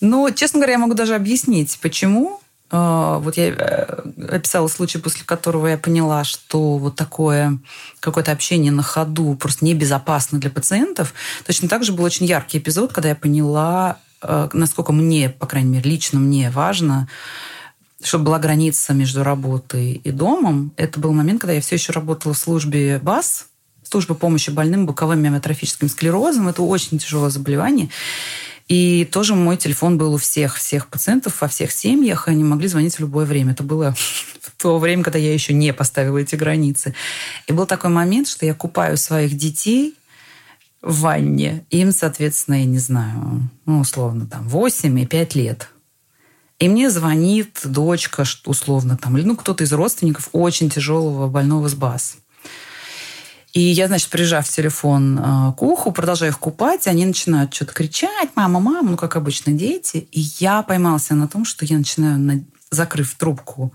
Но, 0.00 0.30
честно 0.30 0.58
говоря, 0.58 0.72
я 0.72 0.78
могу 0.78 0.94
даже 0.94 1.14
объяснить, 1.14 1.78
почему. 1.82 2.40
А, 2.74 3.18
вот 3.18 3.36
я 3.36 3.48
э, 3.48 4.34
описала 4.34 4.66
случай, 4.66 4.96
после 4.96 5.26
которого 5.26 5.66
я 5.66 5.76
поняла, 5.76 6.24
что 6.24 6.78
вот 6.78 6.96
такое 6.96 7.58
какое-то 8.00 8.32
общение 8.32 8.72
на 8.72 8.82
ходу 8.82 9.34
просто 9.34 9.66
небезопасно 9.66 10.40
для 10.40 10.48
пациентов. 10.48 11.12
Точно 11.44 11.68
так 11.68 11.84
же 11.84 11.92
был 11.92 12.04
очень 12.04 12.24
яркий 12.24 12.58
эпизод, 12.58 12.94
когда 12.94 13.10
я 13.10 13.14
поняла, 13.14 13.98
э, 14.22 14.48
насколько 14.54 14.94
мне, 14.94 15.28
по 15.28 15.46
крайней 15.46 15.68
мере, 15.68 15.90
лично 15.90 16.18
мне 16.18 16.50
важно, 16.50 17.08
чтобы 18.02 18.24
была 18.24 18.38
граница 18.38 18.94
между 18.94 19.22
работой 19.22 19.92
и 19.92 20.10
домом. 20.10 20.72
Это 20.78 20.98
был 20.98 21.12
момент, 21.12 21.42
когда 21.42 21.52
я 21.52 21.60
все 21.60 21.74
еще 21.74 21.92
работала 21.92 22.32
в 22.32 22.38
службе 22.38 22.98
БАС, 23.00 23.48
служба 23.82 24.14
помощи 24.14 24.48
больным 24.48 24.86
боковым 24.86 25.20
миометрофическим 25.20 25.90
склерозом. 25.90 26.48
Это 26.48 26.62
очень 26.62 26.98
тяжелое 26.98 27.28
заболевание. 27.28 27.90
И 28.68 29.04
тоже 29.04 29.34
мой 29.34 29.56
телефон 29.56 29.98
был 29.98 30.14
у 30.14 30.16
всех, 30.16 30.56
всех 30.56 30.88
пациентов 30.88 31.40
во 31.40 31.48
всех 31.48 31.72
семьях, 31.72 32.28
они 32.28 32.44
могли 32.44 32.68
звонить 32.68 32.94
в 32.94 33.00
любое 33.00 33.26
время. 33.26 33.52
Это 33.52 33.62
было 33.62 33.94
в 33.94 34.52
то 34.56 34.78
время, 34.78 35.02
когда 35.02 35.18
я 35.18 35.32
еще 35.32 35.52
не 35.52 35.72
поставила 35.72 36.18
эти 36.18 36.36
границы. 36.36 36.94
И 37.46 37.52
был 37.52 37.66
такой 37.66 37.90
момент, 37.90 38.28
что 38.28 38.46
я 38.46 38.54
купаю 38.54 38.96
своих 38.96 39.36
детей 39.36 39.94
в 40.80 41.00
ванне. 41.00 41.64
Им, 41.70 41.92
соответственно, 41.92 42.56
я 42.56 42.64
не 42.64 42.78
знаю, 42.78 43.48
ну, 43.66 43.80
условно, 43.80 44.26
там, 44.26 44.48
8 44.48 45.00
и 45.00 45.06
5 45.06 45.34
лет. 45.34 45.68
И 46.58 46.68
мне 46.68 46.90
звонит 46.90 47.60
дочка, 47.64 48.24
условно, 48.44 48.96
там, 48.96 49.18
или 49.18 49.24
ну, 49.24 49.36
кто-то 49.36 49.64
из 49.64 49.72
родственников 49.72 50.28
очень 50.32 50.70
тяжелого 50.70 51.26
больного 51.28 51.68
с 51.68 51.74
БАС. 51.74 52.18
И 53.52 53.60
я, 53.60 53.86
значит, 53.86 54.08
прижав 54.08 54.48
телефон 54.48 55.18
э, 55.18 55.52
к 55.52 55.62
уху, 55.62 55.92
продолжаю 55.92 56.32
их 56.32 56.38
купать, 56.38 56.86
они 56.86 57.04
начинают 57.04 57.52
что-то 57.52 57.74
кричать, 57.74 58.30
мама, 58.34 58.60
мама, 58.60 58.92
ну, 58.92 58.96
как 58.96 59.16
обычно, 59.16 59.52
дети. 59.52 60.08
И 60.10 60.20
я 60.38 60.62
поймался 60.62 61.14
на 61.14 61.28
том, 61.28 61.44
что 61.44 61.66
я 61.66 61.76
начинаю, 61.76 62.46
закрыв 62.70 63.14
трубку, 63.14 63.74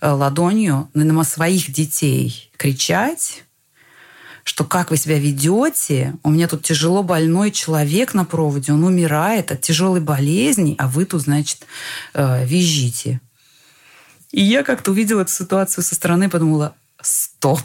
э, 0.00 0.08
ладонью 0.08 0.88
на 0.94 1.24
своих 1.24 1.70
детей 1.70 2.50
кричать, 2.56 3.44
что 4.44 4.64
как 4.64 4.90
вы 4.90 4.96
себя 4.96 5.18
ведете, 5.18 6.14
у 6.22 6.30
меня 6.30 6.48
тут 6.48 6.62
тяжело 6.62 7.02
больной 7.02 7.50
человек 7.50 8.14
на 8.14 8.24
проводе, 8.24 8.72
он 8.72 8.82
умирает 8.82 9.52
от 9.52 9.60
тяжелой 9.60 10.00
болезни, 10.00 10.74
а 10.78 10.88
вы 10.88 11.04
тут, 11.04 11.20
значит, 11.20 11.66
э, 12.14 12.46
визжите. 12.46 13.20
И 14.30 14.40
я 14.40 14.62
как-то 14.62 14.92
увидела 14.92 15.20
эту 15.20 15.32
ситуацию 15.32 15.84
со 15.84 15.94
стороны 15.94 16.24
и 16.24 16.28
подумала, 16.28 16.74
стоп, 17.02 17.60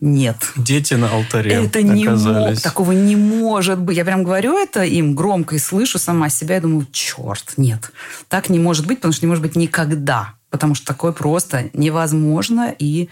нет. 0.00 0.36
Дети 0.56 0.94
на 0.94 1.10
алтаре 1.10 1.52
это 1.52 1.82
не 1.82 2.06
мог, 2.08 2.60
такого 2.60 2.92
не 2.92 3.16
может 3.16 3.78
быть. 3.78 3.96
Я 3.96 4.04
прям 4.04 4.24
говорю 4.24 4.56
это 4.58 4.82
им 4.84 5.14
громко 5.14 5.56
и 5.56 5.58
слышу 5.58 5.98
сама 5.98 6.28
себя 6.28 6.56
и 6.56 6.60
думаю, 6.60 6.86
черт, 6.92 7.54
нет. 7.56 7.92
Так 8.28 8.48
не 8.48 8.58
может 8.58 8.86
быть, 8.86 8.98
потому 8.98 9.12
что 9.12 9.26
не 9.26 9.28
может 9.28 9.42
быть 9.42 9.56
никогда. 9.56 10.34
Потому 10.50 10.74
что 10.74 10.86
такое 10.86 11.12
просто 11.12 11.70
невозможно 11.74 12.74
и 12.78 13.08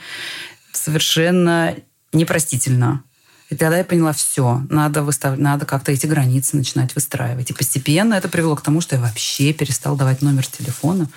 совершенно 0.72 1.74
непростительно. 2.12 3.02
И 3.50 3.56
тогда 3.56 3.78
я 3.78 3.84
поняла, 3.84 4.12
все, 4.12 4.62
надо, 4.68 5.02
выстав... 5.02 5.38
надо 5.38 5.64
как-то 5.64 5.90
эти 5.90 6.06
границы 6.06 6.56
начинать 6.56 6.94
выстраивать. 6.94 7.50
И 7.50 7.54
постепенно 7.54 8.14
это 8.14 8.28
привело 8.28 8.56
к 8.56 8.60
тому, 8.60 8.80
что 8.80 8.96
я 8.96 9.02
вообще 9.02 9.52
перестала 9.52 9.96
давать 9.96 10.20
номер 10.20 10.46
телефона. 10.46 11.08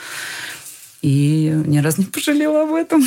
И 1.01 1.51
ни 1.65 1.79
разу 1.79 2.01
не 2.01 2.05
пожалела 2.05 2.63
об 2.63 2.73
этом. 2.73 3.03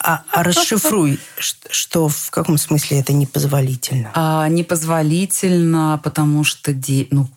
А, 0.00 0.24
а 0.32 0.42
расшифруй, 0.44 1.18
что 1.38 2.08
в 2.08 2.30
каком 2.30 2.58
смысле 2.58 3.00
это 3.00 3.12
непозволительно? 3.12 4.10
А, 4.14 4.48
непозволительно, 4.48 6.00
потому 6.02 6.42
что... 6.44 6.72
Де... 6.72 7.06
Ну, 7.10 7.28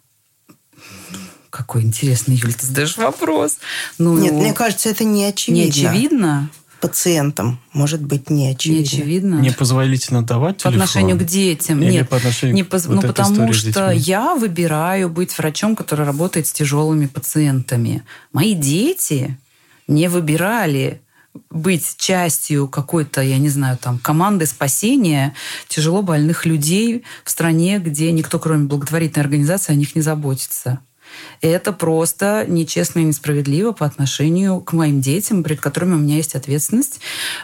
какой 1.49 1.83
интересный, 1.83 2.35
Юль, 2.35 2.53
ты 2.55 2.65
задаешь 2.65 2.97
вопрос. 2.97 3.59
Ну, 3.99 4.17
Нет, 4.17 4.33
мне 4.33 4.53
кажется, 4.53 4.89
это 4.89 5.03
не 5.03 5.25
очевидно. 5.25 5.63
Не 5.63 5.69
очевидно? 5.69 6.49
пациентам 6.83 7.61
может 7.71 8.01
быть 8.01 8.29
не 8.29 8.49
очевидно. 8.49 8.81
Не 8.81 8.85
очевидно. 8.85 9.35
Непозволительно 9.35 10.21
давать 10.21 10.63
По 10.63 10.69
отношению 10.69 11.17
к 11.17 11.23
детям. 11.23 11.81
Или 11.81 11.91
Нет, 11.91 12.09
по 12.09 12.17
отношению 12.17 12.55
не 12.55 12.63
поз... 12.63 12.87
вот 12.87 12.95
ну, 12.95 13.01
потому 13.01 13.53
что 13.53 13.91
я 13.91 14.35
выбираю 14.35 15.09
быть 15.09 15.37
врачом, 15.37 15.77
который 15.77 16.05
работает 16.05 16.45
с 16.45 16.51
тяжелыми 16.51 17.05
пациентами. 17.05 18.03
Мои 18.33 18.53
дети 18.53 19.37
не 19.87 20.07
выбирали 20.07 21.01
быть 21.49 21.95
частью 21.97 22.67
какой-то, 22.67 23.21
я 23.21 23.37
не 23.37 23.49
знаю, 23.49 23.77
там, 23.77 23.97
команды 23.97 24.45
спасения 24.45 25.33
тяжело 25.67 26.01
больных 26.01 26.45
людей 26.45 27.03
в 27.23 27.29
стране, 27.29 27.79
где 27.79 28.11
никто, 28.11 28.39
кроме 28.39 28.65
благотворительной 28.65 29.23
организации, 29.23 29.73
о 29.73 29.75
них 29.75 29.95
не 29.95 30.01
заботится. 30.01 30.79
Это 31.41 31.73
просто 31.73 32.45
нечестно 32.47 32.99
и 32.99 33.03
несправедливо 33.03 33.71
по 33.71 33.85
отношению 33.85 34.59
к 34.61 34.73
моим 34.73 35.01
детям, 35.01 35.43
перед 35.43 35.59
которыми 35.59 35.95
у 35.95 35.97
меня 35.97 36.15
есть 36.15 36.35
ответственность 36.35 36.99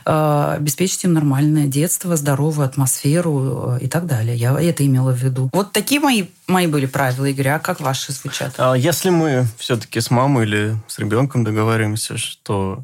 э, 0.05 0.53
обеспечить 0.57 1.03
им 1.03 1.13
нормальное 1.13 1.67
детство, 1.67 2.15
здоровую 2.15 2.65
атмосферу 2.65 3.77
э, 3.77 3.85
и 3.85 3.87
так 3.87 4.05
далее. 4.05 4.35
Я 4.35 4.59
это 4.59 4.85
имела 4.85 5.11
в 5.11 5.21
виду. 5.21 5.49
Вот 5.53 5.71
такие 5.71 5.99
мои, 5.99 6.25
мои 6.47 6.67
были 6.67 6.85
правила, 6.85 7.25
Игорь. 7.25 7.49
А 7.49 7.59
как 7.59 7.81
ваши 7.81 8.11
звучат? 8.11 8.53
А 8.57 8.73
если 8.73 9.09
мы 9.09 9.47
все-таки 9.57 9.99
с 9.99 10.11
мамой 10.11 10.45
или 10.45 10.77
с 10.87 10.99
ребенком 10.99 11.43
договариваемся, 11.43 12.17
что 12.17 12.83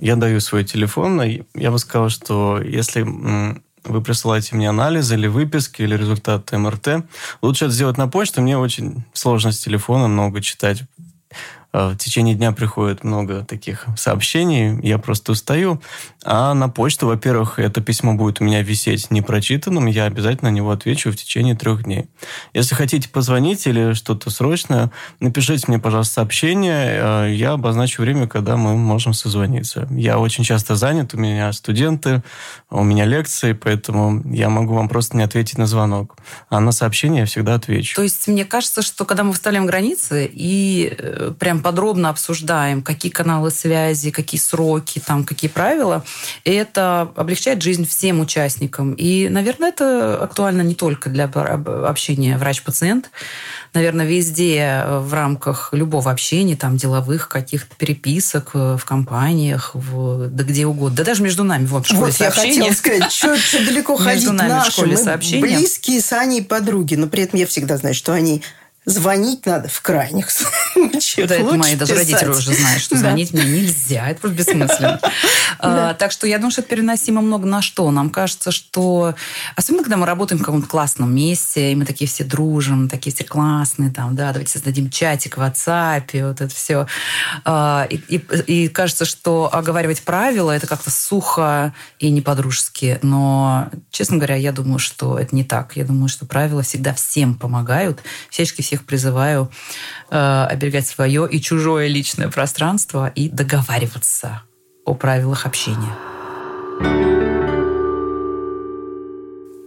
я 0.00 0.16
даю 0.16 0.40
свой 0.40 0.64
телефон, 0.64 1.20
я 1.54 1.70
бы 1.70 1.78
сказал, 1.78 2.08
что 2.08 2.60
если 2.60 3.06
вы 3.84 4.02
присылаете 4.02 4.56
мне 4.56 4.68
анализы 4.68 5.14
или 5.14 5.26
выписки, 5.26 5.82
или 5.82 5.96
результаты 5.96 6.58
МРТ. 6.58 7.04
Лучше 7.42 7.66
это 7.66 7.74
сделать 7.74 7.96
на 7.98 8.08
почту. 8.08 8.42
Мне 8.42 8.58
очень 8.58 9.04
сложно 9.12 9.52
с 9.52 9.58
телефона 9.58 10.08
много 10.08 10.40
читать 10.40 10.82
в 11.74 11.96
течение 11.96 12.36
дня 12.36 12.52
приходит 12.52 13.02
много 13.02 13.44
таких 13.44 13.86
сообщений, 13.96 14.80
я 14.86 14.98
просто 14.98 15.32
устаю. 15.32 15.82
А 16.24 16.54
на 16.54 16.68
почту, 16.68 17.08
во-первых, 17.08 17.58
это 17.58 17.80
письмо 17.80 18.14
будет 18.14 18.40
у 18.40 18.44
меня 18.44 18.62
висеть 18.62 19.10
непрочитанным, 19.10 19.86
я 19.86 20.04
обязательно 20.04 20.44
на 20.44 20.54
него 20.54 20.70
отвечу 20.70 21.10
в 21.10 21.16
течение 21.16 21.56
трех 21.56 21.84
дней. 21.84 22.06
Если 22.52 22.74
хотите 22.74 23.08
позвонить 23.08 23.66
или 23.66 23.92
что-то 23.94 24.30
срочное, 24.30 24.92
напишите 25.20 25.64
мне, 25.66 25.78
пожалуйста, 25.78 26.14
сообщение, 26.14 27.26
э, 27.26 27.34
я 27.34 27.52
обозначу 27.52 28.02
время, 28.02 28.28
когда 28.28 28.56
мы 28.56 28.76
можем 28.76 29.12
созвониться. 29.12 29.88
Я 29.90 30.18
очень 30.18 30.44
часто 30.44 30.76
занят, 30.76 31.14
у 31.14 31.18
меня 31.18 31.52
студенты, 31.52 32.22
у 32.70 32.84
меня 32.84 33.04
лекции, 33.04 33.52
поэтому 33.52 34.22
я 34.32 34.48
могу 34.48 34.74
вам 34.74 34.88
просто 34.88 35.16
не 35.16 35.24
ответить 35.24 35.58
на 35.58 35.66
звонок. 35.66 36.16
А 36.50 36.60
на 36.60 36.70
сообщение 36.70 37.20
я 37.20 37.26
всегда 37.26 37.54
отвечу. 37.54 37.96
То 37.96 38.02
есть 38.02 38.28
мне 38.28 38.44
кажется, 38.44 38.82
что 38.82 39.04
когда 39.04 39.24
мы 39.24 39.32
вставляем 39.32 39.66
границы 39.66 40.30
и 40.32 40.94
э, 40.96 41.32
прям 41.38 41.63
подробно 41.64 42.10
обсуждаем, 42.10 42.82
какие 42.82 43.10
каналы 43.10 43.50
связи, 43.50 44.10
какие 44.10 44.38
сроки, 44.38 45.00
там, 45.04 45.24
какие 45.24 45.50
правила, 45.50 46.04
это 46.44 47.08
облегчает 47.16 47.62
жизнь 47.62 47.88
всем 47.88 48.20
участникам. 48.20 48.92
И, 48.92 49.30
наверное, 49.30 49.70
это 49.70 50.22
актуально 50.22 50.60
не 50.60 50.74
только 50.74 51.08
для 51.08 51.24
общения 51.24 52.36
врач-пациент, 52.36 53.10
наверное, 53.72 54.04
везде 54.04 54.82
э, 54.84 54.98
в 54.98 55.14
рамках 55.14 55.70
любого 55.72 56.10
общения, 56.10 56.54
там, 56.54 56.76
деловых 56.76 57.28
каких-то 57.28 57.74
переписок 57.76 58.50
э, 58.52 58.76
в 58.78 58.84
компаниях, 58.84 59.70
в, 59.72 60.28
да 60.28 60.44
где 60.44 60.66
угодно. 60.66 60.98
Да 60.98 61.04
даже 61.04 61.22
между 61.22 61.44
нами 61.44 61.64
в 61.64 61.82
школе 61.82 62.12
вот, 62.12 62.20
я 62.20 62.30
хотела 62.30 62.72
сказать, 62.72 63.10
что, 63.10 63.36
что 63.38 63.64
далеко 63.64 63.96
ходить 64.04 64.30
нами 64.30 64.48
наши. 64.48 64.70
в 64.70 64.74
школе 64.74 64.98
сообщения. 64.98 65.40
близкие 65.40 66.02
с 66.02 66.12
Аней 66.12 66.42
подруги, 66.42 66.94
но 66.94 67.06
при 67.06 67.22
этом 67.22 67.38
я 67.38 67.46
всегда 67.46 67.78
знаю, 67.78 67.94
что 67.94 68.12
они 68.12 68.42
Звонить 68.86 69.46
надо 69.46 69.68
в 69.68 69.80
крайних 69.80 70.30
случаях. 70.30 71.28
Да, 71.28 71.36
это 71.36 71.54
мои 71.54 71.74
даже 71.74 71.94
родители 71.94 72.28
уже 72.28 72.52
знают, 72.52 72.82
что 72.82 72.96
звонить 72.98 73.32
мне 73.32 73.44
нельзя. 73.44 74.10
Это 74.10 74.20
просто 74.20 74.38
бессмысленно. 74.38 75.00
А, 75.60 75.94
так 75.94 76.10
что 76.10 76.26
я 76.26 76.36
думаю, 76.36 76.50
что 76.50 76.60
это 76.60 76.70
переносимо 76.70 77.22
много 77.22 77.46
на 77.46 77.62
что. 77.62 77.90
Нам 77.90 78.10
кажется, 78.10 78.50
что... 78.50 79.14
Особенно, 79.56 79.82
когда 79.82 79.96
мы 79.96 80.04
работаем 80.04 80.40
в 80.40 80.44
каком-то 80.44 80.66
классном 80.66 81.14
месте, 81.14 81.72
и 81.72 81.74
мы 81.74 81.86
такие 81.86 82.10
все 82.10 82.24
дружим, 82.24 82.88
такие 82.88 83.14
все 83.14 83.24
классные, 83.24 83.90
там, 83.90 84.14
да, 84.14 84.32
давайте 84.32 84.52
создадим 84.52 84.90
чатик 84.90 85.38
в 85.38 85.40
WhatsApp, 85.40 86.26
вот 86.26 86.40
это 86.40 86.54
все. 86.54 86.86
А, 87.44 87.86
и, 87.88 88.68
кажется, 88.68 89.04
что 89.06 89.48
оговаривать 89.50 90.02
правила 90.02 90.50
это 90.50 90.66
как-то 90.66 90.90
сухо 90.90 91.72
и 91.98 92.10
не 92.10 92.20
по-дружески. 92.20 92.98
Но, 93.02 93.70
честно 93.90 94.16
говоря, 94.16 94.34
я 94.34 94.52
думаю, 94.52 94.78
что 94.78 95.18
это 95.18 95.34
не 95.34 95.44
так. 95.44 95.76
Я 95.76 95.84
думаю, 95.84 96.08
что 96.08 96.26
правила 96.26 96.62
всегда 96.62 96.92
всем 96.92 97.36
помогают. 97.36 98.00
Всячески 98.28 98.60
все 98.60 98.73
всех 98.74 98.84
призываю 98.84 99.50
э, 100.10 100.46
оберегать 100.50 100.86
свое 100.86 101.28
и 101.30 101.40
чужое 101.40 101.86
личное 101.86 102.28
пространство 102.28 103.06
и 103.06 103.28
договариваться 103.28 104.42
о 104.84 104.94
правилах 104.94 105.46
общения. 105.46 105.94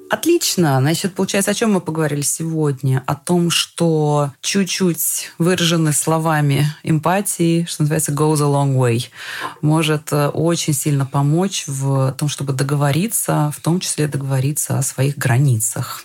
Отлично. 0.09 0.79
Значит, 0.79 1.15
получается, 1.15 1.51
о 1.51 1.53
чем 1.53 1.73
мы 1.73 1.81
поговорили 1.81 2.21
сегодня? 2.21 3.03
О 3.07 3.15
том, 3.15 3.49
что 3.49 4.31
чуть-чуть 4.41 5.31
выражены 5.37 5.93
словами 5.93 6.65
эмпатии, 6.83 7.65
что 7.65 7.83
называется 7.83 8.11
goes 8.11 8.41
a 8.41 8.45
long 8.45 8.75
way, 8.75 9.05
может 9.61 10.11
э, 10.11 10.27
очень 10.27 10.73
сильно 10.73 11.05
помочь 11.05 11.63
в 11.67 12.13
том, 12.17 12.27
чтобы 12.27 12.53
договориться, 12.53 13.53
в 13.55 13.61
том 13.61 13.79
числе 13.79 14.07
договориться 14.07 14.77
о 14.77 14.83
своих 14.83 15.17
границах. 15.17 16.03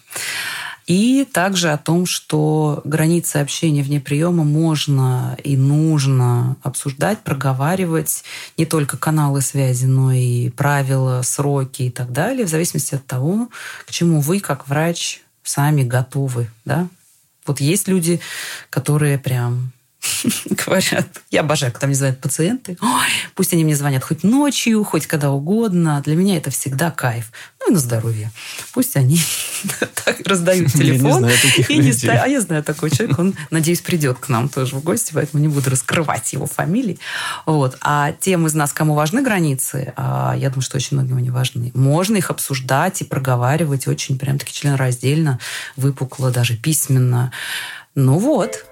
И 0.87 1.27
также 1.31 1.71
о 1.71 1.79
том, 1.79 2.07
что 2.07 2.81
границы 2.85 3.37
общения 3.37 3.83
вне 3.83 4.01
приема 4.01 4.45
можно 4.45 5.37
и 5.43 5.57
нужно 5.57 6.57
обсуждать, 6.63 7.21
проговаривать 7.21 8.25
не 8.59 8.67
только 8.67 8.97
каналы 8.97 9.43
связи, 9.43 9.87
но 9.87 10.13
и 10.13 10.51
правила, 10.51 11.23
сроки 11.23 11.83
и 11.83 11.91
так 11.91 12.13
далее, 12.13 12.47
в 12.47 12.51
зависимости 12.51 12.95
от 12.95 13.07
того, 13.07 13.49
к 13.87 13.91
чему 13.91 14.21
вы, 14.21 14.41
как 14.41 14.69
врач, 14.69 15.23
сами 15.43 15.83
готовы. 15.83 16.51
Да? 16.65 16.89
Вот 17.47 17.61
есть 17.61 17.89
люди, 17.89 18.21
которые 18.71 19.19
прям 19.19 19.73
говорят, 20.67 21.07
я 21.31 21.41
обожаю, 21.41 21.73
когда 21.73 21.87
мне 21.87 21.97
звонят 21.97 22.21
пациенты, 22.21 22.77
Ой, 22.81 23.09
пусть 23.35 23.53
они 23.53 23.65
мне 23.65 23.77
звонят 23.77 24.03
хоть 24.03 24.25
ночью, 24.25 24.83
хоть 24.85 25.07
когда 25.07 25.31
угодно, 25.31 26.01
для 26.05 26.17
меня 26.17 26.37
это 26.37 26.51
всегда 26.51 26.91
кайф. 26.91 27.31
Ну 27.61 27.71
и 27.71 27.75
на 27.75 27.79
здоровье. 27.79 28.33
Пусть 28.73 28.97
они 28.97 29.21
раздают 30.25 30.73
телефон. 30.73 31.29
Я 31.69 31.77
не 31.77 31.93
знаю 31.93 32.23
А 32.25 32.29
я 32.29 32.41
знаю 32.41 32.65
такой 32.65 32.91
человек, 32.91 33.19
он, 33.19 33.35
надеюсь, 33.51 33.81
придет 33.81 34.19
к 34.19 34.29
нам 34.29 34.49
тоже 34.49 34.77
в 34.77 34.83
гости, 34.83 35.13
поэтому 35.15 35.43
не 35.43 35.49
буду 35.49 35.71
раскрывать 35.71 36.33
его 36.33 36.47
фамилии. 36.47 36.99
Вот. 37.47 37.79
А 37.81 38.13
тем 38.13 38.47
из 38.47 38.55
нас, 38.55 38.73
кому 38.73 38.95
важны 38.95 39.23
границы, 39.23 39.93
а 39.97 40.35
я 40.37 40.49
думаю, 40.49 40.63
что 40.63 40.79
очень 40.79 40.97
многим 40.97 41.17
они 41.19 41.31
важны, 41.31 41.71
можно 41.75 42.17
их 42.17 42.31
обсуждать 42.31 43.03
и 43.03 43.05
проговаривать 43.05 43.87
очень 43.87 44.19
прям 44.19 44.39
таки 44.39 44.53
членораздельно, 44.53 45.39
выпукло, 45.77 46.31
даже 46.31 46.57
письменно. 46.57 47.33
Ну 47.95 48.19
вот, 48.19 48.65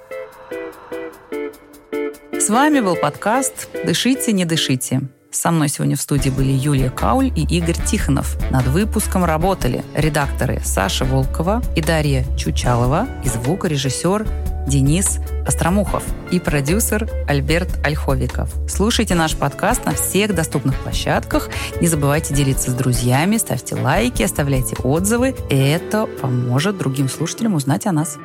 с 2.40 2.48
вами 2.48 2.80
был 2.80 2.96
подкаст 2.96 3.68
«Дышите, 3.84 4.32
не 4.32 4.46
дышите». 4.46 5.02
Со 5.30 5.50
мной 5.50 5.68
сегодня 5.68 5.94
в 5.94 6.00
студии 6.00 6.30
были 6.30 6.50
Юлия 6.50 6.88
Кауль 6.88 7.30
и 7.36 7.42
Игорь 7.42 7.76
Тихонов. 7.86 8.38
Над 8.50 8.66
выпуском 8.66 9.24
работали 9.24 9.84
редакторы 9.94 10.60
Саша 10.64 11.04
Волкова 11.04 11.62
и 11.76 11.82
Дарья 11.82 12.24
Чучалова 12.38 13.06
и 13.24 13.28
звукорежиссер 13.28 14.26
Денис 14.66 15.18
Остромухов 15.46 16.02
и 16.30 16.40
продюсер 16.40 17.10
Альберт 17.28 17.68
Ольховиков. 17.84 18.50
Слушайте 18.68 19.14
наш 19.14 19.36
подкаст 19.36 19.84
на 19.84 19.92
всех 19.92 20.34
доступных 20.34 20.76
площадках. 20.80 21.50
Не 21.82 21.88
забывайте 21.88 22.32
делиться 22.32 22.70
с 22.70 22.74
друзьями, 22.74 23.36
ставьте 23.36 23.74
лайки, 23.74 24.22
оставляйте 24.22 24.76
отзывы. 24.76 25.36
Это 25.50 26.06
поможет 26.06 26.78
другим 26.78 27.08
слушателям 27.08 27.54
узнать 27.54 27.86
о 27.86 27.92
нас. 27.92 28.16